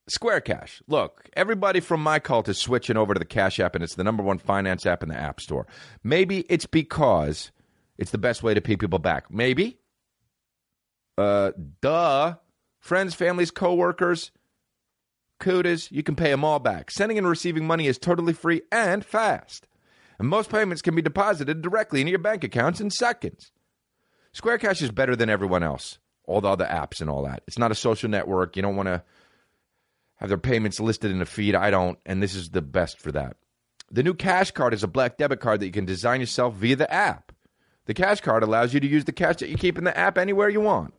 Square 0.08 0.42
Cash. 0.42 0.82
Look, 0.88 1.30
everybody 1.34 1.82
from 1.82 2.02
my 2.02 2.20
cult 2.20 2.48
is 2.48 2.58
switching 2.58 2.96
over 2.96 3.14
to 3.14 3.20
the 3.20 3.26
Cash 3.26 3.60
App, 3.60 3.76
and 3.76 3.84
it's 3.84 3.96
the 3.96 4.04
number 4.06 4.24
one 4.24 4.38
finance 4.38 4.86
app 4.86 5.04
in 5.04 5.10
the 5.10 5.18
App 5.18 5.42
Store. 5.42 5.68
Maybe 6.06 6.46
it's 6.48 6.66
because 6.66 7.52
it's 7.98 8.12
the 8.12 8.18
best 8.18 8.44
way 8.44 8.54
to 8.54 8.62
pay 8.62 8.78
people 8.78 8.98
back. 8.98 9.30
Maybe. 9.30 9.78
Uh, 11.18 11.52
duh. 11.82 12.36
Friends, 12.80 13.14
families, 13.14 13.52
coworkers, 13.52 14.32
kudas, 15.42 15.92
you 15.92 16.02
can 16.02 16.16
pay 16.16 16.32
them 16.32 16.46
all 16.46 16.60
back. 16.60 16.92
Sending 16.92 17.18
and 17.18 17.28
receiving 17.28 17.68
money 17.68 17.88
is 17.88 17.98
totally 17.98 18.32
free 18.32 18.62
and 18.72 19.04
fast. 19.04 19.68
And 20.18 20.30
most 20.30 20.50
payments 20.50 20.82
can 20.82 20.96
be 20.96 21.02
deposited 21.02 21.62
directly 21.62 22.00
into 22.00 22.12
your 22.12 22.20
bank 22.20 22.46
accounts 22.46 22.80
in 22.80 22.90
seconds. 22.90 23.52
Square 24.36 24.58
Cash 24.58 24.82
is 24.82 24.92
better 24.92 25.16
than 25.16 25.30
everyone 25.30 25.64
else, 25.64 25.98
all 26.26 26.42
the 26.42 26.50
other 26.50 26.66
apps 26.66 27.00
and 27.00 27.10
all 27.10 27.24
that. 27.24 27.42
It's 27.48 27.58
not 27.58 27.72
a 27.72 27.76
social 27.76 28.10
network. 28.10 28.58
You 28.58 28.64
don't 28.64 28.76
want 28.76 28.88
to 28.88 29.02
have 30.16 30.28
their 30.28 30.38
payments 30.38 30.78
listed 30.78 31.10
in 31.10 31.22
a 31.22 31.26
feed. 31.26 31.56
I 31.56 31.72
don't, 31.72 31.98
and 32.06 32.22
this 32.22 32.36
is 32.36 32.50
the 32.50 32.62
best 32.62 33.00
for 33.00 33.14
that. 33.14 33.38
The 33.90 34.04
new 34.04 34.14
Cash 34.14 34.52
Card 34.52 34.74
is 34.74 34.84
a 34.84 34.90
black 34.90 35.16
debit 35.16 35.40
card 35.40 35.62
that 35.62 35.68
you 35.68 35.72
can 35.72 35.86
design 35.86 36.20
yourself 36.20 36.54
via 36.56 36.76
the 36.76 36.94
app. 36.94 37.32
The 37.86 37.94
Cash 37.94 38.20
Card 38.20 38.44
allows 38.44 38.74
you 38.74 38.82
to 38.82 38.88
use 38.88 39.06
the 39.06 39.14
cash 39.14 39.38
that 39.38 39.48
you 39.48 39.56
keep 39.56 39.78
in 39.78 39.86
the 39.86 39.98
app 39.98 40.18
anywhere 40.18 40.50
you 40.50 40.60
want. 40.60 40.94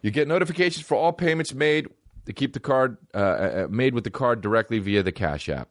You 0.00 0.10
get 0.10 0.26
notifications 0.26 0.86
for 0.86 0.94
all 0.94 1.12
payments 1.12 1.52
made 1.52 1.86
to 2.24 2.32
keep 2.32 2.54
the 2.54 2.60
card 2.60 2.96
uh, 3.12 3.18
uh, 3.18 3.66
made 3.68 3.92
with 3.92 4.04
the 4.04 4.10
card 4.10 4.40
directly 4.40 4.78
via 4.78 5.02
the 5.02 5.12
Cash 5.12 5.50
App. 5.50 5.68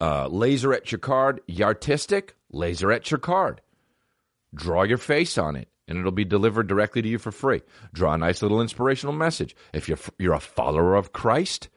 Uh, 0.00 0.28
laser 0.28 0.72
at 0.72 0.90
your 0.90 0.98
card, 0.98 1.42
Yartistic, 1.46 2.30
laser 2.50 2.90
at 2.90 3.10
your 3.10 3.20
card. 3.20 3.60
Draw 4.54 4.84
your 4.84 4.98
face 4.98 5.38
on 5.38 5.56
it 5.56 5.68
and 5.90 5.98
it'll 5.98 6.12
be 6.12 6.24
delivered 6.24 6.68
directly 6.68 7.02
to 7.02 7.08
you 7.08 7.18
for 7.18 7.32
free. 7.32 7.62
Draw 7.92 8.14
a 8.14 8.18
nice 8.18 8.42
little 8.42 8.60
inspirational 8.60 9.12
message. 9.12 9.56
If 9.72 9.88
you're, 9.88 9.98
you're 10.18 10.34
a 10.34 10.40
follower 10.40 10.94
of 10.94 11.12
Christ, 11.12 11.68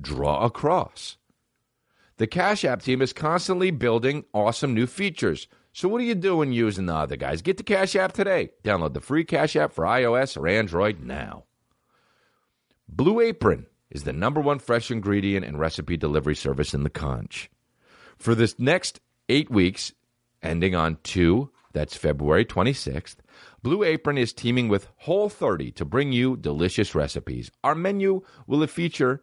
draw 0.00 0.44
a 0.44 0.50
cross. 0.50 1.16
The 2.18 2.26
Cash 2.26 2.64
App 2.64 2.82
team 2.82 3.02
is 3.02 3.12
constantly 3.12 3.70
building 3.70 4.24
awesome 4.32 4.74
new 4.74 4.86
features. 4.86 5.48
So 5.72 5.88
what 5.88 6.00
are 6.00 6.04
you 6.04 6.14
doing 6.14 6.52
using 6.52 6.86
the 6.86 6.94
other 6.94 7.16
guys? 7.16 7.42
Get 7.42 7.56
the 7.56 7.62
Cash 7.62 7.94
App 7.96 8.12
today. 8.12 8.50
Download 8.64 8.94
the 8.94 9.00
free 9.00 9.24
Cash 9.24 9.56
App 9.56 9.72
for 9.72 9.84
iOS 9.84 10.36
or 10.36 10.48
Android 10.48 11.00
now. 11.00 11.44
Blue 12.88 13.20
Apron 13.20 13.66
is 13.90 14.04
the 14.04 14.12
number 14.12 14.40
one 14.40 14.58
fresh 14.58 14.90
ingredient 14.90 15.44
and 15.44 15.58
recipe 15.58 15.96
delivery 15.96 16.36
service 16.36 16.74
in 16.74 16.82
the 16.82 16.90
conch. 16.90 17.50
For 18.16 18.34
this 18.34 18.58
next 18.58 19.00
eight 19.28 19.50
weeks, 19.50 19.92
ending 20.42 20.74
on 20.74 20.98
2, 21.02 21.50
that's 21.72 21.96
February 21.96 22.44
26th, 22.44 23.16
Blue 23.62 23.82
Apron 23.82 24.18
is 24.18 24.32
teaming 24.32 24.68
with 24.68 24.88
Whole 24.96 25.28
30 25.28 25.72
to 25.72 25.84
bring 25.84 26.12
you 26.12 26.36
delicious 26.36 26.94
recipes. 26.94 27.50
Our 27.62 27.74
menu 27.74 28.22
will 28.46 28.66
feature, 28.66 29.22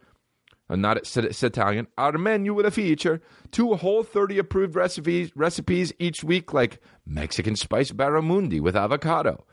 uh, 0.70 0.76
not 0.76 0.98
it's, 0.98 1.44
Italian, 1.44 1.88
our 1.98 2.18
menu 2.18 2.54
will 2.54 2.70
feature 2.70 3.22
two 3.52 3.74
Whole 3.76 4.04
30 4.04 4.38
approved 4.40 4.76
recipes, 4.76 5.32
recipes 5.36 5.94
each 6.00 6.24
week, 6.24 6.54
like 6.54 6.82
Mexican 7.06 7.56
spice 7.56 7.92
barramundi 7.92 8.60
with 8.60 8.76
avocado, 8.76 9.46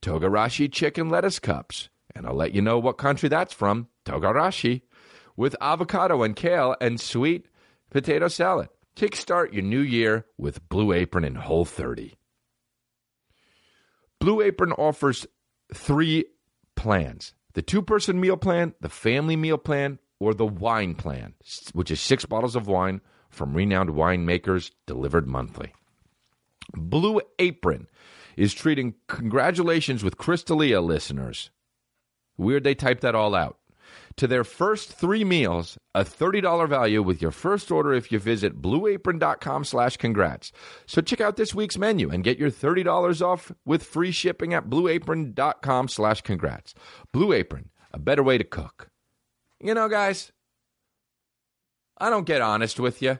Togarashi 0.00 0.72
chicken 0.72 1.08
lettuce 1.08 1.38
cups, 1.38 1.88
and 2.14 2.26
I'll 2.26 2.34
let 2.34 2.54
you 2.54 2.62
know 2.62 2.78
what 2.78 2.98
country 2.98 3.28
that's 3.28 3.54
from, 3.54 3.88
Togarashi, 4.04 4.82
with 5.36 5.54
avocado 5.60 6.22
and 6.22 6.34
kale 6.34 6.74
and 6.80 7.00
sweet 7.00 7.46
potato 7.90 8.28
salad. 8.28 8.68
Kickstart 8.96 9.52
your 9.52 9.62
new 9.62 9.80
year 9.80 10.26
with 10.36 10.68
Blue 10.68 10.92
Apron 10.92 11.24
and 11.24 11.36
Whole 11.36 11.64
30. 11.64 12.17
Blue 14.20 14.40
Apron 14.40 14.72
offers 14.72 15.26
three 15.72 16.24
plans 16.74 17.34
the 17.54 17.62
two 17.62 17.82
person 17.82 18.20
meal 18.20 18.36
plan, 18.36 18.74
the 18.80 18.88
family 18.88 19.34
meal 19.34 19.58
plan, 19.58 19.98
or 20.20 20.32
the 20.32 20.46
wine 20.46 20.94
plan, 20.94 21.34
which 21.72 21.90
is 21.90 22.00
six 22.00 22.24
bottles 22.24 22.54
of 22.54 22.68
wine 22.68 23.00
from 23.30 23.54
renowned 23.54 23.90
winemakers 23.90 24.70
delivered 24.86 25.26
monthly. 25.26 25.72
Blue 26.74 27.20
Apron 27.38 27.88
is 28.36 28.54
treating 28.54 28.94
congratulations 29.08 30.04
with 30.04 30.18
Chris 30.18 30.42
D'Elia 30.42 30.80
listeners. 30.80 31.50
Weird 32.36 32.64
they 32.64 32.74
typed 32.74 33.00
that 33.00 33.14
all 33.14 33.34
out 33.34 33.57
to 34.18 34.26
their 34.26 34.44
first 34.44 34.92
three 34.92 35.24
meals 35.24 35.78
a 35.94 36.04
$30 36.04 36.68
value 36.68 37.02
with 37.02 37.20
your 37.20 37.30
first 37.30 37.70
order 37.72 37.92
if 37.92 38.12
you 38.12 38.18
visit 38.18 38.62
blueapron.com 38.62 39.64
slash 39.64 39.96
congrats. 39.96 40.52
So 40.86 41.00
check 41.00 41.20
out 41.20 41.36
this 41.36 41.54
week's 41.54 41.78
menu 41.78 42.10
and 42.10 42.22
get 42.22 42.38
your 42.38 42.50
$30 42.50 43.20
off 43.20 43.50
with 43.64 43.82
free 43.82 44.12
shipping 44.12 44.54
at 44.54 44.68
blueapron.com 44.68 45.88
slash 45.88 46.20
congrats. 46.20 46.74
Blue 47.12 47.32
Apron, 47.32 47.70
a 47.92 47.98
better 47.98 48.22
way 48.22 48.38
to 48.38 48.44
cook. 48.44 48.90
You 49.60 49.74
know, 49.74 49.88
guys, 49.88 50.30
I 51.98 52.10
don't 52.10 52.26
get 52.26 52.42
honest 52.42 52.78
with 52.78 53.02
you 53.02 53.18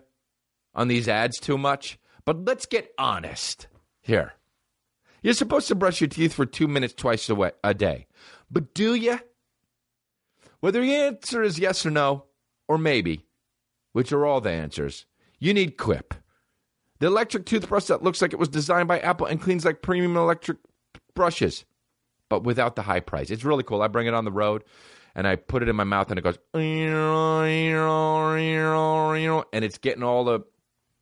on 0.74 0.86
these 0.88 1.08
ads 1.08 1.40
too 1.40 1.58
much, 1.58 1.98
but 2.24 2.44
let's 2.44 2.66
get 2.66 2.92
honest 2.96 3.66
here. 4.00 4.34
You're 5.20 5.34
supposed 5.34 5.66
to 5.68 5.74
brush 5.74 6.00
your 6.00 6.08
teeth 6.08 6.32
for 6.32 6.46
two 6.46 6.68
minutes 6.68 6.94
twice 6.94 7.28
a, 7.28 7.34
way, 7.34 7.50
a 7.64 7.74
day, 7.74 8.06
but 8.50 8.72
do 8.72 8.94
you? 8.94 9.18
Whether 10.60 10.80
the 10.80 10.94
answer 10.94 11.42
is 11.42 11.58
yes 11.58 11.86
or 11.86 11.90
no, 11.90 12.24
or 12.66 12.78
maybe, 12.78 13.26
which 13.92 14.12
are 14.12 14.26
all 14.26 14.40
the 14.40 14.50
answers, 14.50 15.06
you 15.38 15.54
need 15.54 15.76
Quip. 15.76 16.14
The 17.00 17.06
electric 17.06 17.46
toothbrush 17.46 17.84
that 17.84 18.02
looks 18.02 18.20
like 18.20 18.32
it 18.32 18.38
was 18.38 18.48
designed 18.48 18.88
by 18.88 18.98
Apple 18.98 19.26
and 19.26 19.40
cleans 19.40 19.64
like 19.64 19.82
premium 19.82 20.16
electric 20.16 20.58
brushes, 21.14 21.64
but 22.28 22.42
without 22.42 22.74
the 22.74 22.82
high 22.82 23.00
price. 23.00 23.30
It's 23.30 23.44
really 23.44 23.62
cool. 23.62 23.82
I 23.82 23.88
bring 23.88 24.08
it 24.08 24.14
on 24.14 24.24
the 24.24 24.32
road 24.32 24.64
and 25.14 25.26
I 25.26 25.36
put 25.36 25.62
it 25.62 25.68
in 25.68 25.76
my 25.76 25.84
mouth 25.84 26.10
and 26.10 26.18
it 26.18 26.22
goes, 26.22 26.38
and 29.52 29.64
it's 29.64 29.78
getting 29.78 30.02
all 30.02 30.24
the 30.24 30.40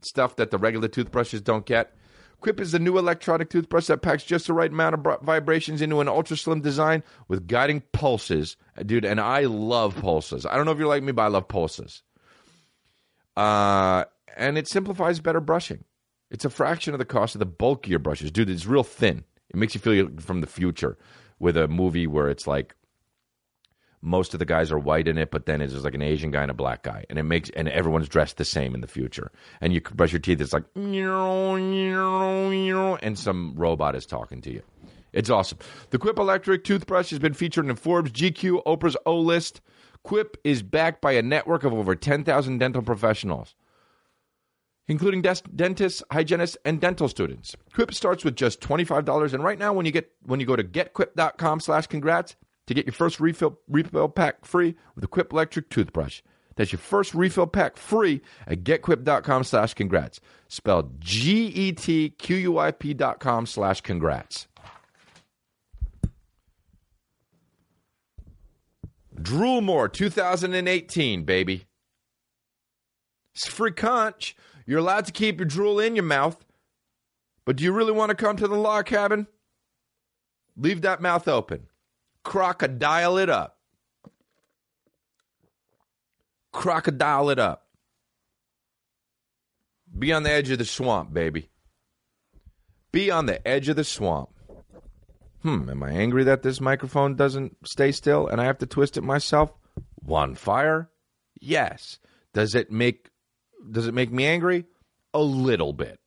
stuff 0.03 0.37
that 0.37 0.51
the 0.51 0.59
regular 0.59 0.89
toothbrushes 0.89 1.41
don't 1.41 1.65
get. 1.65 1.95
Quip 2.41 2.61
is 2.61 2.73
the 2.73 2.79
new 2.79 2.99
electronic 2.99 3.51
toothbrush 3.51 3.87
that 3.87 4.03
packs 4.03 4.25
just 4.25 4.47
the 4.47 4.53
right 4.53 4.71
amount 4.71 4.95
of 4.95 5.23
vibrations 5.23 5.83
into 5.83 6.01
an 6.01 6.09
ultra 6.09 6.37
slim 6.37 6.61
design 6.61 7.03
with 7.29 7.47
guiding 7.47 7.83
pulses. 7.93 8.57
Dude, 8.85 9.05
and 9.05 9.21
I 9.21 9.43
love 9.43 9.97
pulses. 9.97 10.47
I 10.47 10.57
don't 10.57 10.67
know 10.67 10.73
if 10.73 10.79
you're 10.79 10.87
like 10.87 11.03
me, 11.03 11.13
but 11.13 11.23
I 11.23 11.29
love 11.29 11.49
pulses. 11.49 12.03
Uh, 13.37 14.05
and 14.37 14.59
it 14.59 14.69
simplifies 14.69 15.21
better 15.21 15.41
brushing. 15.41 15.85
It's 16.31 16.45
a 16.45 16.51
fraction 16.51 16.95
of 16.95 16.99
the 16.99 17.05
cost 17.05 17.35
of 17.35 17.39
the 17.39 17.47
bulkier 17.47 17.99
brushes. 17.99 18.31
Dude, 18.31 18.51
it's 18.51 18.67
real 18.67 18.85
thin. 18.85 19.25
It 19.51 19.57
makes 19.57 19.75
you 19.75 19.81
feel 19.81 20.05
like 20.05 20.21
from 20.21 20.41
the 20.41 20.47
future 20.47 20.99
with 21.39 21.57
a 21.57 21.69
movie 21.69 22.07
where 22.07 22.29
it's 22.29 22.47
like 22.47 22.75
most 24.03 24.35
of 24.35 24.39
the 24.39 24.45
guys 24.45 24.71
are 24.71 24.79
white 24.79 25.09
in 25.09 25.19
it, 25.19 25.31
but 25.31 25.47
then 25.47 25.61
it's 25.61 25.75
like 25.75 25.95
an 25.95 26.03
Asian 26.03 26.31
guy 26.31 26.43
and 26.43 26.51
a 26.51 26.55
black 26.55 26.83
guy, 26.83 27.05
and 27.09 27.19
it 27.19 27.25
makes 27.25 27.51
and 27.51 27.69
everyone's 27.69 28.09
dressed 28.09 28.37
the 28.37 28.45
same 28.45 28.75
in 28.75 28.81
the 28.81 28.87
future. 28.87 29.31
And 29.61 29.73
you 29.73 29.81
brush 29.81 30.13
your 30.13 30.21
teeth, 30.21 30.41
it's 30.41 30.53
like 30.53 30.65
and 33.03 33.19
some 33.19 33.55
robot 33.57 33.95
is 33.95 34.07
talking 34.07 34.41
to 34.43 34.53
you. 34.53 34.63
It's 35.13 35.31
awesome. 35.31 35.59
The 35.91 35.99
Quip 35.99 36.19
electric 36.19 36.65
toothbrush 36.65 37.11
has 37.11 37.19
been 37.19 37.33
featured 37.33 37.67
in 37.67 37.77
Forbes, 37.77 38.13
GQ, 38.13 38.63
Oprah's 38.65 38.97
O 39.07 39.19
List. 39.19 39.63
Quip 40.03 40.37
is 40.45 40.63
backed 40.63 41.01
by 41.01 41.13
a 41.13 41.23
network 41.23 41.65
of 41.65 41.73
over 41.73 41.97
10,000 41.97 42.59
dental 42.59 42.83
professionals, 42.83 43.55
including 44.87 45.23
dentists, 45.23 46.03
hygienists, 46.13 46.57
and 46.65 46.81
dental 46.81 47.09
students. 47.09 47.57
Quip 47.75 47.93
starts 47.95 48.25
with 48.25 48.37
just 48.37 48.61
$25, 48.61 49.33
and 49.33 49.43
right 49.43 49.59
now 49.59 49.73
when 49.73 49.87
you 49.87 49.93
get 49.93 50.13
when 50.23 50.39
you 50.39 50.47
go 50.47 50.55
to 50.55 50.63
getquip.com/congrats, 50.63 52.37
to 52.67 52.75
get 52.75 52.87
your 52.87 52.93
first 52.93 53.21
refill, 53.21 53.59
refill 53.69 54.09
pack 54.09 54.45
free 54.45 54.75
with 54.95 55.05
a 55.05 55.09
Quip 55.09 55.33
electric 55.33 55.71
toothbrush. 55.71 56.23
That's 56.57 56.73
your 56.73 56.79
first 56.79 57.15
refill 57.15 57.47
pack 57.47 57.77
free 57.77 58.23
at 58.47 58.65
getquip.com 58.65 59.45
slash 59.45 59.75
congrats. 59.75 60.21
Spelled 60.49 61.01
G-E-T-Q-U-I-P 61.01 62.95
dot 62.95 63.21
com 63.21 63.47
slash 63.47 63.83
congrats. 63.83 64.49
Droolmore 69.15 69.93
2018, 69.93 71.25
baby. 71.25 71.67
It's 73.35 73.47
free 73.47 73.73
conch. 73.73 74.37
You're 74.67 74.79
allowed 74.79 75.07
to 75.07 75.13
keep 75.13 75.39
your 75.39 75.47
drool 75.47 75.79
in 75.79 75.95
your 75.95 76.05
mouth. 76.05 76.45
But 77.45 77.57
do 77.57 77.65
you 77.65 77.73
really 77.73 77.93
want 77.93 78.11
to 78.11 78.15
come 78.17 78.37
to 78.37 78.49
the 78.49 78.57
log 78.57 78.87
cabin? 78.87 79.27
Leave 80.57 80.83
that 80.83 81.03
mouth 81.03 81.29
open 81.29 81.67
crocodile 82.27 83.19
it 83.19 83.31
up. 83.31 83.57
Crocodile 86.51 87.31
it 87.31 87.39
up. 87.39 87.69
Be 89.97 90.13
on 90.13 90.25
the 90.25 90.33
edge 90.33 90.51
of 90.51 90.59
the 90.59 90.65
swamp, 90.65 91.15
baby. 91.15 91.51
Be 92.91 93.13
on 93.13 93.27
the 93.27 93.47
edge 93.47 93.69
of 93.69 93.77
the 93.77 93.85
swamp. 93.85 94.31
Hmm, 95.43 95.71
am 95.71 95.85
I 95.85 95.91
angry 95.93 96.25
that 96.25 96.43
this 96.43 96.61
microphone 96.61 97.15
doesn't 97.15 97.57
stay 97.65 97.93
still 97.93 98.27
and 98.27 98.41
I 98.41 98.45
have 98.47 98.59
to 98.59 98.67
twist 98.67 98.97
it 98.97 99.03
myself? 99.03 99.53
One 99.95 100.35
fire? 100.35 100.91
Yes. 101.41 102.01
Does 102.35 102.57
it 102.57 102.73
make 102.73 103.09
does 103.71 103.87
it 103.87 103.95
make 103.95 104.11
me 104.11 104.27
angry? 104.27 104.65
A 105.15 105.21
little 105.21 105.73
bit. 105.73 106.01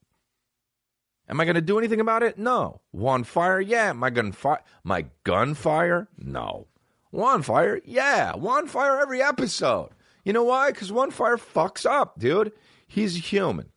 Am 1.30 1.40
I 1.40 1.46
going 1.46 1.56
to 1.56 1.62
do 1.62 1.78
anything 1.78 2.00
about 2.00 2.24
it? 2.24 2.40
No. 2.40 2.82
One 2.92 3.24
fire? 3.24 3.62
Yeah. 3.62 3.94
My 3.94 4.10
to 4.10 4.32
fire? 4.32 4.64
My 4.84 5.06
gunfire? 5.24 6.08
No. 6.18 6.68
One 7.12 7.44
fire? 7.44 7.80
Yeah. 7.86 8.36
One 8.36 8.68
fire 8.68 9.00
every 9.00 9.22
episode. 9.22 9.90
You 10.26 10.34
know 10.34 10.44
why? 10.44 10.72
Because 10.72 10.92
one 10.92 11.12
fire 11.12 11.38
fucks 11.38 11.86
up, 11.86 12.20
dude. 12.20 12.52
He's 12.88 13.32
human. 13.32 13.70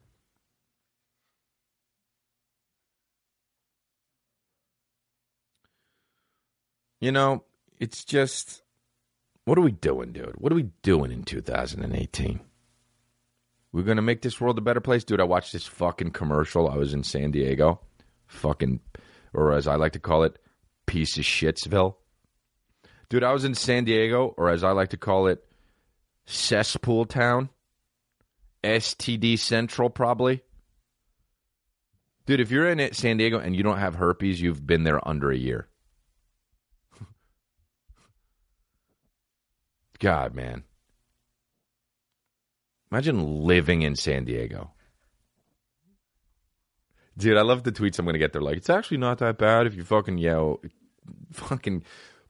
You 7.00 7.12
know, 7.12 7.44
it's 7.80 8.04
just, 8.04 8.62
what 9.44 9.58
are 9.58 9.62
we 9.62 9.72
doing, 9.72 10.12
dude? 10.12 10.36
What 10.36 10.52
are 10.52 10.56
we 10.56 10.70
doing 10.82 11.10
in 11.10 11.24
2018? 11.24 12.40
We're 13.72 13.82
to 13.96 14.02
make 14.02 14.20
this 14.20 14.40
world 14.40 14.58
a 14.58 14.62
better 14.62 14.80
place. 14.80 15.02
Dude, 15.02 15.20
I 15.20 15.24
watched 15.24 15.52
this 15.52 15.66
fucking 15.66 16.10
commercial. 16.10 16.68
I 16.68 16.76
was 16.76 16.92
in 16.92 17.02
San 17.02 17.30
Diego. 17.30 17.80
Fucking, 18.26 18.80
or 19.32 19.52
as 19.52 19.66
I 19.66 19.76
like 19.76 19.92
to 19.92 19.98
call 19.98 20.24
it, 20.24 20.38
piece 20.86 21.16
of 21.16 21.24
shitsville. 21.24 21.94
Dude, 23.08 23.24
I 23.24 23.32
was 23.32 23.44
in 23.44 23.54
San 23.54 23.84
Diego, 23.84 24.34
or 24.36 24.50
as 24.50 24.62
I 24.62 24.72
like 24.72 24.90
to 24.90 24.96
call 24.96 25.26
it, 25.26 25.42
cesspool 26.26 27.06
town. 27.06 27.48
STD 28.62 29.38
Central, 29.38 29.90
probably. 29.90 30.42
Dude, 32.26 32.40
if 32.40 32.50
you're 32.50 32.68
in 32.68 32.92
San 32.94 33.16
Diego 33.16 33.38
and 33.38 33.56
you 33.56 33.62
don't 33.62 33.78
have 33.78 33.96
herpes, 33.96 34.40
you've 34.40 34.66
been 34.66 34.84
there 34.84 35.06
under 35.06 35.30
a 35.30 35.36
year. 35.36 35.68
God, 39.98 40.34
man. 40.34 40.64
Imagine 42.92 43.46
living 43.46 43.80
in 43.80 43.96
San 43.96 44.26
Diego. 44.26 44.70
Dude, 47.16 47.38
I 47.38 47.40
love 47.40 47.62
the 47.62 47.72
tweets 47.72 47.98
I'm 47.98 48.04
going 48.04 48.12
to 48.12 48.18
get. 48.18 48.34
They're 48.34 48.42
like, 48.42 48.58
it's 48.58 48.68
actually 48.68 48.98
not 48.98 49.16
that 49.20 49.38
bad 49.38 49.66
if 49.66 49.74
you 49.74 49.82
fucking 49.82 50.18
yell, 50.18 50.60
fucking 51.32 51.84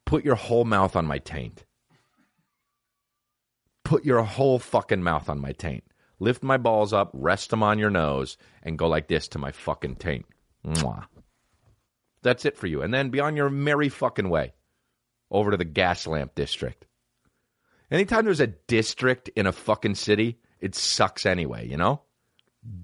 put 0.04 0.24
your 0.24 0.36
whole 0.36 0.64
mouth 0.64 0.94
on 0.94 1.04
my 1.04 1.18
taint. 1.18 1.64
Put 3.82 4.04
your 4.04 4.22
whole 4.22 4.60
fucking 4.60 5.02
mouth 5.02 5.28
on 5.28 5.40
my 5.40 5.50
taint. 5.50 5.82
Lift 6.20 6.44
my 6.44 6.58
balls 6.58 6.92
up, 6.92 7.10
rest 7.12 7.50
them 7.50 7.64
on 7.64 7.80
your 7.80 7.90
nose, 7.90 8.36
and 8.62 8.78
go 8.78 8.86
like 8.86 9.08
this 9.08 9.26
to 9.28 9.38
my 9.38 9.50
fucking 9.50 9.96
taint. 9.96 10.26
Mwah. 10.64 11.06
That's 12.22 12.44
it 12.44 12.56
for 12.56 12.68
you. 12.68 12.82
And 12.82 12.94
then 12.94 13.10
be 13.10 13.18
on 13.18 13.34
your 13.34 13.50
merry 13.50 13.88
fucking 13.88 14.28
way 14.28 14.52
over 15.28 15.50
to 15.50 15.56
the 15.56 15.64
gas 15.64 16.06
lamp 16.06 16.36
district. 16.36 16.86
Anytime 17.90 18.24
there's 18.24 18.38
a 18.38 18.46
district 18.46 19.28
in 19.34 19.48
a 19.48 19.52
fucking 19.52 19.96
city, 19.96 20.38
it 20.62 20.74
sucks 20.74 21.26
anyway, 21.26 21.68
you 21.68 21.76
know? 21.76 22.00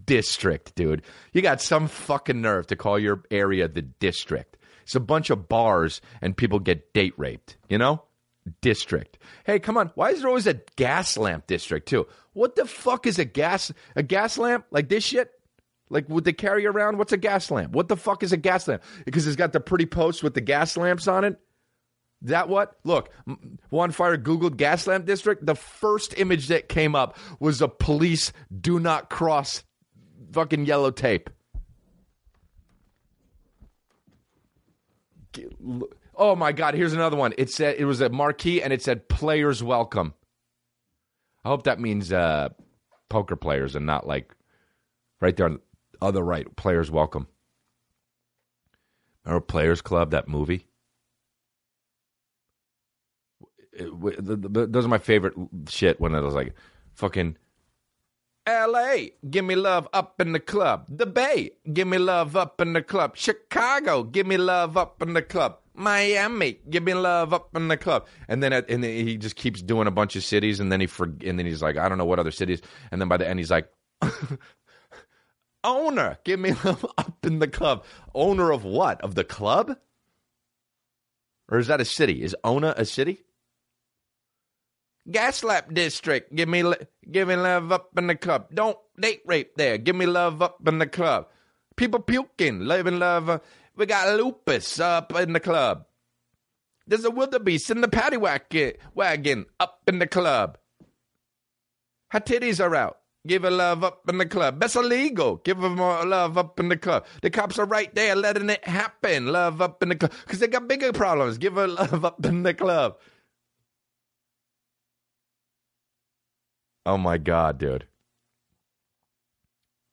District, 0.04 0.74
dude. 0.74 1.02
You 1.32 1.40
got 1.40 1.62
some 1.62 1.86
fucking 1.86 2.40
nerve 2.40 2.66
to 2.66 2.76
call 2.76 2.98
your 2.98 3.22
area 3.30 3.68
the 3.68 3.82
district. 3.82 4.56
It's 4.82 4.96
a 4.96 5.00
bunch 5.00 5.30
of 5.30 5.48
bars 5.48 6.00
and 6.20 6.36
people 6.36 6.58
get 6.58 6.92
date 6.92 7.14
raped, 7.16 7.56
you 7.68 7.78
know? 7.78 8.02
District. 8.60 9.18
Hey, 9.44 9.60
come 9.60 9.76
on. 9.76 9.92
Why 9.94 10.10
is 10.10 10.20
there 10.20 10.28
always 10.28 10.46
a 10.46 10.60
gas 10.76 11.16
lamp 11.16 11.46
district 11.46 11.86
too? 11.88 12.06
What 12.32 12.56
the 12.56 12.64
fuck 12.64 13.06
is 13.06 13.18
a 13.18 13.24
gas 13.24 13.70
a 13.94 14.02
gas 14.02 14.38
lamp? 14.38 14.64
Like 14.70 14.88
this 14.88 15.04
shit? 15.04 15.30
Like 15.90 16.08
would 16.08 16.24
they 16.24 16.32
carry 16.32 16.66
around? 16.66 16.98
What's 16.98 17.12
a 17.12 17.18
gas 17.18 17.50
lamp? 17.50 17.72
What 17.72 17.88
the 17.88 17.96
fuck 17.96 18.22
is 18.22 18.32
a 18.32 18.36
gas 18.36 18.66
lamp? 18.66 18.82
Because 19.04 19.26
it's 19.26 19.36
got 19.36 19.52
the 19.52 19.60
pretty 19.60 19.86
posts 19.86 20.22
with 20.22 20.34
the 20.34 20.40
gas 20.40 20.76
lamps 20.76 21.06
on 21.06 21.24
it. 21.24 21.38
That 22.22 22.48
what? 22.48 22.76
Look, 22.84 23.10
one 23.70 23.92
fire 23.92 24.18
Googled 24.18 24.56
gas 24.56 24.86
lamp 24.86 25.06
district. 25.06 25.46
The 25.46 25.54
first 25.54 26.18
image 26.18 26.48
that 26.48 26.68
came 26.68 26.94
up 26.94 27.16
was 27.38 27.62
a 27.62 27.68
police 27.68 28.32
do 28.60 28.80
not 28.80 29.08
cross 29.08 29.62
fucking 30.32 30.66
yellow 30.66 30.90
tape. 30.90 31.30
Oh 36.16 36.34
my 36.34 36.50
god, 36.50 36.74
here's 36.74 36.92
another 36.92 37.16
one. 37.16 37.32
It 37.38 37.50
said 37.50 37.76
it 37.78 37.84
was 37.84 38.00
a 38.00 38.08
marquee 38.08 38.62
and 38.62 38.72
it 38.72 38.82
said 38.82 39.08
players 39.08 39.62
welcome. 39.62 40.14
I 41.44 41.48
hope 41.48 41.62
that 41.64 41.78
means 41.78 42.12
uh, 42.12 42.48
poker 43.08 43.36
players 43.36 43.76
and 43.76 43.86
not 43.86 44.06
like 44.06 44.34
right 45.20 45.36
there 45.36 45.46
on 45.46 45.52
the 45.54 45.60
other 46.04 46.22
right, 46.22 46.54
players 46.56 46.90
welcome. 46.90 47.28
Remember 49.24 49.44
Players 49.44 49.82
Club, 49.82 50.10
that 50.12 50.26
movie? 50.26 50.67
Those 53.78 54.84
are 54.84 54.88
my 54.88 54.98
favorite 54.98 55.34
shit 55.68 56.00
when 56.00 56.14
it 56.14 56.20
was 56.20 56.34
like 56.34 56.54
fucking 56.94 57.36
L.A. 58.48 59.12
Give 59.28 59.44
me 59.44 59.56
love 59.56 59.86
up 59.92 60.20
in 60.22 60.32
the 60.32 60.40
club. 60.40 60.86
The 60.88 61.04
Bay. 61.04 61.50
Give 61.70 61.86
me 61.86 61.98
love 61.98 62.34
up 62.34 62.60
in 62.62 62.72
the 62.72 62.80
club. 62.80 63.14
Chicago. 63.14 64.02
Give 64.02 64.26
me 64.26 64.38
love 64.38 64.78
up 64.78 65.02
in 65.02 65.12
the 65.12 65.20
club. 65.20 65.58
Miami. 65.74 66.58
Give 66.70 66.82
me 66.82 66.94
love 66.94 67.34
up 67.34 67.54
in 67.54 67.68
the 67.68 67.76
club. 67.76 68.06
And 68.26 68.42
then 68.42 68.54
and 68.54 68.82
then 68.82 69.06
he 69.06 69.18
just 69.18 69.36
keeps 69.36 69.60
doing 69.60 69.86
a 69.86 69.90
bunch 69.90 70.16
of 70.16 70.24
cities, 70.24 70.60
and 70.60 70.72
then 70.72 70.80
he 70.80 70.86
for, 70.86 71.04
and 71.04 71.38
then 71.38 71.44
he's 71.44 71.60
like, 71.60 71.76
I 71.76 71.90
don't 71.90 71.98
know 71.98 72.06
what 72.06 72.18
other 72.18 72.30
cities. 72.30 72.62
And 72.90 73.00
then 73.00 73.08
by 73.08 73.18
the 73.18 73.28
end, 73.28 73.38
he's 73.38 73.50
like. 73.50 73.68
Owner, 75.64 76.18
give 76.24 76.40
me 76.40 76.52
love 76.64 76.86
up 76.96 77.18
in 77.24 77.40
the 77.40 77.48
club. 77.48 77.84
Owner 78.14 78.50
of 78.50 78.64
what? 78.64 79.00
Of 79.02 79.14
the 79.14 79.24
club? 79.24 79.76
Or 81.50 81.58
is 81.58 81.66
that 81.66 81.80
a 81.80 81.84
city? 81.84 82.22
Is 82.22 82.34
Ona 82.44 82.74
a 82.76 82.84
city? 82.84 83.24
Gaslamp 85.10 85.72
district. 85.72 86.34
Give 86.34 86.48
me, 86.48 86.64
give 87.10 87.28
me 87.28 87.36
love 87.36 87.72
up 87.72 87.90
in 87.96 88.06
the 88.06 88.14
club. 88.14 88.48
Don't 88.52 88.78
date 89.00 89.22
rape 89.26 89.52
there. 89.56 89.78
Give 89.78 89.96
me 89.96 90.06
love 90.06 90.42
up 90.42 90.66
in 90.66 90.78
the 90.78 90.86
club. 90.86 91.26
People 91.76 92.00
puking, 92.00 92.60
living 92.60 92.98
love. 92.98 93.40
We 93.76 93.86
got 93.86 94.16
lupus 94.18 94.80
up 94.80 95.14
in 95.16 95.32
the 95.32 95.40
club. 95.40 95.84
There's 96.86 97.04
a 97.04 97.10
wildebeest 97.10 97.70
in 97.70 97.80
the 97.80 97.88
paddy 97.88 98.16
wagon 98.16 99.46
up 99.60 99.82
in 99.86 99.98
the 99.98 100.06
club. 100.06 100.58
Her 102.10 102.20
titties 102.20 102.64
are 102.64 102.74
out. 102.74 102.98
Give 103.26 103.42
her 103.42 103.50
love 103.50 103.84
up 103.84 104.08
in 104.08 104.16
the 104.16 104.26
club. 104.26 104.58
That's 104.58 104.74
illegal. 104.76 105.36
Give 105.44 105.58
her 105.58 105.68
more 105.68 106.04
love 106.06 106.38
up 106.38 106.58
in 106.58 106.68
the 106.70 106.78
club. 106.78 107.04
The 107.20 107.28
cops 107.28 107.58
are 107.58 107.66
right 107.66 107.94
there 107.94 108.16
letting 108.16 108.48
it 108.48 108.66
happen. 108.66 109.26
Love 109.26 109.60
up 109.60 109.82
in 109.82 109.90
the 109.90 109.96
club. 109.96 110.12
Because 110.24 110.38
they 110.38 110.46
got 110.46 110.66
bigger 110.66 110.92
problems. 110.92 111.36
Give 111.36 111.54
her 111.54 111.68
love 111.68 112.04
up 112.06 112.24
in 112.24 112.42
the 112.42 112.54
club. 112.54 112.96
Oh 116.86 116.96
my 116.98 117.18
god, 117.18 117.58
dude. 117.58 117.86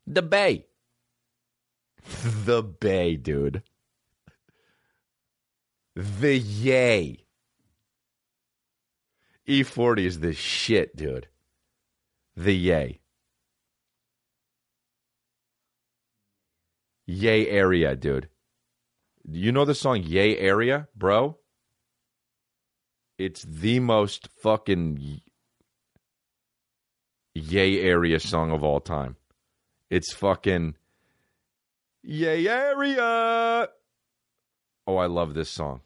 The 0.08 0.22
Bay. 0.22 0.68
the 2.24 2.62
Bay, 2.64 3.16
dude. 3.16 3.64
The 5.96 6.38
yay. 6.38 7.26
E40 9.48 10.06
is 10.06 10.20
the 10.20 10.34
shit, 10.34 10.96
dude. 10.96 11.28
The 12.36 12.54
yay. 12.54 13.00
Yay 17.06 17.48
area, 17.48 17.96
dude. 17.96 18.30
You 19.28 19.52
know 19.52 19.66
the 19.66 19.76
song 19.76 20.04
Yay 20.04 20.38
Area, 20.38 20.88
bro? 20.96 21.38
It's 23.18 23.44
the 23.44 23.80
most 23.80 24.28
fucking 24.42 25.22
Yay 27.36 27.82
Area 27.82 28.20
song 28.20 28.52
of 28.52 28.64
all 28.64 28.80
time. 28.80 29.18
It's 29.90 30.14
fucking 30.14 30.76
Yay 32.02 32.48
Area. 32.48 33.68
Oh, 34.88 34.98
I 34.98 35.08
love 35.08 35.34
this 35.34 35.50
song. 35.50 35.82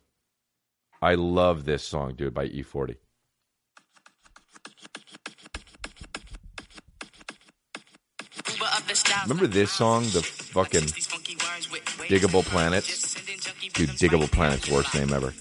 I 1.02 1.16
love 1.16 1.66
this 1.66 1.84
song, 1.84 2.14
dude, 2.16 2.34
by 2.34 2.48
E40. 2.48 2.98
Remember 9.24 9.48
this 9.48 9.72
song, 9.72 10.04
the 10.04 10.22
fucking 10.22 10.84
Diggable 12.10 12.44
Planet? 12.44 12.84
Dude, 13.74 13.90
Diggable 13.92 14.32
Planet's 14.32 14.70
worst 14.70 14.94
name 14.94 15.14
ever. 15.14 15.34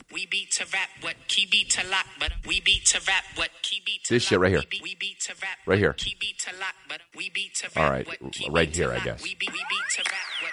This 4.09 4.23
shit 4.23 4.39
right 4.39 4.51
here. 4.51 4.63
Right 5.67 5.79
here. 5.79 5.97
All 7.77 7.91
right. 7.91 8.07
Right 8.51 8.75
here, 8.75 8.93
I 8.93 9.01
guess. 9.01 9.25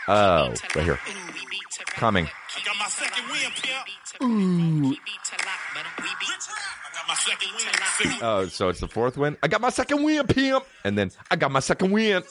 Oh, 0.08 0.54
right 0.76 0.84
here. 0.84 1.00
Coming. 1.88 2.28
Ooh. 4.24 4.96
Oh, 8.22 8.46
so 8.48 8.70
it's 8.70 8.80
the 8.80 8.88
fourth 8.88 9.18
win? 9.18 9.38
I 9.44 9.48
got 9.48 9.62
my 9.62 9.70
second 9.70 10.04
win, 10.04 10.26
pimp! 10.28 10.66
And 10.84 10.98
then 10.98 11.12
I 11.30 11.36
got 11.36 11.52
my 11.52 11.60
second 11.60 11.92
win. 11.92 12.24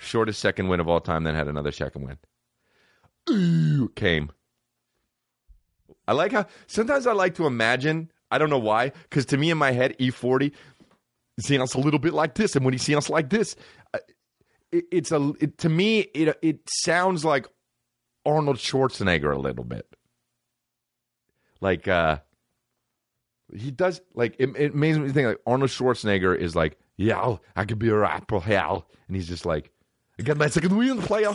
Shortest 0.00 0.40
second 0.40 0.68
win 0.68 0.80
of 0.80 0.88
all 0.88 1.00
time, 1.00 1.24
then 1.24 1.34
had 1.34 1.48
another 1.48 1.72
second 1.72 2.02
win. 2.02 2.18
Came. 3.94 4.30
I 6.06 6.12
like 6.12 6.32
how 6.32 6.46
sometimes 6.66 7.06
I 7.06 7.12
like 7.12 7.34
to 7.34 7.46
imagine. 7.46 8.10
I 8.30 8.38
don't 8.38 8.50
know 8.50 8.58
why, 8.58 8.92
because 9.04 9.26
to 9.26 9.36
me 9.36 9.50
in 9.50 9.58
my 9.58 9.72
head, 9.72 9.96
E40 9.98 10.52
sounds 11.40 11.74
a 11.74 11.78
little 11.78 11.98
bit 11.98 12.12
like 12.14 12.34
this, 12.34 12.56
and 12.56 12.64
when 12.64 12.74
he 12.74 12.78
sounds 12.78 13.08
like 13.08 13.30
this, 13.30 13.56
uh, 13.94 13.98
it, 14.72 14.84
it's 14.90 15.12
a 15.12 15.32
it, 15.40 15.58
to 15.58 15.68
me 15.68 16.00
it 16.00 16.38
it 16.42 16.60
sounds 16.68 17.24
like 17.24 17.46
Arnold 18.24 18.56
Schwarzenegger 18.56 19.34
a 19.34 19.38
little 19.38 19.64
bit. 19.64 19.86
Like 21.60 21.88
uh 21.88 22.18
he 23.54 23.70
does 23.70 24.00
like 24.14 24.36
it, 24.38 24.50
it 24.56 24.74
makes 24.74 24.98
me 24.98 25.10
think 25.10 25.28
like 25.28 25.40
Arnold 25.46 25.70
Schwarzenegger 25.70 26.36
is 26.36 26.54
like, 26.54 26.78
yeah, 26.96 27.36
I 27.56 27.64
could 27.64 27.78
be 27.78 27.88
a 27.88 27.96
rapper, 27.96 28.40
hell, 28.40 28.88
and 29.06 29.16
he's 29.16 29.28
just 29.28 29.46
like, 29.46 29.70
I 30.18 30.22
got 30.22 30.36
my 30.36 30.48
second 30.48 30.76
wheel, 30.76 31.00
player. 31.00 31.34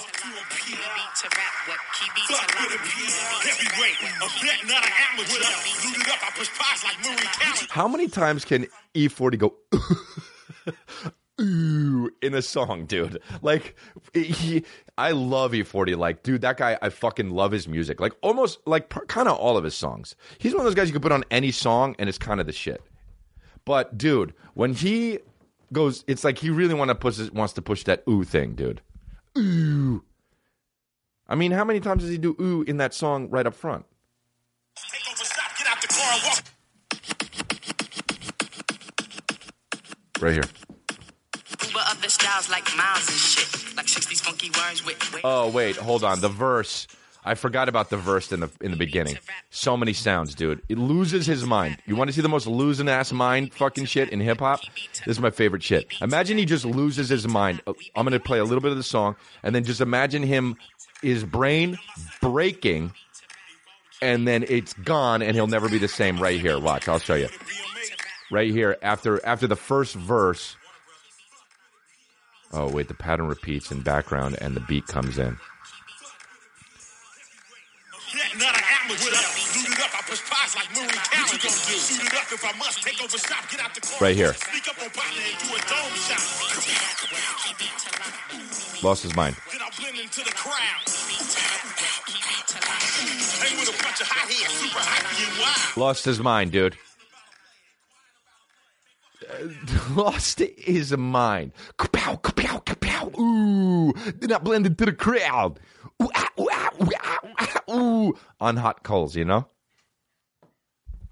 How 7.70 7.88
many 7.88 8.08
times 8.08 8.46
can 8.46 8.68
E40 8.94 9.38
go 9.38 9.56
ooh 11.42 12.10
in 12.22 12.34
a 12.34 12.42
song, 12.42 12.86
dude? 12.86 13.20
Like 13.42 13.76
he 14.14 14.64
I 14.98 15.12
love 15.12 15.52
E40 15.54 15.98
like 15.98 16.24
dude, 16.24 16.42
that 16.42 16.58
guy 16.58 16.78
I 16.82 16.90
fucking 16.90 17.32
love 17.32 17.52
his 17.52 17.68
music. 17.68 18.00
Like 18.00 18.14
almost 18.22 18.60
like 18.66 18.90
kind 19.08 19.28
of 19.28 19.38
all 19.38 19.58
of 19.58 19.64
his 19.64 19.76
songs. 19.76 20.16
He's 20.38 20.54
one 20.54 20.62
of 20.62 20.66
those 20.66 20.76
guys 20.76 20.88
you 20.88 20.94
can 20.94 21.02
put 21.02 21.12
on 21.12 21.24
any 21.32 21.52
song 21.52 21.96
and 22.00 22.10
it's 22.10 22.18
kind 22.18 22.40
of 22.40 22.46
the 22.46 22.54
shit. 22.54 22.82
But 23.66 23.98
dude, 23.98 24.34
when 24.54 24.74
he 24.74 25.20
goes 25.72 26.04
it's 26.08 26.24
like 26.24 26.38
he 26.38 26.50
really 26.50 26.76
want 26.76 26.90
to 26.90 26.96
push 26.96 27.20
wants 27.32 27.54
to 27.54 27.62
push 27.62 27.84
that 27.86 28.04
ooh 28.08 28.24
thing, 28.24 28.54
dude. 28.54 28.82
Ooh. 29.38 30.04
I 31.34 31.36
mean, 31.36 31.52
how 31.52 31.66
many 31.66 31.80
times 31.80 32.04
does 32.04 32.12
he 32.12 32.20
do 32.20 32.36
ooh 32.40 32.62
in 32.62 32.78
that 32.78 32.94
song 32.94 33.28
right 33.32 33.48
up 33.48 33.56
front? 33.56 33.88
Right 40.22 40.34
here. 40.34 40.44
Oh 45.24 45.50
wait, 45.50 45.76
hold 45.76 46.04
on. 46.04 46.22
The 46.22 46.30
verse. 46.30 46.86
I 47.26 47.36
forgot 47.36 47.70
about 47.70 47.90
the 47.90 47.96
verse 47.96 48.34
in 48.34 48.42
the 48.42 48.50
in 48.60 48.72
the 48.72 48.78
beginning. 48.78 49.18
So 49.50 49.78
many 49.78 49.94
sounds, 49.94 50.36
dude. 50.36 50.62
It 50.68 50.78
loses 50.78 51.26
his 51.26 51.46
mind. 51.46 51.78
You 51.86 51.96
want 51.96 52.10
to 52.10 52.14
see 52.14 52.22
the 52.22 52.28
most 52.28 52.48
losing 52.48 52.90
ass 52.90 53.14
mind 53.14 53.54
fucking 53.54 53.86
shit 53.86 54.10
in 54.10 54.20
hip 54.20 54.40
hop? 54.40 54.60
This 55.06 55.18
is 55.18 55.20
my 55.22 55.30
favorite 55.30 55.64
shit. 55.64 55.88
Imagine 56.02 56.38
he 56.38 56.46
just 56.46 56.66
loses 56.66 57.08
his 57.08 57.26
mind. 57.26 57.62
I'm 57.66 58.04
gonna 58.04 58.20
play 58.20 58.40
a 58.40 58.44
little 58.44 58.60
bit 58.60 58.72
of 58.72 58.78
the 58.78 58.84
song, 58.84 59.16
and 59.42 59.56
then 59.56 59.64
just 59.64 59.80
imagine 59.80 60.22
him, 60.22 60.58
his 61.04 61.24
brain 61.24 61.78
breaking, 62.22 62.94
and 64.02 64.28
then 64.28 64.46
it's 64.48 64.74
gone, 64.74 65.22
and 65.22 65.36
he'll 65.36 65.48
never 65.48 65.70
be 65.70 65.78
the 65.78 65.88
same. 65.88 66.20
Right 66.20 66.40
here, 66.40 66.58
watch. 66.60 66.88
I'll 66.88 67.00
show 67.00 67.16
you. 67.16 67.30
Right 68.32 68.52
here, 68.52 68.78
after 68.82 69.24
after 69.26 69.46
the 69.46 69.56
first 69.56 69.96
verse. 69.96 70.56
Oh 72.52 72.70
wait, 72.70 72.88
the 72.88 72.94
pattern 72.94 73.28
repeats 73.28 73.72
in 73.72 73.82
background, 73.82 74.38
and 74.42 74.56
the 74.56 74.62
beat 74.62 74.88
comes 74.88 75.18
in. 75.20 75.38
Right 84.00 84.16
here. 84.16 84.36
Lost 88.84 89.04
his 89.04 89.16
mind. 89.16 89.36
Lost 95.76 96.06
his 96.06 96.20
mind, 96.20 96.52
dude. 96.52 96.78
lost 99.96 100.40
his 100.40 100.96
mind. 100.96 101.52
Kapow, 101.78 102.22
kapow, 102.22 102.64
kapow. 102.64 103.20
Ooh, 103.20 103.94
then 104.20 104.32
I 104.32 104.38
blended 104.38 104.78
to 104.78 104.86
the 104.86 104.94
crowd. 104.94 105.60
Ooh, 106.02 106.10
ah, 106.16 106.30
ooh, 106.40 106.48
ah, 106.52 106.70
ooh, 106.82 106.90
ah, 107.04 107.20
ah, 107.40 107.74
ooh, 107.74 108.18
on 108.40 108.58
hot 108.58 108.84
coals, 108.84 109.16
you 109.16 109.26
know? 109.26 109.48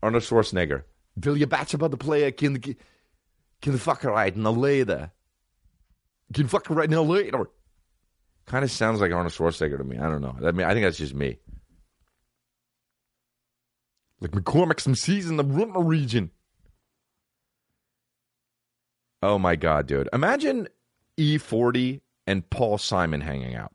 Arnold 0.01 0.23
Schwarzenegger. 0.23 0.83
Wil 1.23 1.35
je 1.35 1.45
the 1.45 1.97
player? 1.97 2.31
Can, 2.31 2.59
can 2.59 3.73
the 3.73 3.77
fucker 3.77 4.11
right 4.11 4.33
in 4.33 4.43
the 4.43 4.51
later? 4.51 5.11
Can 6.33 6.47
the 6.47 6.59
fucker 6.59 6.75
right 6.75 6.85
in 6.85 6.91
the 6.91 7.01
later? 7.01 7.49
Kind 8.45 8.63
of 8.63 8.71
sounds 8.71 9.01
like 9.01 9.11
Arnold 9.11 9.33
Schwarzenegger 9.33 9.77
to 9.77 9.83
me. 9.83 9.97
I 9.97 10.09
don't 10.09 10.21
know. 10.21 10.35
I 10.45 10.51
mean, 10.51 10.65
I 10.65 10.73
think 10.73 10.85
that's 10.85 10.97
just 10.97 11.13
me. 11.13 11.39
Like 14.19 14.31
McCormick, 14.31 14.79
some 14.79 14.95
seas 14.95 15.29
in 15.29 15.37
the 15.37 15.43
Rumor 15.43 15.81
region. 15.81 16.31
Oh 19.23 19.37
my 19.37 19.55
god, 19.55 19.87
dude! 19.87 20.09
Imagine 20.13 20.67
E40 21.17 22.01
and 22.25 22.47
Paul 22.49 22.77
Simon 22.77 23.21
hanging 23.21 23.55
out. 23.55 23.73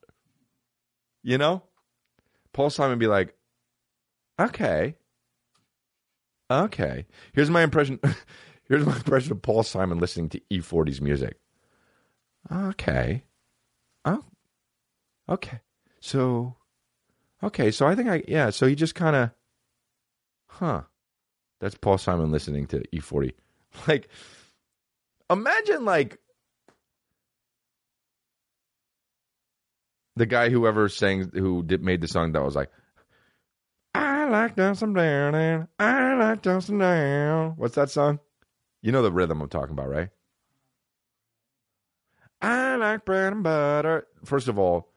You 1.23 1.39
know, 1.39 1.63
Paul 2.53 2.71
Simon 2.71 2.99
be 2.99 3.07
like, 3.07 3.35
"Okay, 4.41 4.97
okay." 6.51 7.07
Here's 7.33 7.51
my 7.51 7.63
impression. 7.63 8.01
Here's 8.69 8.85
my 8.85 8.97
impression 8.97 9.33
of 9.33 9.43
Paul 9.43 9.63
Simon 9.63 9.99
listening 9.99 10.29
to 10.31 10.41
E40's 10.51 11.01
music. 11.01 11.39
Okay, 12.51 13.25
oh, 14.05 14.25
okay. 15.29 15.61
So, 16.01 16.57
okay. 17.43 17.71
So 17.71 17.87
I 17.87 17.95
think 17.95 18.09
I 18.09 18.23
yeah. 18.29 18.51
So 18.51 18.67
he 18.67 18.75
just 18.75 18.95
kind 18.95 19.17
of, 19.17 19.31
huh? 20.49 20.83
That's 21.61 21.77
Paul 21.77 21.99
Simon 21.99 22.31
listening 22.31 22.67
to 22.69 22.83
E40. 22.93 23.33
Like 23.87 24.09
Imagine 25.31 25.85
like 25.85 26.19
the 30.15 30.27
guy 30.27 30.51
whoever 30.51 30.89
sang 30.89 31.31
who 31.35 31.63
did 31.63 31.83
made 31.83 32.01
the 32.01 32.09
song 32.09 32.33
that 32.33 32.45
was 32.45 32.55
like 32.55 32.71
I 34.27 34.29
like 34.29 34.57
dancing 34.57 34.93
down 34.93 35.37
and 35.37 35.69
I 35.79 36.15
like 36.15 36.43
dancing 36.43 36.79
down. 36.79 37.53
What's 37.57 37.77
that 37.77 37.91
song? 37.91 38.19
You 38.83 38.91
know 38.91 39.03
the 39.03 39.13
rhythm 39.13 39.41
I'm 39.41 39.49
talking 39.49 39.71
about, 39.71 39.89
right? 39.89 40.09
I 42.43 42.75
like 42.75 43.05
bread 43.05 43.35
and 43.35 43.45
butter. 43.45 44.09
First 44.25 44.49
of 44.49 44.59
all, 44.59 44.89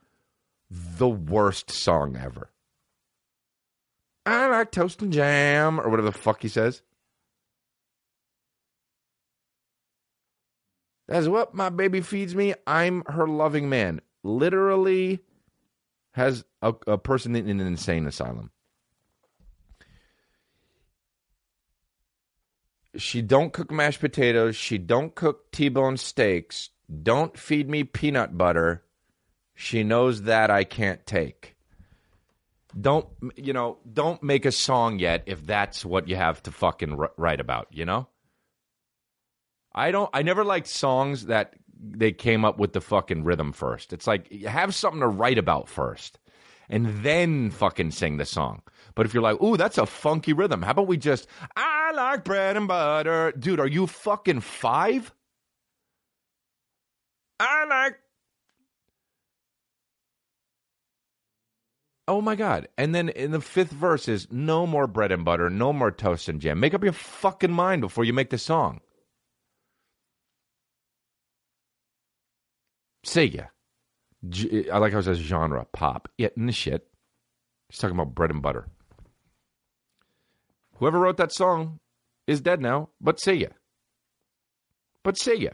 the 0.72 1.08
worst 1.08 1.70
song 1.70 2.18
ever. 2.18 2.50
I 4.26 4.48
like 4.48 4.72
toast 4.72 5.04
and 5.04 5.14
jam, 5.14 5.80
or 5.80 5.90
whatever 5.90 6.10
the 6.10 6.18
fuck 6.18 6.42
he 6.42 6.48
says. 6.48 6.82
That's 11.08 11.28
what 11.28 11.54
my 11.54 11.70
baby 11.70 12.02
feeds 12.02 12.34
me. 12.34 12.56
I'm 12.66 13.04
her 13.06 13.28
loving 13.28 13.70
man. 13.70 14.02
Literally 14.24 15.20
has 16.14 16.44
a, 16.64 16.74
a 16.88 16.98
person 16.98 17.36
in 17.36 17.60
an 17.60 17.68
insane 17.68 18.08
asylum. 18.08 18.50
She 22.96 23.22
don't 23.22 23.54
cook 23.54 23.72
mashed 23.72 24.00
potatoes. 24.00 24.56
She 24.56 24.78
don't 24.78 25.14
cook 25.14 25.52
T-bone 25.52 25.98
steaks. 25.98 26.70
Don't 27.04 27.38
feed 27.38 27.70
me 27.70 27.84
peanut 27.84 28.38
butter. 28.38 28.84
She 29.54 29.84
knows 29.84 30.24
that 30.24 30.50
I 30.50 30.64
can't 30.64 31.06
take. 31.06 31.56
Don't 32.80 33.08
you 33.36 33.54
know? 33.54 33.78
Don't 33.92 34.22
make 34.24 34.46
a 34.46 34.52
song 34.52 35.00
yet 35.00 35.24
if 35.26 35.46
that's 35.46 35.84
what 35.84 36.08
you 36.08 36.16
have 36.16 36.42
to 36.44 36.52
fucking 36.52 36.98
write 37.18 37.40
about. 37.40 37.68
You 37.72 37.86
know. 37.86 38.08
I 39.74 39.92
don't. 39.92 40.10
I 40.14 40.22
never 40.22 40.44
liked 40.44 40.68
songs 40.68 41.26
that 41.26 41.54
they 41.80 42.12
came 42.12 42.46
up 42.46 42.60
with 42.60 42.74
the 42.74 42.82
fucking 42.82 43.24
rhythm 43.24 43.54
first. 43.54 43.94
It's 43.94 44.08
like 44.08 44.32
have 44.44 44.76
something 44.76 45.02
to 45.02 45.08
write 45.08 45.38
about 45.38 45.68
first, 45.68 46.20
and 46.70 47.04
then 47.04 47.50
fucking 47.52 47.92
sing 47.92 48.18
the 48.18 48.26
song. 48.26 48.62
But 49.00 49.06
if 49.06 49.14
you're 49.14 49.24
like, 49.24 49.42
ooh, 49.42 49.56
that's 49.56 49.78
a 49.78 49.86
funky 49.86 50.34
rhythm. 50.34 50.62
How 50.62 50.72
about 50.72 50.88
we 50.88 50.98
just 50.98 51.26
I 51.56 51.94
like 51.96 52.26
bread 52.26 52.58
and 52.58 52.68
butter, 52.68 53.32
dude? 53.32 53.62
Are 53.62 53.66
you 53.66 53.88
fucking 53.88 54.42
five? 54.42 55.14
I 57.40 57.64
like. 57.64 57.98
Oh 62.10 62.20
my 62.20 62.36
god! 62.36 62.68
And 62.78 62.94
then 62.94 63.08
in 63.08 63.32
the 63.32 63.40
fifth 63.40 63.72
verse 63.72 64.10
is 64.10 64.28
no 64.32 64.68
more 64.68 64.86
bread 64.86 65.14
and 65.14 65.24
butter, 65.24 65.50
no 65.50 65.72
more 65.72 65.92
toast 65.92 66.28
and 66.28 66.42
jam. 66.42 66.60
Make 66.60 66.74
up 66.74 66.84
your 66.84 66.92
fucking 66.92 67.54
mind 67.54 67.80
before 67.80 68.04
you 68.04 68.12
make 68.12 68.32
the 68.32 68.38
song. 68.38 68.82
Sega. 73.06 73.48
I 74.74 74.78
like 74.78 74.92
how 74.92 75.00
it 75.00 75.04
says 75.04 75.20
genre 75.20 75.66
pop. 75.72 76.10
Yeah, 76.18 76.28
in 76.36 76.48
the 76.48 76.52
shit. 76.52 76.86
He's 77.70 77.80
talking 77.80 77.96
about 77.96 78.14
bread 78.14 78.32
and 78.32 78.42
butter. 78.42 78.68
Whoever 80.80 81.00
wrote 81.00 81.18
that 81.18 81.34
song 81.34 81.80
is 82.26 82.40
dead 82.40 82.62
now, 82.62 82.90
but 83.02 83.20
see 83.20 83.34
ya. 83.34 83.50
But 85.04 85.18
see 85.18 85.36
ya. 85.36 85.52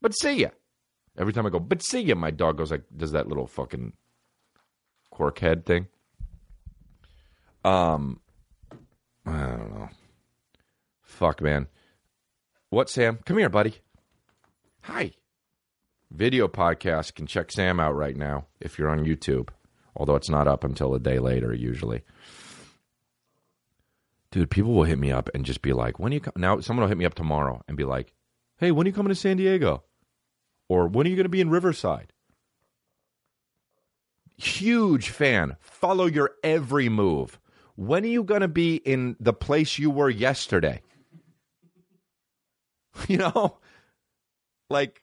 But 0.00 0.12
see 0.18 0.40
ya. 0.40 0.48
Every 1.16 1.32
time 1.32 1.46
I 1.46 1.50
go, 1.50 1.60
but 1.60 1.82
see 1.82 2.00
ya, 2.00 2.16
my 2.16 2.30
dog 2.30 2.58
goes 2.58 2.70
like, 2.70 2.84
does 2.96 3.12
that 3.12 3.28
little 3.28 3.46
fucking 3.46 3.92
cork 5.10 5.38
head 5.38 5.64
thing. 5.64 5.86
Um, 7.64 8.20
I 9.26 9.40
don't 9.40 9.74
know. 9.74 9.88
Fuck, 11.02 11.40
man. 11.40 11.66
What, 12.70 12.90
Sam? 12.90 13.18
Come 13.24 13.38
here, 13.38 13.48
buddy. 13.48 13.76
Hi. 14.82 15.12
Video 16.10 16.48
podcast 16.48 17.14
can 17.14 17.26
check 17.26 17.52
Sam 17.52 17.78
out 17.78 17.94
right 17.94 18.16
now 18.16 18.46
if 18.60 18.78
you're 18.78 18.88
on 18.88 19.04
YouTube, 19.04 19.50
although 19.96 20.16
it's 20.16 20.30
not 20.30 20.48
up 20.48 20.64
until 20.64 20.94
a 20.94 21.00
day 21.00 21.18
later 21.18 21.52
usually. 21.52 22.02
Dude, 24.30 24.50
people 24.50 24.74
will 24.74 24.84
hit 24.84 24.98
me 24.98 25.10
up 25.10 25.30
and 25.34 25.44
just 25.44 25.62
be 25.62 25.72
like, 25.72 25.98
"When 25.98 26.12
are 26.12 26.14
you 26.14 26.20
come?" 26.20 26.34
Now, 26.36 26.60
someone 26.60 26.82
will 26.82 26.88
hit 26.88 26.98
me 26.98 27.06
up 27.06 27.14
tomorrow 27.14 27.62
and 27.66 27.76
be 27.76 27.84
like, 27.84 28.12
"Hey, 28.58 28.70
when 28.70 28.86
are 28.86 28.88
you 28.88 28.94
coming 28.94 29.10
to 29.10 29.14
San 29.14 29.36
Diego?" 29.38 29.84
Or 30.68 30.86
when 30.86 31.06
are 31.06 31.10
you 31.10 31.16
going 31.16 31.24
to 31.24 31.30
be 31.30 31.40
in 31.40 31.50
Riverside? 31.50 32.12
Huge 34.36 35.08
fan. 35.08 35.56
Follow 35.60 36.06
your 36.06 36.32
every 36.44 36.88
move. 36.88 37.40
When 37.74 38.04
are 38.04 38.08
you 38.08 38.22
going 38.22 38.42
to 38.42 38.48
be 38.48 38.76
in 38.76 39.16
the 39.18 39.32
place 39.32 39.78
you 39.78 39.90
were 39.90 40.10
yesterday? 40.10 40.82
You 43.06 43.18
know? 43.18 43.58
Like, 44.68 45.02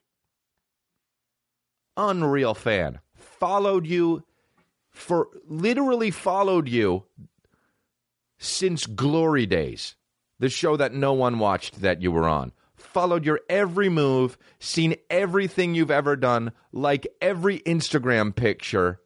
unreal 1.96 2.52
fan. 2.54 3.00
Followed 3.14 3.86
you 3.86 4.22
for 4.90 5.28
literally 5.46 6.10
followed 6.10 6.68
you 6.68 7.04
since 8.38 8.86
Glory 8.86 9.46
Days, 9.46 9.96
the 10.38 10.48
show 10.48 10.76
that 10.76 10.92
no 10.92 11.12
one 11.12 11.38
watched 11.38 11.80
that 11.80 12.02
you 12.02 12.12
were 12.12 12.28
on. 12.28 12.52
Followed 12.74 13.24
your 13.24 13.40
every 13.48 13.88
move, 13.88 14.36
seen 14.58 14.96
everything 15.08 15.74
you've 15.74 15.90
ever 15.90 16.14
done, 16.16 16.52
like 16.72 17.06
every 17.20 17.60
Instagram 17.60 18.34
picture. 18.34 19.00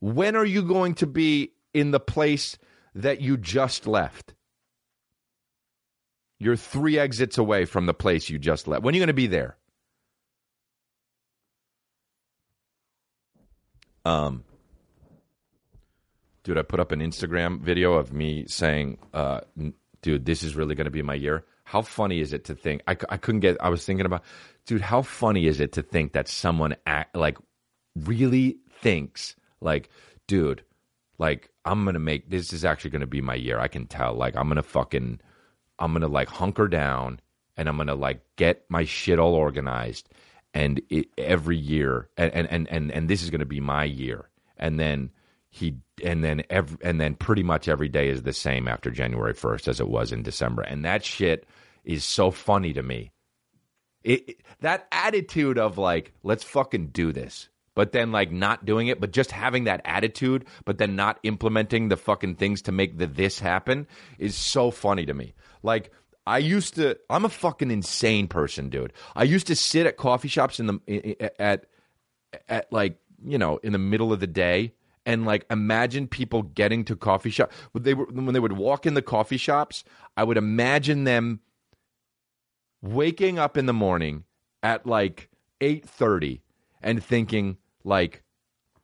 When 0.00 0.36
are 0.36 0.44
you 0.44 0.62
going 0.62 0.94
to 0.96 1.06
be 1.06 1.52
in 1.72 1.90
the 1.92 2.00
place 2.00 2.58
that 2.94 3.20
you 3.20 3.36
just 3.36 3.86
left? 3.86 4.34
You're 6.38 6.56
three 6.56 6.98
exits 6.98 7.38
away 7.38 7.64
from 7.64 7.86
the 7.86 7.94
place 7.94 8.28
you 8.28 8.38
just 8.38 8.66
left. 8.66 8.82
When 8.82 8.94
are 8.94 8.96
you 8.96 9.00
going 9.00 9.06
to 9.06 9.14
be 9.14 9.28
there? 9.28 9.56
Um, 14.04 14.44
dude, 16.44 16.58
I 16.58 16.62
put 16.62 16.78
up 16.78 16.92
an 16.92 17.00
Instagram 17.00 17.60
video 17.60 17.94
of 17.94 18.12
me 18.12 18.44
saying, 18.46 18.98
uh, 19.12 19.40
dude, 20.02 20.26
this 20.26 20.42
is 20.42 20.54
really 20.54 20.74
going 20.74 20.84
to 20.84 20.90
be 20.90 21.02
my 21.02 21.14
year. 21.14 21.44
How 21.64 21.80
funny 21.80 22.20
is 22.20 22.32
it 22.34 22.44
to 22.44 22.54
think? 22.54 22.82
I, 22.86 22.96
I 23.08 23.16
couldn't 23.16 23.40
get, 23.40 23.56
I 23.60 23.70
was 23.70 23.84
thinking 23.84 24.06
about, 24.06 24.22
dude, 24.66 24.82
how 24.82 25.02
funny 25.02 25.46
is 25.46 25.60
it 25.60 25.72
to 25.72 25.82
think 25.82 26.12
that 26.12 26.28
someone 26.28 26.76
act, 26.86 27.16
like 27.16 27.38
really 27.96 28.58
thinks, 28.80 29.34
like, 29.60 29.88
dude, 30.26 30.62
like, 31.18 31.50
I'm 31.64 31.84
going 31.84 31.94
to 31.94 32.00
make, 32.00 32.28
this 32.28 32.52
is 32.52 32.64
actually 32.64 32.90
going 32.90 33.00
to 33.00 33.06
be 33.06 33.22
my 33.22 33.34
year. 33.34 33.58
I 33.58 33.68
can 33.68 33.86
tell. 33.86 34.14
Like, 34.14 34.36
I'm 34.36 34.46
going 34.46 34.56
to 34.56 34.62
fucking, 34.62 35.20
I'm 35.78 35.92
going 35.92 36.02
to 36.02 36.08
like 36.08 36.28
hunker 36.28 36.68
down 36.68 37.20
and 37.56 37.68
I'm 37.68 37.76
going 37.76 37.86
to 37.86 37.94
like 37.94 38.20
get 38.36 38.64
my 38.68 38.84
shit 38.84 39.18
all 39.18 39.34
organized. 39.34 40.10
And 40.52 40.82
it, 40.90 41.08
every 41.16 41.56
year, 41.56 42.08
and, 42.16 42.32
and, 42.32 42.46
and, 42.48 42.68
and, 42.68 42.92
and 42.92 43.08
this 43.08 43.22
is 43.22 43.30
going 43.30 43.40
to 43.40 43.46
be 43.46 43.60
my 43.60 43.84
year. 43.84 44.28
And 44.56 44.78
then, 44.78 45.10
he 45.54 45.76
and 46.02 46.24
then 46.24 46.42
every, 46.50 46.76
and 46.82 47.00
then 47.00 47.14
pretty 47.14 47.44
much 47.44 47.68
every 47.68 47.88
day 47.88 48.08
is 48.08 48.24
the 48.24 48.32
same 48.32 48.66
after 48.66 48.90
January 48.90 49.34
1st 49.34 49.68
as 49.68 49.78
it 49.78 49.86
was 49.86 50.10
in 50.10 50.24
December. 50.24 50.62
And 50.62 50.84
that 50.84 51.04
shit 51.04 51.46
is 51.84 52.02
so 52.04 52.32
funny 52.32 52.72
to 52.72 52.82
me. 52.82 53.12
It, 54.02 54.30
it, 54.30 54.36
that 54.62 54.88
attitude 54.90 55.56
of 55.56 55.78
like 55.78 56.12
let's 56.24 56.42
fucking 56.42 56.88
do 56.88 57.12
this. 57.12 57.48
But 57.76 57.92
then 57.92 58.10
like 58.10 58.32
not 58.32 58.64
doing 58.64 58.88
it, 58.88 59.00
but 59.00 59.12
just 59.12 59.30
having 59.30 59.64
that 59.64 59.80
attitude, 59.84 60.44
but 60.64 60.78
then 60.78 60.96
not 60.96 61.20
implementing 61.22 61.88
the 61.88 61.96
fucking 61.96 62.34
things 62.34 62.62
to 62.62 62.72
make 62.72 62.98
the 62.98 63.06
this 63.06 63.38
happen 63.38 63.86
is 64.18 64.34
so 64.34 64.72
funny 64.72 65.06
to 65.06 65.14
me. 65.14 65.34
Like 65.62 65.92
I 66.26 66.38
used 66.38 66.74
to 66.74 66.98
I'm 67.08 67.24
a 67.24 67.28
fucking 67.28 67.70
insane 67.70 68.26
person, 68.26 68.70
dude. 68.70 68.92
I 69.14 69.22
used 69.22 69.46
to 69.46 69.54
sit 69.54 69.86
at 69.86 69.98
coffee 69.98 70.26
shops 70.26 70.58
in 70.58 70.66
the 70.66 71.32
at 71.40 71.66
at 72.48 72.72
like, 72.72 72.98
you 73.24 73.38
know, 73.38 73.58
in 73.58 73.70
the 73.70 73.78
middle 73.78 74.12
of 74.12 74.18
the 74.18 74.26
day 74.26 74.72
and 75.06 75.24
like 75.24 75.44
imagine 75.50 76.06
people 76.06 76.42
getting 76.42 76.84
to 76.84 76.96
coffee 76.96 77.30
shop 77.30 77.52
when 77.72 77.82
they 77.82 77.94
were 77.94 78.06
when 78.06 78.32
they 78.32 78.40
would 78.40 78.52
walk 78.52 78.86
in 78.86 78.94
the 78.94 79.02
coffee 79.02 79.36
shops 79.36 79.84
i 80.16 80.24
would 80.24 80.36
imagine 80.36 81.04
them 81.04 81.40
waking 82.82 83.38
up 83.38 83.56
in 83.56 83.66
the 83.66 83.72
morning 83.72 84.24
at 84.62 84.86
like 84.86 85.28
8:30 85.60 86.40
and 86.82 87.02
thinking 87.02 87.56
like 87.84 88.22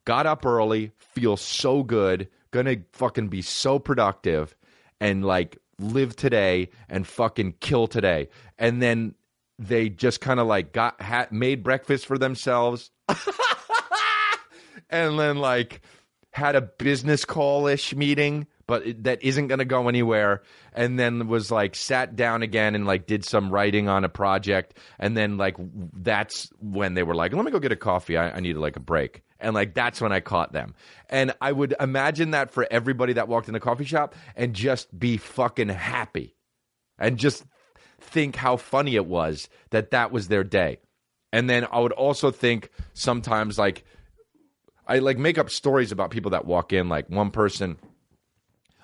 got 0.05 0.25
up 0.25 0.45
early 0.45 0.91
feel 0.97 1.37
so 1.37 1.83
good 1.83 2.27
gonna 2.51 2.77
fucking 2.91 3.29
be 3.29 3.41
so 3.41 3.79
productive 3.79 4.55
and 4.99 5.25
like 5.25 5.57
live 5.81 6.15
today 6.15 6.69
and 6.89 7.07
fucking 7.07 7.55
kill 7.59 7.87
today. 7.87 8.29
And 8.57 8.81
then 8.81 9.15
they 9.57 9.89
just 9.89 10.21
kind 10.21 10.39
of 10.39 10.47
like 10.47 10.71
got 10.71 11.01
had, 11.01 11.31
made 11.31 11.63
breakfast 11.63 12.05
for 12.05 12.17
themselves. 12.17 12.91
And 14.93 15.17
then 15.17 15.37
like 15.37 15.81
had 16.31 16.55
a 16.55 16.61
business 16.61 17.25
call 17.25 17.67
ish 17.67 17.93
meeting, 17.93 18.47
but 18.65 19.03
that 19.03 19.21
isn't 19.21 19.47
going 19.47 19.59
to 19.59 19.65
go 19.65 19.89
anywhere. 19.89 20.41
And 20.73 20.97
then 20.97 21.27
was 21.27 21.51
like 21.51 21.75
sat 21.75 22.15
down 22.15 22.41
again 22.41 22.73
and 22.73 22.85
like 22.85 23.05
did 23.05 23.25
some 23.25 23.51
writing 23.51 23.89
on 23.89 24.05
a 24.05 24.09
project. 24.09 24.77
And 24.97 25.15
then 25.15 25.37
like 25.37 25.57
that's 25.93 26.49
when 26.59 26.93
they 26.93 27.03
were 27.03 27.15
like, 27.15 27.33
let 27.33 27.43
me 27.43 27.51
go 27.51 27.59
get 27.59 27.73
a 27.73 27.77
coffee. 27.77 28.17
I, 28.17 28.31
I 28.31 28.39
need 28.39 28.55
like 28.55 28.77
a 28.77 28.81
break. 28.81 29.23
And 29.41 29.53
like 29.53 29.73
that's 29.73 29.99
when 29.99 30.13
I 30.13 30.21
caught 30.21 30.53
them. 30.53 30.73
And 31.09 31.33
I 31.41 31.51
would 31.51 31.75
imagine 31.79 32.31
that 32.31 32.51
for 32.51 32.65
everybody 32.71 33.13
that 33.13 33.27
walked 33.27 33.47
in 33.49 33.53
the 33.53 33.59
coffee 33.59 33.85
shop 33.85 34.15
and 34.35 34.53
just 34.53 34.97
be 34.97 35.17
fucking 35.17 35.69
happy 35.69 36.35
and 36.97 37.17
just 37.17 37.43
think 37.99 38.35
how 38.37 38.55
funny 38.55 38.95
it 38.95 39.05
was 39.05 39.49
that 39.71 39.91
that 39.91 40.11
was 40.11 40.29
their 40.29 40.43
day. 40.45 40.77
And 41.33 41.49
then 41.49 41.67
I 41.71 41.79
would 41.79 41.93
also 41.93 42.31
think 42.31 42.69
sometimes 42.93 43.57
like 43.57 43.83
I 44.87 44.99
like 44.99 45.17
make 45.17 45.37
up 45.37 45.49
stories 45.49 45.91
about 45.91 46.11
people 46.11 46.31
that 46.31 46.45
walk 46.45 46.73
in. 46.73 46.89
Like 46.89 47.09
one 47.09 47.31
person, 47.31 47.77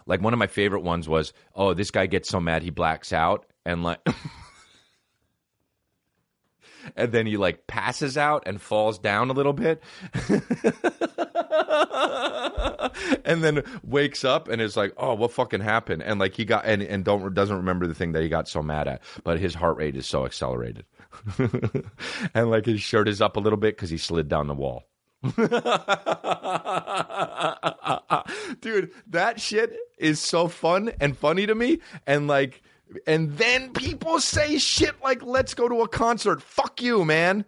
like 0.05 0.21
one 0.21 0.33
of 0.33 0.39
my 0.39 0.47
favorite 0.47 0.83
ones 0.83 1.09
was, 1.09 1.33
oh, 1.55 1.73
this 1.73 1.91
guy 1.91 2.05
gets 2.05 2.29
so 2.29 2.39
mad 2.39 2.63
he 2.63 2.69
blacks 2.69 3.11
out, 3.11 3.45
and 3.65 3.83
like, 3.83 3.99
and 6.95 7.11
then 7.11 7.25
he 7.25 7.37
like 7.37 7.67
passes 7.67 8.17
out 8.17 8.43
and 8.45 8.61
falls 8.61 8.99
down 8.99 9.29
a 9.29 9.33
little 9.33 9.53
bit, 9.53 9.81
and 13.25 13.43
then 13.43 13.63
wakes 13.83 14.23
up 14.23 14.47
and 14.47 14.61
is 14.61 14.77
like, 14.77 14.93
oh, 14.97 15.15
what 15.15 15.31
fucking 15.31 15.61
happened? 15.61 16.03
And 16.03 16.19
like 16.19 16.35
he 16.35 16.45
got 16.45 16.65
and 16.65 16.81
and 16.81 17.03
don't 17.03 17.33
doesn't 17.33 17.57
remember 17.57 17.87
the 17.87 17.95
thing 17.95 18.13
that 18.13 18.23
he 18.23 18.29
got 18.29 18.47
so 18.47 18.61
mad 18.61 18.87
at, 18.87 19.01
but 19.23 19.39
his 19.39 19.55
heart 19.55 19.77
rate 19.77 19.95
is 19.95 20.07
so 20.07 20.25
accelerated, 20.25 20.85
and 22.33 22.49
like 22.49 22.65
his 22.65 22.81
shirt 22.81 23.07
is 23.07 23.21
up 23.21 23.35
a 23.35 23.41
little 23.41 23.57
bit 23.57 23.75
because 23.75 23.89
he 23.89 23.97
slid 23.97 24.29
down 24.29 24.47
the 24.47 24.53
wall. 24.53 24.83
Dude, 28.61 28.91
that 29.07 29.39
shit 29.39 29.75
is 29.97 30.19
so 30.19 30.47
fun 30.47 30.91
and 30.99 31.17
funny 31.17 31.47
to 31.47 31.55
me. 31.55 31.79
And 32.05 32.27
like, 32.27 32.61
and 33.05 33.37
then 33.37 33.73
people 33.73 34.19
say 34.19 34.57
shit 34.57 35.01
like, 35.03 35.23
let's 35.23 35.53
go 35.53 35.67
to 35.67 35.81
a 35.81 35.87
concert. 35.87 36.41
Fuck 36.41 36.81
you, 36.81 37.03
man. 37.03 37.45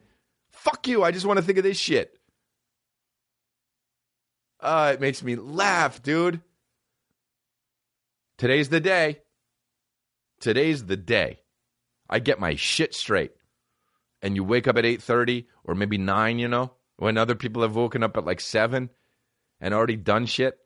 Fuck 0.50 0.88
you. 0.88 1.04
I 1.04 1.12
just 1.12 1.26
want 1.26 1.38
to 1.38 1.44
think 1.44 1.58
of 1.58 1.64
this 1.64 1.78
shit. 1.78 2.14
Uh, 4.60 4.92
it 4.94 5.00
makes 5.00 5.24
me 5.24 5.36
laugh, 5.36 6.02
dude. 6.04 6.42
Today's 8.38 8.70
the 8.70 8.80
day. 8.80 9.20
Today's 10.40 10.86
the 10.86 10.98
day. 10.98 11.40
I 12.10 12.20
get 12.20 12.40
my 12.40 12.56
shit 12.56 12.94
straight. 12.96 13.32
And 14.22 14.36
you 14.36 14.44
wake 14.44 14.68
up 14.68 14.78
at 14.78 14.84
8:30 14.84 15.46
or 15.64 15.76
maybe 15.76 15.98
9, 15.98 16.40
you 16.40 16.48
know? 16.48 16.74
When 17.00 17.18
other 17.18 17.36
people 17.36 17.62
have 17.62 17.76
woken 17.76 18.04
up 18.04 18.18
at 18.18 18.26
like 18.26 18.42
seven 18.42 18.90
and 19.62 19.74
already 19.74 19.96
done 19.96 20.26
shit. 20.26 20.60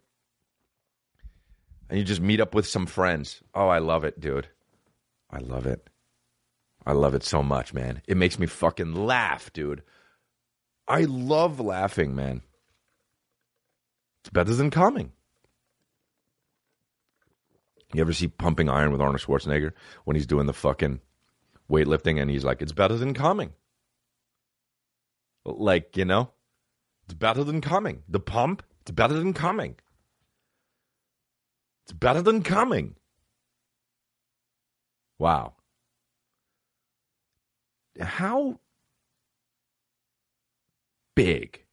And 1.89 1.99
you 1.99 2.03
just 2.03 2.21
meet 2.21 2.41
up 2.41 2.55
with 2.55 2.65
some 2.67 2.87
friends. 2.87 3.41
Oh, 3.53 3.67
I 3.67 3.77
love 3.77 4.03
it, 4.03 4.19
dude. 4.19 4.47
I 5.29 5.37
love 5.37 5.67
it. 5.67 5.87
I 6.87 6.93
love 6.93 7.13
it 7.13 7.23
so 7.23 7.43
much, 7.43 7.73
man. 7.73 8.01
It 8.07 8.17
makes 8.17 8.39
me 8.39 8.47
fucking 8.47 8.93
laugh, 8.93 9.53
dude. 9.53 9.83
I 10.87 11.01
love 11.01 11.59
laughing, 11.59 12.15
man. 12.15 12.41
It's 14.21 14.31
better 14.31 14.55
than 14.55 14.71
coming. 14.71 15.11
You 17.93 18.01
ever 18.01 18.11
see 18.11 18.27
Pumping 18.27 18.69
Iron 18.69 18.91
with 18.91 19.01
Arnold 19.01 19.21
Schwarzenegger 19.21 19.73
when 20.05 20.15
he's 20.15 20.25
doing 20.25 20.47
the 20.47 20.53
fucking 20.53 20.99
weightlifting 21.69 22.19
and 22.19 22.31
he's 22.31 22.43
like, 22.43 22.63
it's 22.63 22.71
better 22.71 22.97
than 22.97 23.13
coming. 23.13 23.53
Like, 25.45 25.97
you 25.97 26.05
know, 26.05 26.31
it's 27.05 27.13
better 27.13 27.43
than 27.43 27.61
coming. 27.61 28.03
The 28.07 28.19
pump, 28.19 28.63
it's 28.81 28.91
better 28.91 29.13
than 29.13 29.33
coming. 29.33 29.75
It's 31.83 31.93
better 31.93 32.21
than 32.21 32.43
coming. 32.43 32.95
Wow. 35.19 35.53
How 37.99 38.59
big 41.15 41.63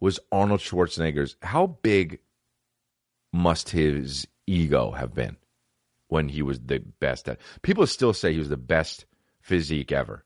was 0.00 0.20
Arnold 0.30 0.60
Schwarzenegger's? 0.60 1.36
How 1.42 1.66
big 1.66 2.20
must 3.32 3.70
his 3.70 4.26
ego 4.46 4.90
have 4.90 5.14
been 5.14 5.36
when 6.08 6.28
he 6.28 6.42
was 6.42 6.60
the 6.60 6.80
best 7.00 7.28
at? 7.28 7.40
People 7.62 7.86
still 7.86 8.12
say 8.12 8.32
he 8.32 8.38
was 8.38 8.48
the 8.48 8.56
best 8.56 9.06
physique 9.40 9.92
ever. 9.92 10.24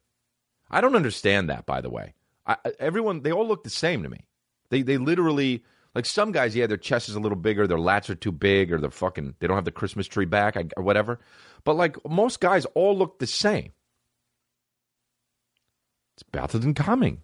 I 0.70 0.80
don't 0.80 0.96
understand 0.96 1.50
that, 1.50 1.66
by 1.66 1.80
the 1.80 1.90
way. 1.90 2.14
I, 2.50 2.72
everyone, 2.78 3.22
they 3.22 3.32
all 3.32 3.46
look 3.46 3.64
the 3.64 3.70
same 3.70 4.02
to 4.02 4.08
me. 4.08 4.26
They 4.70 4.82
they 4.82 4.98
literally 4.98 5.64
like 5.94 6.06
some 6.06 6.32
guys, 6.32 6.54
yeah, 6.54 6.66
their 6.66 6.76
chest 6.76 7.08
is 7.08 7.14
a 7.16 7.20
little 7.20 7.36
bigger, 7.36 7.66
their 7.66 7.78
lats 7.78 8.10
are 8.10 8.14
too 8.14 8.32
big, 8.32 8.72
or 8.72 8.78
they're 8.78 8.90
fucking 8.90 9.34
they 9.38 9.46
don't 9.46 9.56
have 9.56 9.64
the 9.64 9.72
Christmas 9.72 10.06
tree 10.06 10.24
back, 10.24 10.56
or 10.76 10.82
whatever. 10.82 11.18
But 11.64 11.76
like 11.76 11.96
most 12.08 12.40
guys, 12.40 12.64
all 12.74 12.96
look 12.96 13.18
the 13.18 13.26
same. 13.26 13.72
It's 16.16 16.22
better 16.22 16.58
than 16.58 16.74
coming. 16.74 17.22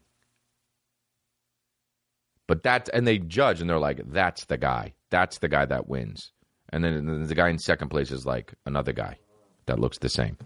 But 2.49 2.63
that 2.63 2.89
and 2.93 3.07
they 3.07 3.19
judge 3.19 3.61
and 3.61 3.69
they're 3.69 3.79
like, 3.79 4.01
that's 4.13 4.45
the 4.45 4.57
guy. 4.57 4.95
That's 5.11 5.39
the 5.39 5.49
guy 5.49 5.65
that 5.67 5.89
wins. 5.89 6.33
And 6.71 6.83
then 6.83 7.27
the 7.27 7.35
guy 7.35 7.49
in 7.49 7.59
second 7.59 7.89
place 7.89 8.11
is 8.11 8.27
like 8.27 8.55
another 8.65 8.93
guy 8.93 9.19
that 9.67 9.79
looks 9.79 9.99
the 9.99 10.09
same. 10.09 10.37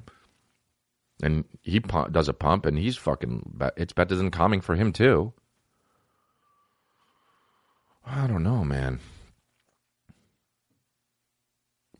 And 1.22 1.44
he 1.62 1.78
does 1.78 2.28
a 2.28 2.32
pump 2.32 2.66
and 2.66 2.78
he's 2.78 2.96
fucking. 2.96 3.60
It's 3.76 3.92
better 3.92 4.14
than 4.14 4.30
coming 4.30 4.60
for 4.60 4.74
him 4.74 4.92
too. 4.92 5.32
I 8.06 8.26
don't 8.26 8.42
know, 8.42 8.64
man. 8.64 9.00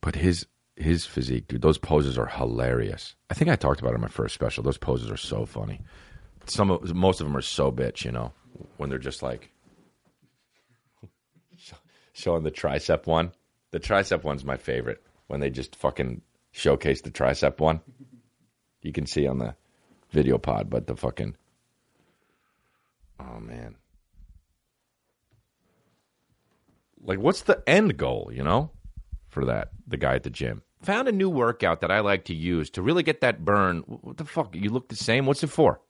But 0.01 0.17
his 0.17 0.47
his 0.77 1.05
physique, 1.05 1.49
dude, 1.49 1.63
those 1.63 1.79
poses 1.79 2.17
are 2.17 2.27
hilarious. 2.27 3.15
I 3.29 3.35
think 3.35 3.51
I 3.51 3.57
talked 3.57 3.81
about 3.81 3.93
it 3.93 3.97
in 3.97 4.01
my 4.01 4.09
first 4.09 4.35
special. 4.35 4.63
Those 4.63 4.79
poses 4.79 5.11
are 5.11 5.17
so 5.17 5.45
funny. 5.45 5.81
Some 6.47 6.71
of, 6.71 6.95
most 6.95 7.21
of 7.21 7.27
them 7.27 7.37
are 7.37 7.43
so 7.43 7.71
bitch, 7.71 8.05
you 8.05 8.11
know, 8.11 8.33
when 8.79 8.89
they're 8.89 8.99
just 8.99 9.23
like 9.23 9.51
showing 12.13 12.45
the 12.45 12.51
tricep 12.51 13.07
one. 13.07 13.33
The 13.73 13.79
tricep 13.79 14.25
one's 14.25 14.45
my 14.45 14.57
favorite. 14.57 15.03
When 15.27 15.41
they 15.41 15.51
just 15.51 15.77
fucking 15.77 16.23
showcase 16.51 17.03
the 17.03 17.11
tricep 17.11 17.61
one. 17.61 17.81
You 18.83 18.93
can 18.93 19.07
see 19.07 19.27
on 19.27 19.39
the 19.39 19.55
video 20.11 20.39
pod, 20.39 20.71
but 20.71 20.87
the 20.87 20.97
fucking 20.97 21.37
Oh 23.21 23.41
man. 23.41 23.77
Like 27.03 27.19
what's 27.19 27.43
the 27.43 27.63
end 27.67 27.97
goal, 27.97 28.31
you 28.33 28.43
know? 28.43 28.71
For 29.29 29.45
that, 29.45 29.71
the 29.87 29.97
guy 29.97 30.17
at 30.17 30.25
the 30.25 30.31
gym. 30.31 30.63
Found 30.83 31.07
a 31.07 31.13
new 31.13 31.31
workout 31.31 31.83
that 31.83 31.91
I 31.91 32.01
like 32.01 32.25
to 32.25 32.35
use 32.35 32.71
to 32.71 32.83
really 32.83 33.03
get 33.03 33.21
that 33.21 33.45
burn. 33.45 33.81
What 33.87 34.17
the 34.17 34.25
fuck? 34.25 34.55
You 34.55 34.71
look 34.71 34.89
the 34.89 34.97
same? 34.97 35.27
What's 35.27 35.45
it 35.45 35.51
for? 35.51 35.81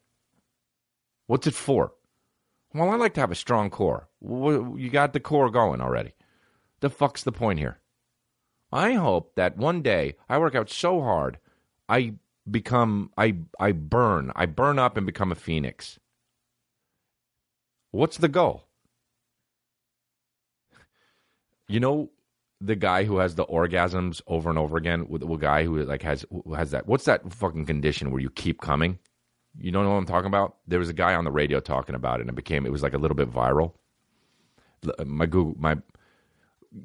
What's 1.26 1.46
it 1.46 1.54
for? 1.54 1.92
Well, 2.74 2.90
I 2.90 2.96
like 2.96 3.14
to 3.14 3.20
have 3.20 3.30
a 3.30 3.36
strong 3.36 3.70
core. 3.70 4.08
You 4.20 4.90
got 4.90 5.12
the 5.12 5.20
core 5.20 5.50
going 5.50 5.80
already. 5.80 6.12
The 6.80 6.90
fuck's 6.90 7.22
the 7.22 7.32
point 7.32 7.58
here? 7.58 7.78
I 8.72 8.92
hope 8.92 9.34
that 9.36 9.56
one 9.56 9.82
day 9.82 10.16
I 10.28 10.38
work 10.38 10.54
out 10.54 10.70
so 10.70 11.00
hard, 11.00 11.38
I 11.88 12.14
become 12.50 13.10
I 13.16 13.36
I 13.58 13.72
burn. 13.72 14.32
I 14.36 14.46
burn 14.46 14.78
up 14.78 14.96
and 14.96 15.06
become 15.06 15.32
a 15.32 15.36
phoenix. 15.36 15.98
What's 17.90 18.18
the 18.18 18.28
goal? 18.28 18.64
You 21.68 21.80
know 21.80 22.10
the 22.60 22.76
guy 22.76 23.04
who 23.04 23.18
has 23.18 23.34
the 23.34 23.46
orgasms 23.46 24.20
over 24.26 24.50
and 24.50 24.58
over 24.58 24.76
again 24.76 25.08
with 25.08 25.22
the 25.22 25.36
guy 25.36 25.64
who 25.64 25.82
like 25.84 26.02
has 26.02 26.24
who 26.30 26.54
has 26.54 26.70
that 26.72 26.86
what's 26.86 27.04
that 27.04 27.32
fucking 27.32 27.66
condition 27.66 28.10
where 28.10 28.20
you 28.20 28.30
keep 28.30 28.60
coming? 28.60 28.98
You 29.58 29.72
don't 29.72 29.84
know 29.84 29.90
what 29.90 29.96
I'm 29.96 30.06
talking 30.06 30.26
about? 30.26 30.56
There 30.66 30.78
was 30.78 30.88
a 30.88 30.94
guy 30.94 31.14
on 31.14 31.24
the 31.24 31.30
radio 31.30 31.60
talking 31.60 31.94
about 31.94 32.20
it 32.20 32.22
and 32.22 32.30
it 32.30 32.36
became 32.36 32.66
it 32.66 32.72
was 32.72 32.82
like 32.82 32.94
a 32.94 32.98
little 32.98 33.16
bit 33.16 33.30
viral. 33.30 33.72
Uh, 34.98 35.04
my 35.04 35.26
Google 35.26 35.54
my 35.58 35.76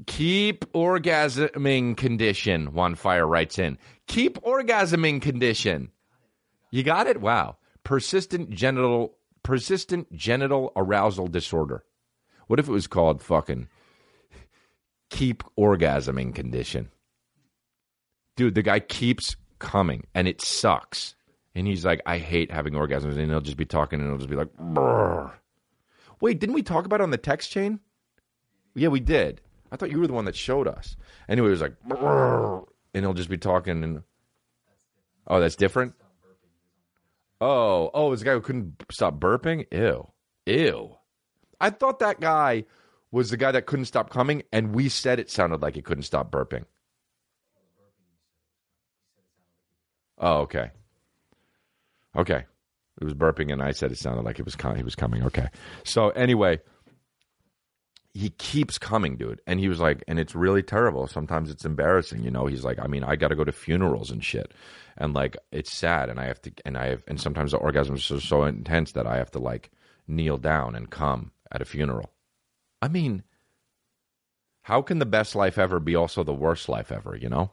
Keep 0.07 0.71
orgasming 0.73 1.95
condition, 1.95 2.73
Juan 2.73 2.95
Fire 2.95 3.27
writes 3.27 3.59
in. 3.59 3.77
Keep 4.07 4.41
orgasming 4.41 5.21
condition. 5.21 5.91
You 6.71 6.83
got 6.83 7.07
it? 7.07 7.21
Wow. 7.21 7.57
Persistent 7.83 8.49
genital 8.49 9.17
persistent 9.43 10.11
genital 10.11 10.71
arousal 10.75 11.27
disorder. 11.27 11.83
What 12.47 12.59
if 12.59 12.67
it 12.67 12.71
was 12.71 12.87
called 12.87 13.21
fucking 13.21 13.67
keep 15.11 15.43
orgasming 15.57 16.33
condition? 16.33 16.89
Dude, 18.35 18.55
the 18.55 18.63
guy 18.63 18.79
keeps 18.79 19.35
coming 19.59 20.07
and 20.15 20.27
it 20.27 20.41
sucks. 20.41 21.15
And 21.53 21.67
he's 21.67 21.85
like, 21.85 22.01
I 22.05 22.17
hate 22.17 22.51
having 22.51 22.73
orgasms. 22.73 23.17
And 23.17 23.29
he'll 23.29 23.39
just 23.39 23.55
be 23.55 23.65
talking 23.65 23.99
and 23.99 24.09
he'll 24.09 24.17
just 24.17 24.29
be 24.29 24.35
like, 24.35 24.53
Brr. 24.57 25.31
wait, 26.21 26.39
didn't 26.39 26.55
we 26.55 26.63
talk 26.63 26.85
about 26.85 27.01
it 27.01 27.03
on 27.03 27.11
the 27.11 27.17
text 27.17 27.51
chain? 27.51 27.79
Yeah, 28.73 28.89
we 28.89 28.99
did. 28.99 29.41
I 29.71 29.77
thought 29.77 29.91
you 29.91 29.99
were 29.99 30.07
the 30.07 30.13
one 30.13 30.25
that 30.25 30.35
showed 30.35 30.67
us. 30.67 30.95
Anyway, 31.27 31.47
it 31.47 31.51
was 31.51 31.61
like, 31.61 31.75
and 31.89 33.03
he'll 33.03 33.13
just 33.13 33.29
be 33.29 33.37
talking 33.37 33.83
and. 33.83 34.03
Oh, 35.27 35.39
that's 35.39 35.55
different. 35.55 35.95
Oh, 37.41 37.89
oh, 37.93 38.13
it's 38.13 38.21
a 38.21 38.25
guy 38.25 38.33
who 38.33 38.41
couldn't 38.41 38.83
stop 38.91 39.19
burping. 39.19 39.65
Ew, 39.71 40.07
ew. 40.45 40.95
I 41.59 41.69
thought 41.69 41.99
that 41.99 42.19
guy 42.19 42.65
was 43.11 43.29
the 43.29 43.37
guy 43.37 43.51
that 43.51 43.65
couldn't 43.65 43.85
stop 43.85 44.09
coming, 44.09 44.43
and 44.51 44.73
we 44.73 44.89
said 44.89 45.19
it 45.19 45.29
sounded 45.29 45.61
like 45.61 45.75
he 45.75 45.81
couldn't 45.81 46.03
stop 46.03 46.31
burping. 46.31 46.65
Oh, 50.17 50.39
okay. 50.41 50.71
Okay. 52.15 52.45
It 53.01 53.03
was 53.03 53.13
burping, 53.13 53.51
and 53.51 53.61
I 53.61 53.71
said 53.71 53.91
it 53.91 53.97
sounded 53.97 54.23
like 54.23 54.39
it 54.39 54.45
was 54.45 54.55
he 54.77 54.83
was 54.83 54.95
coming. 54.95 55.23
Okay. 55.23 55.47
So 55.83 56.09
anyway, 56.09 56.61
he 58.15 58.29
keeps 58.29 58.77
coming, 58.77 59.17
dude. 59.17 59.41
And 59.45 59.59
he 59.59 59.67
was 59.67 59.81
like, 59.81 60.01
and 60.07 60.17
it's 60.17 60.33
really 60.33 60.63
terrible. 60.63 61.05
Sometimes 61.05 61.49
it's 61.51 61.65
embarrassing, 61.65 62.23
you 62.23 62.31
know. 62.31 62.45
He's 62.45 62.63
like, 62.63 62.79
I 62.79 62.87
mean, 62.87 63.03
I 63.03 63.17
got 63.17 63.27
to 63.27 63.35
go 63.35 63.43
to 63.43 63.51
funerals 63.51 64.09
and 64.09 64.23
shit, 64.23 64.53
and 64.97 65.13
like 65.13 65.35
it's 65.51 65.71
sad, 65.71 66.09
and 66.09 66.17
I 66.17 66.23
have 66.23 66.41
to, 66.43 66.51
and 66.63 66.77
I 66.77 66.87
have, 66.87 67.03
and 67.09 67.19
sometimes 67.19 67.51
the 67.51 67.59
orgasms 67.59 68.09
are 68.15 68.21
so 68.21 68.45
intense 68.45 68.93
that 68.93 69.05
I 69.05 69.17
have 69.17 69.31
to 69.31 69.39
like 69.39 69.69
kneel 70.07 70.37
down 70.37 70.75
and 70.75 70.89
come 70.89 71.33
at 71.51 71.61
a 71.61 71.65
funeral. 71.65 72.09
I 72.81 72.87
mean, 72.87 73.23
how 74.61 74.81
can 74.81 74.99
the 74.99 75.05
best 75.05 75.35
life 75.35 75.57
ever 75.57 75.81
be 75.81 75.95
also 75.95 76.23
the 76.23 76.33
worst 76.33 76.69
life 76.69 76.93
ever? 76.93 77.17
You 77.17 77.27
know? 77.27 77.51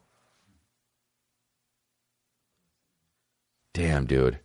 Damn, 3.74 4.06
dude. 4.06 4.38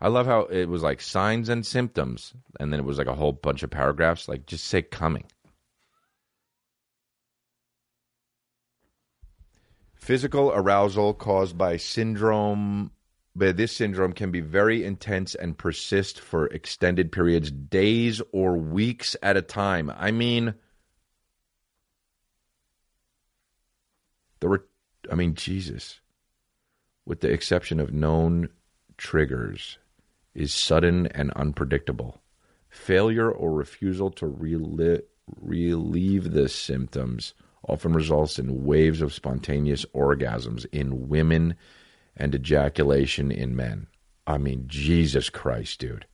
I 0.00 0.08
love 0.08 0.26
how 0.26 0.42
it 0.42 0.66
was 0.66 0.82
like 0.82 1.00
signs 1.00 1.48
and 1.50 1.64
symptoms, 1.64 2.32
and 2.58 2.72
then 2.72 2.80
it 2.80 2.86
was 2.86 2.96
like 2.96 3.06
a 3.06 3.14
whole 3.14 3.32
bunch 3.32 3.62
of 3.62 3.70
paragraphs. 3.70 4.28
Like, 4.28 4.46
just 4.46 4.64
say 4.64 4.80
coming. 4.80 5.24
Physical 9.94 10.50
arousal 10.52 11.12
caused 11.12 11.58
by 11.58 11.76
syndrome. 11.76 12.92
But 13.36 13.56
this 13.56 13.76
syndrome 13.76 14.12
can 14.12 14.32
be 14.32 14.40
very 14.40 14.84
intense 14.84 15.36
and 15.36 15.56
persist 15.56 16.18
for 16.18 16.46
extended 16.46 17.12
periods, 17.12 17.50
days 17.50 18.20
or 18.32 18.56
weeks 18.56 19.14
at 19.22 19.36
a 19.36 19.42
time. 19.42 19.92
I 19.96 20.10
mean, 20.10 20.54
there 24.40 24.50
were, 24.50 24.66
I 25.12 25.14
mean, 25.14 25.34
Jesus, 25.34 26.00
with 27.06 27.20
the 27.20 27.30
exception 27.30 27.78
of 27.78 27.92
known 27.92 28.48
triggers 28.96 29.78
is 30.34 30.52
sudden 30.52 31.06
and 31.08 31.30
unpredictable. 31.32 32.20
Failure 32.68 33.30
or 33.30 33.52
refusal 33.52 34.10
to 34.12 34.26
relieve, 34.26 35.02
relieve 35.40 36.32
the 36.32 36.48
symptoms 36.48 37.34
often 37.68 37.92
results 37.92 38.38
in 38.38 38.64
waves 38.64 39.02
of 39.02 39.12
spontaneous 39.12 39.84
orgasms 39.94 40.66
in 40.72 41.08
women 41.08 41.54
and 42.16 42.34
ejaculation 42.34 43.30
in 43.30 43.54
men. 43.54 43.86
I 44.26 44.38
mean, 44.38 44.64
Jesus 44.66 45.28
Christ, 45.28 45.80
dude. 45.80 46.06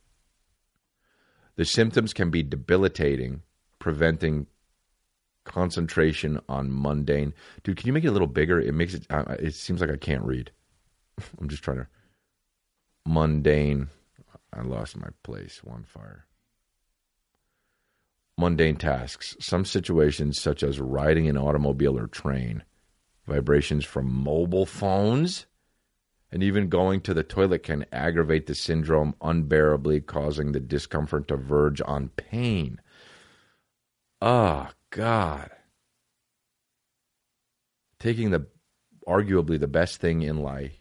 The 1.55 1.65
symptoms 1.65 2.13
can 2.13 2.29
be 2.29 2.43
debilitating, 2.43 3.41
preventing 3.79 4.47
concentration 5.43 6.39
on 6.47 6.69
mundane. 6.71 7.33
Dude, 7.63 7.77
can 7.77 7.87
you 7.87 7.93
make 7.93 8.03
it 8.03 8.09
a 8.09 8.11
little 8.11 8.27
bigger? 8.27 8.59
It 8.59 8.73
makes 8.73 8.93
it. 8.93 9.07
Uh, 9.09 9.35
it 9.39 9.55
seems 9.55 9.81
like 9.81 9.89
I 9.89 9.97
can't 9.97 10.23
read. 10.23 10.51
I'm 11.39 11.49
just 11.49 11.63
trying 11.63 11.77
to. 11.77 11.87
Mundane. 13.05 13.89
I 14.57 14.63
lost 14.63 14.97
my 14.97 15.09
place. 15.23 15.63
One 15.63 15.83
fire. 15.83 16.25
Mundane 18.37 18.75
tasks. 18.75 19.35
Some 19.39 19.65
situations, 19.65 20.41
such 20.41 20.63
as 20.63 20.79
riding 20.79 21.27
an 21.27 21.37
automobile 21.37 21.97
or 21.97 22.07
train, 22.07 22.63
vibrations 23.25 23.85
from 23.85 24.11
mobile 24.11 24.65
phones, 24.65 25.45
and 26.31 26.43
even 26.43 26.69
going 26.69 27.01
to 27.01 27.13
the 27.13 27.23
toilet 27.23 27.63
can 27.63 27.85
aggravate 27.91 28.47
the 28.47 28.55
syndrome 28.55 29.15
unbearably, 29.21 30.01
causing 30.01 30.51
the 30.51 30.59
discomfort 30.59 31.27
to 31.27 31.37
verge 31.37 31.81
on 31.85 32.09
pain. 32.09 32.81
Oh, 34.21 34.69
God. 34.89 35.51
Taking 37.99 38.31
the 38.31 38.47
arguably 39.07 39.59
the 39.59 39.67
best 39.67 40.01
thing 40.01 40.21
in 40.21 40.41
life 40.41 40.73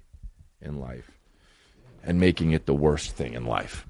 in 0.61 0.81
life 0.81 1.16
and 2.07 2.21
making 2.21 2.53
it 2.53 2.65
the 2.65 2.75
worst 2.75 3.11
thing 3.11 3.35
in 3.35 3.45
life. 3.45 3.87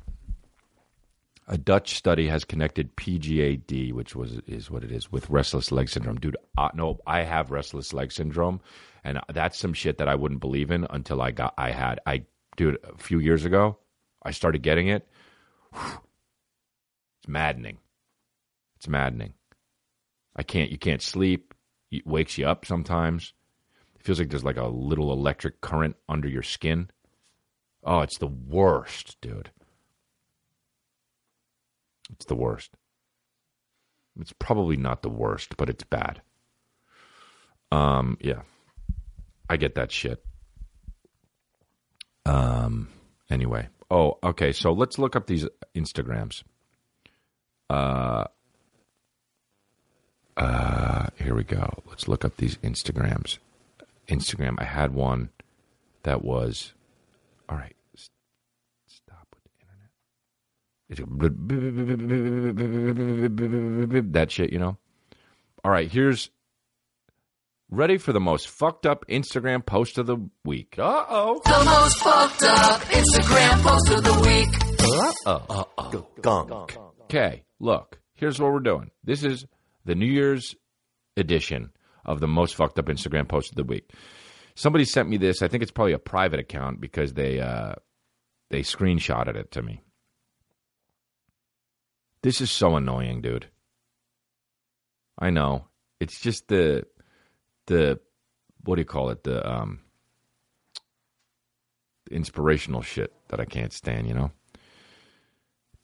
A 1.47 1.57
Dutch 1.57 1.95
study 1.95 2.27
has 2.27 2.45
connected 2.45 2.97
PGAD, 2.97 3.93
which 3.93 4.17
was 4.17 4.41
is 4.49 4.69
what 4.69 4.83
it 4.83 4.91
is, 4.91 5.13
with 5.13 5.31
restless 5.31 5.71
leg 5.71 5.89
syndrome. 5.89 6.17
Dude, 6.17 6.37
uh, 6.59 6.71
no, 6.75 6.99
I 7.07 7.23
have 7.23 7.53
restless 7.53 7.93
leg 7.93 8.11
syndrome, 8.11 8.61
and 9.05 9.21
that's 9.33 9.57
some 9.57 9.73
shit 9.73 9.99
that 9.99 10.09
I 10.09 10.17
wouldn't 10.17 10.41
believe 10.41 10.73
in 10.73 10.89
until 10.91 11.23
I 11.23 11.31
got. 11.31 11.55
I 11.57 11.71
had. 11.71 12.01
I, 12.05 12.25
dude, 12.57 12.79
a 12.83 12.99
few 12.99 13.21
years 13.21 13.45
ago, 13.45 13.79
I 14.25 14.33
started 14.33 14.63
getting 14.63 14.89
it. 14.89 15.07
It's 15.75 17.29
maddening. 17.29 17.79
It's 18.77 18.89
maddening. 18.89 19.35
I 20.35 20.43
can't. 20.43 20.71
You 20.73 20.79
can't 20.79 21.03
sleep. 21.03 21.55
It 21.93 22.07
wakes 22.07 22.39
you 22.39 22.47
up 22.47 22.67
sometimes. 22.67 23.35
It 23.95 24.03
feels 24.03 24.19
like 24.19 24.31
there's 24.31 24.45
like 24.45 24.57
a 24.57 24.67
little 24.67 25.13
electric 25.13 25.61
current 25.61 25.95
under 26.09 26.29
your 26.29 26.43
skin. 26.43 26.91
Oh, 27.87 28.01
it's 28.01 28.19
the 28.19 28.27
worst, 28.27 29.17
dude. 29.21 29.51
It's 32.11 32.27
the 32.27 32.35
worst. 32.35 32.73
It's 34.21 34.33
probably 34.33 34.77
not 34.77 35.03
the 35.03 35.09
worst, 35.09 35.57
but 35.57 35.69
it's 35.69 35.85
bad. 35.85 36.21
Um, 37.71 38.19
yeah. 38.21 38.43
I 39.49 39.57
get 39.57 39.77
that 39.77 39.93
shit. 39.93 40.25
Um, 42.25 42.89
anyway. 43.31 43.69
Oh, 43.89 44.19
okay. 44.23 44.53
So 44.53 44.73
let's 44.73 44.99
look 44.99 45.15
up 45.15 45.29
these 45.29 45.47
Instagrams. 45.75 46.43
Uh, 47.71 48.25
uh, 50.37 51.07
here 51.17 51.35
we 51.35 51.45
go. 51.45 51.83
Let's 51.87 52.09
look 52.09 52.25
up 52.25 52.37
these 52.37 52.57
Instagrams. 52.59 53.39
Instagram. 54.09 54.57
I 54.59 54.65
had 54.65 54.93
one 54.93 55.31
that 56.03 56.25
was. 56.25 56.73
All 57.49 57.57
right. 57.57 57.76
That 64.13 64.27
shit, 64.31 64.53
you 64.53 64.59
know? 64.59 64.77
All 65.65 65.71
right, 65.71 65.91
here's 65.91 66.31
ready 67.71 67.99
for 67.99 68.13
the 68.13 68.21
most 68.21 68.49
fucked 68.49 68.87
up 68.87 69.05
Instagram 69.09 69.67
post 69.67 69.99
of 69.99 70.07
the 70.07 70.17
week. 70.45 70.77
Uh 70.79 71.05
oh. 71.09 71.41
The 71.45 71.65
most 71.65 71.99
fucked 71.99 72.43
up 72.45 72.81
Instagram 72.83 73.63
post 73.63 73.91
of 73.91 74.05
the 74.05 74.15
week. 74.21 74.49
Uh 75.27 75.43
oh. 75.49 75.67
Uh 75.77 75.85
oh. 75.97 76.07
Gunk. 76.21 76.77
Okay, 77.05 77.43
look, 77.59 77.99
here's 78.15 78.39
what 78.41 78.53
we're 78.53 78.61
doing. 78.61 78.91
This 79.05 79.25
is 79.25 79.47
the 79.85 79.95
New 79.95 80.07
Year's 80.07 80.55
edition 81.17 81.71
of 82.05 82.21
the 82.21 82.29
most 82.29 82.55
fucked 82.55 82.79
up 82.79 82.87
Instagram 82.87 83.29
post 83.29 83.51
of 83.51 83.57
the 83.57 83.65
week. 83.65 83.91
Somebody 84.55 84.85
sent 84.85 85.09
me 85.09 85.17
this. 85.17 85.43
I 85.43 85.49
think 85.49 85.63
it's 85.63 85.73
probably 85.73 85.93
a 85.93 85.99
private 85.99 86.41
account 86.41 86.81
because 86.81 87.13
they 87.15 87.41
uh, 87.41 87.75
they 88.51 88.61
screenshotted 88.61 89.35
it 89.37 89.51
to 89.53 89.63
me. 89.63 89.83
This 92.27 92.41
is 92.41 92.51
so 92.51 92.75
annoying, 92.75 93.21
dude. 93.21 93.47
I 95.17 95.31
know. 95.31 95.67
It's 96.01 96.19
just 96.19 96.49
the 96.49 96.85
the 97.69 98.01
what 98.65 98.75
do 98.75 98.81
you 98.81 98.85
call 98.85 99.11
it? 99.11 99.23
The 99.23 99.49
um 99.49 99.79
inspirational 102.11 102.83
shit 102.83 103.13
that 103.29 103.39
I 103.39 103.45
can't 103.45 103.73
stand, 103.73 104.09
you 104.09 104.15
know? 104.15 104.33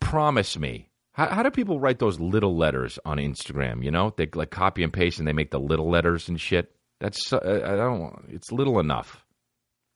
Promise 0.00 0.58
me. 0.58 0.88
How, 1.12 1.28
how 1.28 1.44
do 1.44 1.50
people 1.52 1.78
write 1.78 2.00
those 2.00 2.18
little 2.18 2.56
letters 2.56 2.98
on 3.04 3.18
Instagram, 3.18 3.84
you 3.84 3.92
know? 3.92 4.12
They 4.16 4.28
like 4.34 4.50
copy 4.50 4.82
and 4.82 4.92
paste 4.92 5.20
and 5.20 5.28
they 5.28 5.32
make 5.32 5.52
the 5.52 5.60
little 5.60 5.88
letters 5.88 6.28
and 6.28 6.40
shit. 6.40 6.74
That's 6.98 7.32
uh, 7.32 7.38
I 7.38 7.76
don't 7.76 8.24
it's 8.28 8.50
little 8.50 8.80
enough. 8.80 9.24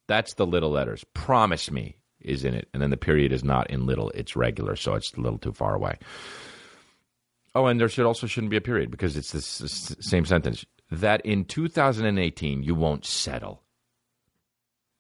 That's 0.07 0.35
the 0.35 0.47
little 0.47 0.71
letters. 0.71 1.05
Promise 1.13 1.73
me 1.73 1.97
is 2.27 2.45
in 2.45 2.55
it, 2.55 2.69
and 2.73 2.83
then 2.83 2.91
the 2.91 2.97
period 2.97 3.33
is 3.33 3.45
not 3.45 3.71
in 3.71 3.87
little; 3.87 4.11
it's 4.11 4.37
regular, 4.37 4.77
so 4.77 4.95
it's 4.95 5.13
a 5.15 5.21
little 5.21 5.39
too 5.39 5.53
far 5.53 5.75
away. 5.75 5.99
Oh, 7.55 7.67
and 7.67 7.81
there 7.81 7.89
should 7.89 8.05
also 8.05 8.27
shouldn't 8.27 8.51
be 8.51 8.59
a 8.59 8.61
period 8.61 8.91
because 8.91 9.17
it's 9.17 9.33
the 9.33 9.69
same 10.03 10.27
sentence. 10.27 10.67
That 10.91 11.25
in 11.25 11.47
2018 11.47 12.63
you 12.63 12.75
won't 12.75 13.07
settle. 13.07 13.63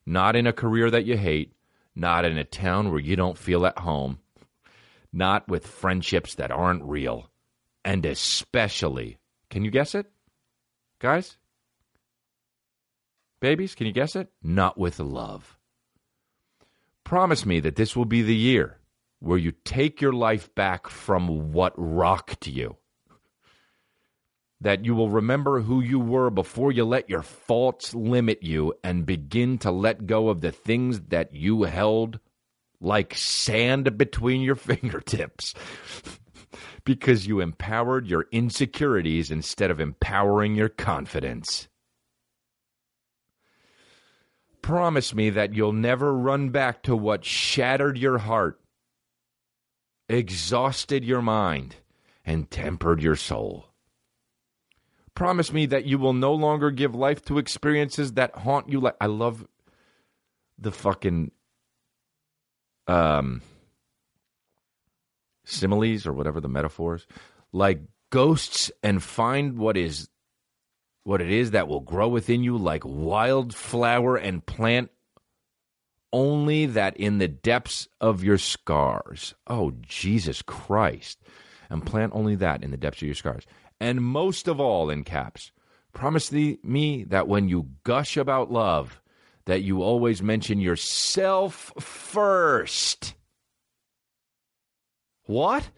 Not 0.06 0.36
in 0.36 0.46
a 0.46 0.52
career 0.52 0.90
that 0.90 1.04
you 1.04 1.16
hate, 1.16 1.52
not 1.94 2.24
in 2.24 2.38
a 2.38 2.44
town 2.44 2.90
where 2.90 3.00
you 3.00 3.16
don't 3.16 3.36
feel 3.36 3.66
at 3.66 3.78
home, 3.78 4.20
not 5.12 5.48
with 5.48 5.66
friendships 5.66 6.34
that 6.36 6.50
aren't 6.50 6.84
real, 6.84 7.30
and 7.84 8.06
especially, 8.06 9.18
can 9.50 9.64
you 9.64 9.70
guess 9.70 9.94
it, 9.94 10.10
guys? 10.98 11.36
Babies, 13.40 13.74
can 13.74 13.86
you 13.86 13.92
guess 13.92 14.16
it? 14.16 14.30
Not 14.42 14.78
with 14.78 14.98
love. 14.98 15.55
Promise 17.06 17.46
me 17.46 17.60
that 17.60 17.76
this 17.76 17.94
will 17.94 18.04
be 18.04 18.22
the 18.22 18.34
year 18.34 18.80
where 19.20 19.38
you 19.38 19.52
take 19.64 20.00
your 20.00 20.12
life 20.12 20.52
back 20.56 20.88
from 20.88 21.52
what 21.52 21.72
rocked 21.76 22.48
you. 22.48 22.78
That 24.60 24.84
you 24.84 24.96
will 24.96 25.08
remember 25.08 25.60
who 25.60 25.80
you 25.80 26.00
were 26.00 26.30
before 26.30 26.72
you 26.72 26.84
let 26.84 27.08
your 27.08 27.22
faults 27.22 27.94
limit 27.94 28.42
you 28.42 28.74
and 28.82 29.06
begin 29.06 29.56
to 29.58 29.70
let 29.70 30.08
go 30.08 30.30
of 30.30 30.40
the 30.40 30.50
things 30.50 31.00
that 31.10 31.32
you 31.32 31.62
held 31.62 32.18
like 32.80 33.14
sand 33.14 33.96
between 33.96 34.40
your 34.40 34.56
fingertips. 34.56 35.54
because 36.84 37.24
you 37.24 37.38
empowered 37.38 38.08
your 38.08 38.26
insecurities 38.32 39.30
instead 39.30 39.70
of 39.70 39.78
empowering 39.78 40.56
your 40.56 40.68
confidence 40.68 41.68
promise 44.66 45.14
me 45.14 45.30
that 45.30 45.54
you'll 45.54 45.72
never 45.72 46.12
run 46.12 46.50
back 46.50 46.82
to 46.82 46.96
what 46.96 47.24
shattered 47.24 47.96
your 47.96 48.18
heart, 48.18 48.60
exhausted 50.08 51.04
your 51.04 51.22
mind, 51.22 51.76
and 52.24 52.50
tempered 52.50 53.00
your 53.00 53.14
soul. 53.14 53.68
Promise 55.14 55.52
me 55.52 55.66
that 55.66 55.84
you 55.84 55.98
will 55.98 56.12
no 56.12 56.34
longer 56.34 56.72
give 56.72 56.96
life 56.96 57.24
to 57.26 57.38
experiences 57.38 58.14
that 58.14 58.34
haunt 58.34 58.68
you 58.68 58.80
like 58.80 58.96
I 59.00 59.06
love 59.06 59.46
the 60.58 60.72
fucking 60.72 61.30
um 62.88 63.42
similes 65.44 66.08
or 66.08 66.12
whatever 66.12 66.40
the 66.40 66.48
metaphors 66.48 67.06
like 67.52 67.82
ghosts 68.10 68.72
and 68.82 69.00
find 69.00 69.58
what 69.58 69.76
is 69.76 70.08
what 71.06 71.22
it 71.22 71.30
is 71.30 71.52
that 71.52 71.68
will 71.68 71.80
grow 71.80 72.08
within 72.08 72.42
you 72.42 72.56
like 72.58 72.82
wildflower 72.84 74.16
and 74.16 74.44
plant 74.44 74.90
only 76.12 76.66
that 76.66 76.96
in 76.96 77.18
the 77.18 77.28
depths 77.28 77.86
of 78.00 78.24
your 78.24 78.38
scars. 78.38 79.32
Oh, 79.46 79.72
Jesus 79.82 80.42
Christ. 80.42 81.20
And 81.70 81.86
plant 81.86 82.12
only 82.12 82.34
that 82.36 82.64
in 82.64 82.72
the 82.72 82.76
depths 82.76 83.02
of 83.02 83.06
your 83.06 83.14
scars. 83.14 83.46
And 83.78 84.02
most 84.02 84.48
of 84.48 84.58
all, 84.58 84.90
in 84.90 85.04
caps, 85.04 85.52
promise 85.92 86.28
thee, 86.28 86.58
me 86.64 87.04
that 87.04 87.28
when 87.28 87.48
you 87.48 87.68
gush 87.84 88.16
about 88.16 88.50
love, 88.50 89.00
that 89.44 89.62
you 89.62 89.82
always 89.82 90.22
mention 90.22 90.58
yourself 90.58 91.72
first. 91.78 93.14
What? 95.26 95.70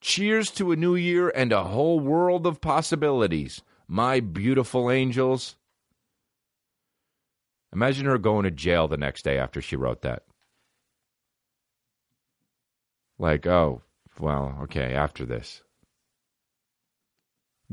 Cheers 0.00 0.50
to 0.52 0.72
a 0.72 0.76
new 0.76 0.94
year 0.94 1.28
and 1.28 1.52
a 1.52 1.64
whole 1.64 1.98
world 1.98 2.46
of 2.46 2.60
possibilities, 2.60 3.62
my 3.88 4.20
beautiful 4.20 4.90
angels. 4.90 5.56
Imagine 7.72 8.06
her 8.06 8.18
going 8.18 8.44
to 8.44 8.50
jail 8.50 8.88
the 8.88 8.96
next 8.96 9.24
day 9.24 9.38
after 9.38 9.60
she 9.60 9.76
wrote 9.76 10.02
that. 10.02 10.22
Like, 13.18 13.46
oh, 13.46 13.82
well, 14.20 14.58
okay, 14.62 14.94
after 14.94 15.26
this. 15.26 15.62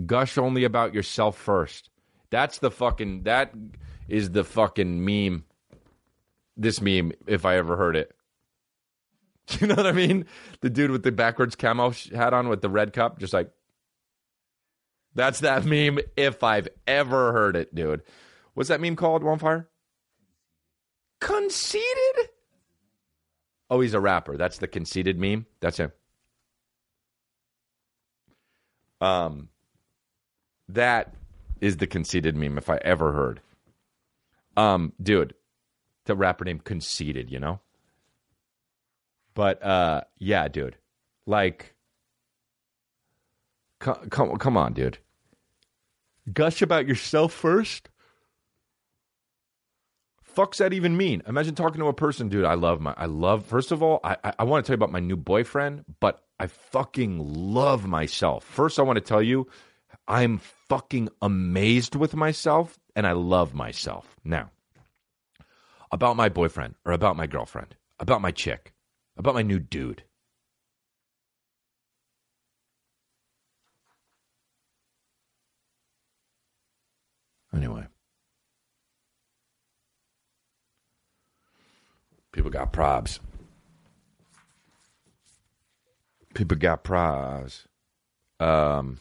Gush 0.06 0.38
only 0.38 0.64
about 0.64 0.94
yourself 0.94 1.38
first. 1.38 1.90
That's 2.32 2.58
the 2.58 2.72
fucking, 2.72 3.24
that 3.24 3.54
is 4.10 4.32
the 4.32 4.44
fucking 4.44 5.06
meme. 5.06 5.46
This 6.58 6.82
meme, 6.82 7.12
if 7.28 7.46
I 7.46 7.58
ever 7.58 7.78
heard 7.78 7.96
it. 7.96 8.15
You 9.60 9.68
know 9.68 9.76
what 9.76 9.86
I 9.86 9.92
mean? 9.92 10.26
The 10.62 10.72
dude 10.72 10.90
with 10.90 11.04
the 11.04 11.12
backwards 11.12 11.56
camo 11.56 11.94
hat 12.14 12.34
on 12.34 12.50
with 12.50 12.62
the 12.62 12.70
red 12.70 12.94
cup, 12.94 13.20
just 13.20 13.32
like 13.32 13.52
that's 15.14 15.42
that 15.42 15.66
meme 15.66 16.00
if 16.18 16.44
I've 16.44 16.68
ever 16.88 17.32
heard 17.32 17.56
it, 17.56 17.74
dude. 17.74 18.02
What's 18.56 18.70
that 18.70 18.82
meme 18.82 18.96
called? 18.96 19.24
One 19.24 19.38
fire. 19.38 19.70
Conceited. 21.22 22.30
Oh, 23.70 23.82
he's 23.82 23.94
a 23.94 24.00
rapper. 24.00 24.36
That's 24.36 24.58
the 24.58 24.68
conceited 24.68 25.20
meme. 25.20 25.46
That's 25.60 25.78
him. 25.78 25.92
Um, 29.02 29.50
that 30.70 31.14
is 31.62 31.78
the 31.78 31.88
conceited 31.88 32.36
meme 32.36 32.58
if 32.58 32.70
I 32.70 32.78
ever 32.78 33.12
heard. 33.14 33.42
Um, 34.58 34.94
dude, 35.02 35.34
the 36.06 36.16
rapper 36.16 36.46
named 36.46 36.64
Conceited, 36.64 37.30
you 37.30 37.40
know. 37.40 37.60
But 39.36 39.64
uh, 39.64 40.02
yeah, 40.18 40.48
dude, 40.48 40.78
like, 41.28 41.76
come, 43.80 44.38
come, 44.38 44.58
on, 44.58 44.74
dude. 44.74 44.98
Gush 46.32 46.62
about 46.62 46.88
yourself 46.88 47.34
first. 47.34 47.90
fuck's 50.24 50.58
that 50.58 50.74
even 50.74 50.98
mean? 50.98 51.22
Imagine 51.28 51.56
talking 51.56 51.80
to 51.80 51.88
a 51.88 51.94
person, 51.94 52.30
dude. 52.30 52.46
I 52.46 52.56
love 52.56 52.82
my, 52.82 52.94
I 52.98 53.06
love. 53.06 53.46
First 53.46 53.72
of 53.72 53.84
all, 53.84 54.00
I, 54.04 54.18
I, 54.24 54.34
I 54.40 54.44
want 54.44 54.66
to 54.66 54.68
tell 54.68 54.74
you 54.74 54.84
about 54.84 54.92
my 54.92 55.00
new 55.00 55.16
boyfriend, 55.16 55.86
but 56.00 56.24
I 56.40 56.48
fucking 56.48 57.54
love 57.54 57.88
myself. 57.88 58.44
First, 58.44 58.80
I 58.80 58.82
want 58.82 58.98
to 58.98 59.02
tell 59.02 59.22
you, 59.22 59.48
I'm 60.08 60.40
fucking 60.70 61.10
amazed 61.22 61.96
with 61.96 62.16
myself, 62.16 62.78
and 62.96 63.08
I 63.08 63.14
love 63.14 63.54
myself. 63.54 64.16
Now, 64.24 64.52
about 65.92 66.18
my 66.18 66.30
boyfriend 66.30 66.76
or 66.86 66.92
about 66.92 67.16
my 67.16 67.28
girlfriend, 67.28 67.76
about 68.00 68.22
my 68.22 68.32
chick, 68.32 68.75
about 69.18 69.36
my 69.36 69.42
new 69.42 69.60
dude. 69.60 70.04
Anyway. 77.54 77.86
People 82.32 82.52
got 82.52 82.74
probs. 82.74 83.20
People 86.34 86.58
got 86.58 86.84
probs. 86.84 87.66
Um, 88.42 89.00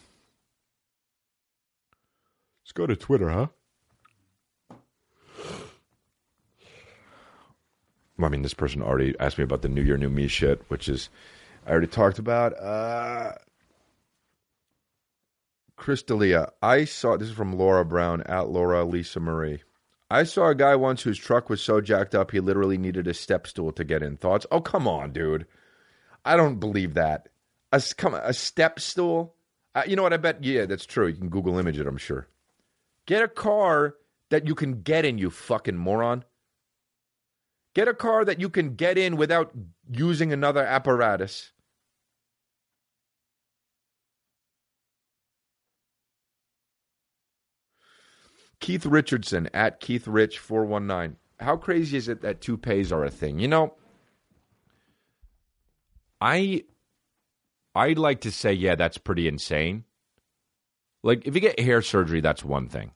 let's 2.63 2.71
go 2.71 2.87
to 2.87 2.95
Twitter, 2.95 3.29
huh? 3.29 3.47
I 8.21 8.29
mean, 8.29 8.41
this 8.41 8.53
person 8.53 8.81
already 8.81 9.13
asked 9.19 9.37
me 9.37 9.43
about 9.43 9.61
the 9.61 9.69
New 9.69 9.81
Year, 9.81 9.97
New 9.97 10.09
Me 10.09 10.27
shit, 10.27 10.61
which 10.69 10.87
is 10.87 11.09
I 11.65 11.71
already 11.71 11.87
talked 11.87 12.19
about. 12.19 12.53
Uh, 12.57 13.33
Chris 15.75 16.03
D'Elia, 16.03 16.51
I 16.61 16.85
saw 16.85 17.17
this 17.17 17.29
is 17.29 17.35
from 17.35 17.57
Laura 17.57 17.83
Brown 17.83 18.21
at 18.23 18.49
Laura 18.49 18.85
Lisa 18.85 19.19
Marie. 19.19 19.61
I 20.09 20.23
saw 20.23 20.47
a 20.49 20.55
guy 20.55 20.75
once 20.75 21.01
whose 21.01 21.17
truck 21.17 21.49
was 21.49 21.61
so 21.61 21.81
jacked 21.81 22.15
up 22.15 22.31
he 22.31 22.39
literally 22.39 22.77
needed 22.77 23.07
a 23.07 23.13
step 23.13 23.47
stool 23.47 23.71
to 23.73 23.83
get 23.83 24.03
in. 24.03 24.17
Thoughts? 24.17 24.45
Oh, 24.51 24.61
come 24.61 24.87
on, 24.87 25.11
dude. 25.11 25.47
I 26.23 26.37
don't 26.37 26.59
believe 26.59 26.93
that. 26.93 27.29
A 27.71 27.81
come 27.97 28.13
a 28.13 28.33
step 28.33 28.79
stool. 28.79 29.35
Uh, 29.73 29.83
you 29.85 29.95
know 29.95 30.03
what? 30.03 30.13
I 30.13 30.17
bet. 30.17 30.43
Yeah, 30.43 30.65
that's 30.65 30.85
true. 30.85 31.07
You 31.07 31.15
can 31.15 31.29
Google 31.29 31.57
image 31.57 31.77
it. 31.77 31.87
I'm 31.87 31.97
sure. 31.97 32.27
Get 33.05 33.23
a 33.23 33.27
car 33.27 33.95
that 34.29 34.47
you 34.47 34.55
can 34.55 34.81
get 34.81 35.03
in. 35.05 35.17
You 35.17 35.29
fucking 35.29 35.75
moron. 35.75 36.23
Get 37.75 37.89
a 37.89 37.93
car 37.93 38.23
that 38.23 38.39
you 38.39 38.49
can 38.49 38.75
get 38.75 38.97
in 38.97 39.17
without 39.17 39.51
using 39.91 40.31
another 40.31 40.65
apparatus. 40.65 41.51
Keith 48.61 48.85
Richardson 48.85 49.49
at 49.53 49.81
Keith 49.81 50.07
Rich 50.07 50.39
419. 50.39 51.17
How 51.39 51.57
crazy 51.57 51.97
is 51.97 52.07
it 52.07 52.21
that 52.21 52.39
toupees 52.39 52.93
are 52.93 53.03
a 53.03 53.11
thing? 53.11 53.39
You 53.39 53.49
know, 53.49 53.73
I 56.21 56.63
I'd 57.75 57.99
like 57.99 58.21
to 58.21 58.31
say, 58.31 58.53
yeah, 58.53 58.75
that's 58.75 58.97
pretty 58.97 59.27
insane. 59.27 59.83
Like 61.03 61.27
if 61.27 61.35
you 61.35 61.41
get 61.41 61.59
hair 61.59 61.81
surgery, 61.81 62.21
that's 62.21 62.43
one 62.43 62.69
thing. 62.69 62.94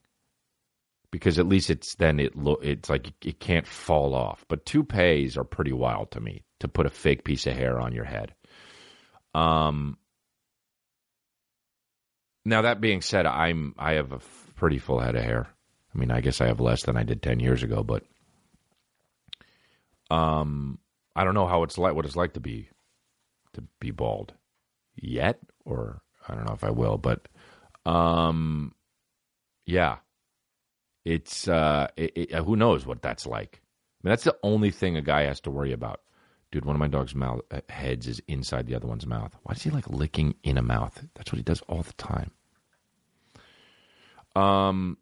Because 1.10 1.38
at 1.38 1.48
least 1.48 1.70
it's 1.70 1.96
then 1.96 2.20
it 2.20 2.36
lo- 2.36 2.60
it's 2.62 2.88
like 2.88 3.12
it 3.24 3.40
can't 3.40 3.66
fall 3.66 4.14
off. 4.14 4.44
But 4.48 4.64
toupees 4.64 5.36
are 5.36 5.44
pretty 5.44 5.72
wild 5.72 6.12
to 6.12 6.20
me 6.20 6.44
to 6.60 6.68
put 6.68 6.86
a 6.86 6.90
fake 6.90 7.24
piece 7.24 7.46
of 7.46 7.54
hair 7.54 7.80
on 7.80 7.92
your 7.92 8.04
head. 8.04 8.34
Um 9.34 9.96
now 12.44 12.62
that 12.62 12.80
being 12.80 13.02
said, 13.02 13.26
I'm 13.26 13.74
I 13.78 13.94
have 13.94 14.12
a 14.12 14.20
pretty 14.54 14.78
full 14.78 15.00
head 15.00 15.16
of 15.16 15.24
hair. 15.24 15.48
I 15.94 15.98
mean, 15.98 16.10
I 16.10 16.20
guess 16.20 16.40
I 16.40 16.46
have 16.46 16.60
less 16.60 16.84
than 16.84 16.96
I 16.96 17.02
did 17.02 17.22
10 17.22 17.40
years 17.40 17.62
ago, 17.62 17.82
but 17.82 18.04
um 20.10 20.78
I 21.16 21.24
don't 21.24 21.34
know 21.34 21.46
how 21.46 21.64
it's 21.64 21.78
like 21.78 21.94
what 21.94 22.04
it's 22.06 22.16
like 22.16 22.34
to 22.34 22.40
be 22.40 22.68
to 23.54 23.64
be 23.80 23.90
bald 23.90 24.32
yet 24.96 25.38
or 25.64 26.02
I 26.28 26.34
don't 26.34 26.46
know 26.46 26.54
if 26.54 26.64
I 26.64 26.70
will, 26.70 26.98
but 26.98 27.26
um 27.84 28.74
yeah. 29.66 29.96
It's 31.10 31.48
uh 31.48 31.88
it, 31.96 32.12
it, 32.14 32.32
who 32.34 32.54
knows 32.54 32.86
what 32.86 33.02
that's 33.02 33.26
like. 33.26 33.60
I 33.60 34.06
mean, 34.06 34.10
that's 34.12 34.24
the 34.24 34.36
only 34.44 34.70
thing 34.70 34.96
a 34.96 35.02
guy 35.02 35.22
has 35.22 35.40
to 35.40 35.50
worry 35.50 35.72
about. 35.72 36.00
Dude, 36.52 36.64
one 36.64 36.76
of 36.76 36.80
my 36.80 36.88
dog's 36.88 37.14
mouth 37.14 37.40
uh, 37.50 37.60
heads 37.68 38.06
is 38.06 38.22
inside 38.28 38.66
the 38.66 38.76
other 38.76 38.86
one's 38.86 39.06
mouth. 39.06 39.36
Why 39.42 39.52
is 39.54 39.62
he 39.62 39.70
like 39.70 39.88
licking 39.88 40.34
in 40.44 40.56
a 40.56 40.62
mouth? 40.62 41.04
That's 41.14 41.32
what 41.32 41.38
he 41.38 41.42
does 41.42 41.62
all 41.62 41.82
the 41.82 41.92
time. 41.94 42.30
Um, 44.36 44.98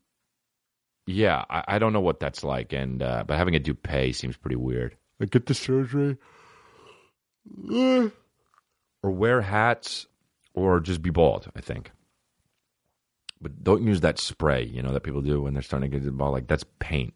yeah, 1.06 1.44
I, 1.50 1.64
I 1.68 1.78
don't 1.78 1.92
know 1.92 2.00
what 2.00 2.20
that's 2.20 2.42
like, 2.42 2.72
and 2.72 3.02
uh, 3.02 3.24
but 3.26 3.36
having 3.36 3.54
a 3.54 3.60
toupee 3.60 4.12
seems 4.12 4.36
pretty 4.36 4.56
weird. 4.56 4.96
Like 5.20 5.30
get 5.30 5.46
the 5.46 5.54
surgery, 5.54 6.16
or 7.70 9.10
wear 9.10 9.42
hats, 9.42 10.06
or 10.54 10.80
just 10.80 11.02
be 11.02 11.10
bald. 11.10 11.50
I 11.54 11.60
think, 11.60 11.90
but 13.40 13.62
don't 13.62 13.82
use 13.82 14.00
that 14.00 14.18
spray. 14.18 14.64
You 14.64 14.82
know 14.82 14.92
that 14.92 15.02
people 15.02 15.22
do 15.22 15.42
when 15.42 15.54
they're 15.54 15.62
starting 15.62 15.90
to 15.90 15.98
get 15.98 16.16
bald. 16.16 16.32
Like 16.32 16.46
that's 16.46 16.64
paint. 16.78 17.14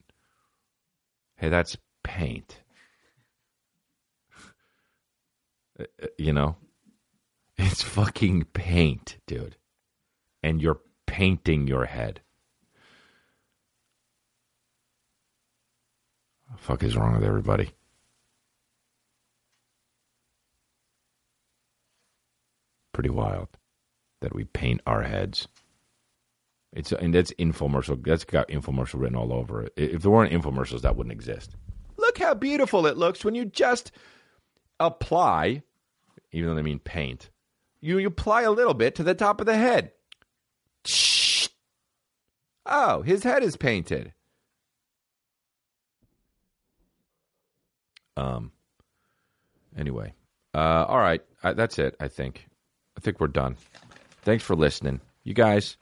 Hey, 1.37 1.49
that's 1.49 1.77
paint. 2.05 2.59
Uh, 5.79 5.85
uh, 6.03 6.07
you 6.19 6.33
know, 6.33 6.57
it's 7.59 7.83
fucking 7.83 8.45
paint, 8.53 9.19
dude, 9.27 9.57
and 10.43 10.63
you're 10.63 10.81
painting 11.07 11.67
your 11.67 11.87
head. 11.87 12.21
The 16.51 16.59
fuck 16.59 16.83
is 16.83 16.97
wrong 16.97 17.15
with 17.15 17.25
everybody? 17.25 17.71
Pretty 22.93 23.11
wild 23.11 23.49
that 24.21 24.35
we 24.35 24.45
paint 24.45 24.81
our 24.87 25.03
heads. 25.03 25.49
It's 26.73 26.93
and 26.93 27.15
that's 27.15 27.33
infomercial. 27.33 28.03
That's 28.03 28.25
got 28.25 28.49
infomercial 28.49 29.01
written 29.01 29.17
all 29.17 29.33
over 29.33 29.63
it. 29.63 29.73
If 29.77 30.03
there 30.03 30.11
weren't 30.11 30.33
infomercials, 30.33 30.81
that 30.83 30.97
wouldn't 30.97 31.13
exist. 31.13 31.55
Look 31.97 32.19
how 32.19 32.35
beautiful 32.35 32.87
it 32.87 32.97
looks 32.97 33.25
when 33.25 33.35
you 33.35 33.45
just 33.45 33.93
apply, 34.81 35.63
even 36.33 36.49
though 36.49 36.55
they 36.55 36.63
mean 36.63 36.79
paint. 36.79 37.31
You, 37.81 37.99
you 37.99 38.09
apply 38.09 38.43
a 38.43 38.51
little 38.51 38.75
bit 38.75 38.95
to 38.97 39.03
the 39.03 39.15
top 39.15 39.41
of 39.41 39.47
the 39.47 39.57
head. 39.57 39.93
Oh, 42.65 43.03
his 43.03 43.23
head 43.23 43.43
is 43.43 43.57
painted. 43.57 44.13
Um. 48.17 48.53
Anyway, 49.77 50.13
uh, 50.55 50.85
all 50.87 50.99
right, 50.99 51.23
uh, 51.43 51.55
that's 51.55 51.79
it. 51.79 51.97
I 51.99 52.09
think. 52.09 52.47
I 52.97 53.01
think 53.01 53.21
we're 53.21 53.27
done. 53.29 53.57
Thanks 54.23 54.45
for 54.45 54.55
listening, 54.55 55.01
you 55.25 55.35
guys. 55.35 55.77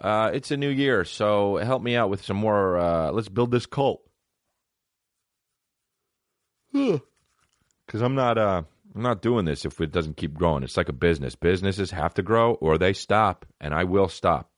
Uh, 0.00 0.30
it's 0.32 0.50
a 0.50 0.56
new 0.56 0.68
year, 0.68 1.04
so 1.04 1.56
help 1.56 1.82
me 1.82 1.94
out 1.94 2.08
with 2.08 2.24
some 2.24 2.36
more. 2.38 2.78
Uh, 2.78 3.10
let's 3.12 3.28
build 3.28 3.50
this 3.50 3.66
cult. 3.66 4.02
Because 6.72 8.00
I'm 8.00 8.14
not. 8.14 8.38
Uh, 8.38 8.62
I'm 8.94 9.02
not 9.02 9.22
doing 9.22 9.44
this 9.44 9.64
if 9.64 9.80
it 9.80 9.92
doesn't 9.92 10.16
keep 10.16 10.34
growing. 10.34 10.62
It's 10.62 10.76
like 10.76 10.88
a 10.88 10.94
business. 10.94 11.34
Businesses 11.34 11.90
have 11.90 12.14
to 12.14 12.22
grow 12.22 12.54
or 12.54 12.78
they 12.78 12.92
stop, 12.92 13.46
and 13.60 13.74
I 13.74 13.84
will 13.84 14.08
stop. 14.08 14.50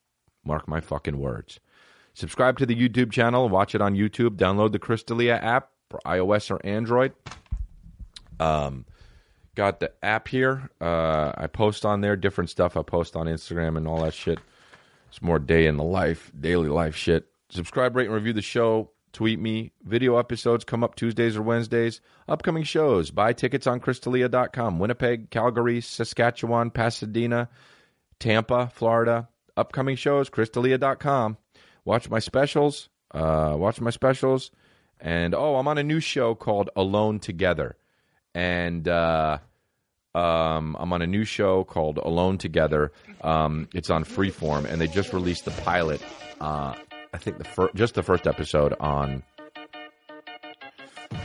Mark 0.45 0.67
my 0.67 0.81
fucking 0.81 1.19
words. 1.19 1.61
Subscribe 2.15 2.59
to 2.59 2.67
the 2.67 2.75
YouTube 2.75 3.11
channel. 3.13 3.49
Watch 3.49 3.75
it 3.75 3.81
on 3.81 3.95
YouTube. 3.95 4.37
Download 4.37 4.73
the 4.73 4.79
Chris 4.79 5.03
D'Elia 5.03 5.35
app 5.35 5.71
for 5.91 6.01
iOS 6.07 6.51
or 6.51 6.65
Android. 6.65 7.13
Um, 8.41 8.85
got 9.55 9.81
the 9.81 9.93
app 10.03 10.29
here. 10.29 10.71
Uh, 10.81 11.33
I 11.37 11.47
post 11.47 11.85
on 11.85 12.01
there 12.01 12.17
different 12.17 12.51
stuff. 12.51 12.77
I 12.77 12.83
post 12.83 13.17
on 13.17 13.27
Instagram 13.27 13.77
and 13.77 13.87
all 13.87 14.03
that 14.03 14.15
shit. 14.15 14.39
It's 15.13 15.21
more 15.21 15.39
day 15.39 15.67
in 15.67 15.77
the 15.77 15.85
life, 15.85 16.33
daily 16.41 16.71
life 16.71 16.97
shit. 16.97 17.27
Subscribe, 17.51 17.95
rate, 17.95 18.07
and 18.07 18.15
review 18.15 18.33
the 18.33 18.41
show. 18.41 18.93
Tweet 19.13 19.39
me. 19.39 19.73
Video 19.85 20.17
episodes 20.17 20.65
come 20.65 20.83
up 20.83 20.95
Tuesdays 20.95 21.37
or 21.37 21.43
Wednesdays. 21.43 22.01
Upcoming 22.27 22.63
shows. 22.63 23.11
Buy 23.11 23.35
tickets 23.35 23.67
on 23.67 23.79
ChrisDelia.com. 23.79 24.79
Winnipeg, 24.79 25.29
Calgary, 25.29 25.83
Saskatchewan, 25.83 26.71
Pasadena, 26.71 27.51
Tampa, 28.21 28.71
Florida. 28.73 29.29
Upcoming 29.55 29.97
shows, 29.97 30.31
ChrisDelia.com. 30.31 31.37
Watch 31.85 32.09
my 32.09 32.19
specials. 32.19 32.89
Uh, 33.11 33.55
watch 33.59 33.83
my 33.83 33.91
specials. 33.91 34.51
And 34.99 35.35
oh, 35.35 35.57
I'm 35.57 35.69
on 35.69 35.77
a 35.77 35.83
new 35.83 36.01
show 36.01 36.35
called 36.35 36.71
Alone 36.75 37.19
Together. 37.19 37.77
And 38.35 38.89
uh, 38.89 39.41
um, 40.15 40.77
I'm 40.79 40.93
on 40.93 41.03
a 41.03 41.07
new 41.07 41.25
show 41.25 41.65
called 41.65 41.99
Alone 41.99 42.39
Together. 42.39 42.93
Um, 43.23 43.69
it's 43.75 43.91
on 43.91 44.05
Freeform, 44.05 44.65
and 44.65 44.81
they 44.81 44.87
just 44.89 45.13
released 45.13 45.45
the 45.45 45.51
pilot. 45.63 46.03
Uh, 46.41 46.75
I 47.15 47.19
think 47.19 47.39
the 47.39 47.45
fir- 47.45 47.71
just 47.75 47.95
the 47.95 48.03
first 48.03 48.27
episode 48.27 48.75
on 48.81 49.23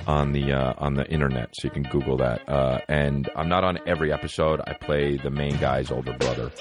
on 0.06 0.32
the 0.32 0.54
uh, 0.54 0.74
on 0.78 0.94
the 0.94 1.06
internet, 1.10 1.50
so 1.54 1.68
you 1.68 1.72
can 1.72 1.84
Google 1.84 2.18
that. 2.18 2.48
Uh, 2.48 2.80
and 2.88 3.30
I'm 3.36 3.50
not 3.50 3.64
on 3.64 3.80
every 3.86 4.12
episode. 4.12 4.62
I 4.66 4.74
play 4.74 5.18
the 5.18 5.30
main 5.32 5.58
guy's 5.58 5.92
older 5.92 6.14
brother, 6.14 6.52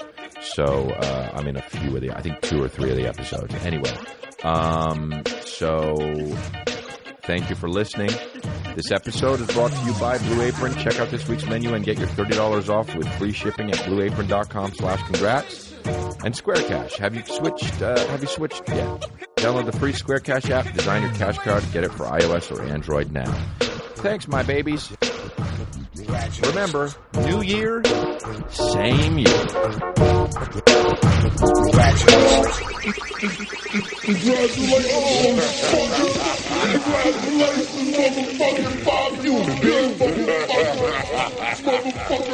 so 0.41 0.65
uh, 0.91 1.31
I'm 1.33 1.47
in 1.47 1.55
a 1.55 1.61
few 1.61 1.95
of 1.95 2.01
the, 2.01 2.11
I 2.11 2.21
think 2.21 2.41
two 2.41 2.61
or 2.63 2.67
three 2.67 2.89
of 2.89 2.97
the 2.97 3.07
episodes. 3.07 3.53
Anyway, 3.63 3.93
um, 4.43 5.23
so 5.45 5.95
Thank 7.27 7.49
you 7.49 7.57
for 7.57 7.67
listening. 7.67 8.09
This 8.73 8.89
episode 8.89 9.41
is 9.41 9.47
brought 9.47 9.73
to 9.73 9.85
you 9.85 9.91
by 9.99 10.17
Blue 10.17 10.43
Apron. 10.43 10.73
Check 10.75 10.97
out 11.01 11.09
this 11.09 11.27
week's 11.27 11.45
menu 11.45 11.73
and 11.73 11.83
get 11.83 11.97
your 11.97 12.07
$30 12.07 12.69
off 12.69 12.95
with 12.95 13.05
free 13.17 13.33
shipping 13.33 13.69
at 13.69 13.75
blueapron.com 13.79 14.73
slash 14.73 15.03
congrats. 15.03 15.73
And 16.23 16.33
Square 16.33 16.63
Cash. 16.69 16.95
Have 16.95 17.15
you 17.15 17.23
switched, 17.25 17.81
uh, 17.81 17.99
have 18.07 18.21
you 18.21 18.29
switched 18.29 18.69
yet? 18.69 18.87
Download 19.35 19.65
the 19.65 19.77
free 19.77 19.91
Square 19.91 20.19
Cash 20.21 20.49
app, 20.51 20.73
design 20.73 21.01
your 21.01 21.11
cash 21.15 21.37
card, 21.39 21.65
get 21.73 21.83
it 21.83 21.91
for 21.91 22.05
iOS 22.05 22.49
or 22.49 22.63
Android 22.63 23.11
now. 23.11 23.29
Thanks, 23.95 24.29
my 24.29 24.43
babies. 24.43 24.89
Remember, 26.43 26.93
new 27.25 27.41
year, 27.41 27.83
same 28.47 29.17
year. 29.17 29.45
Congratulations, 36.67 37.95
motherfucking 37.95 38.83
motherfucking 38.83 39.47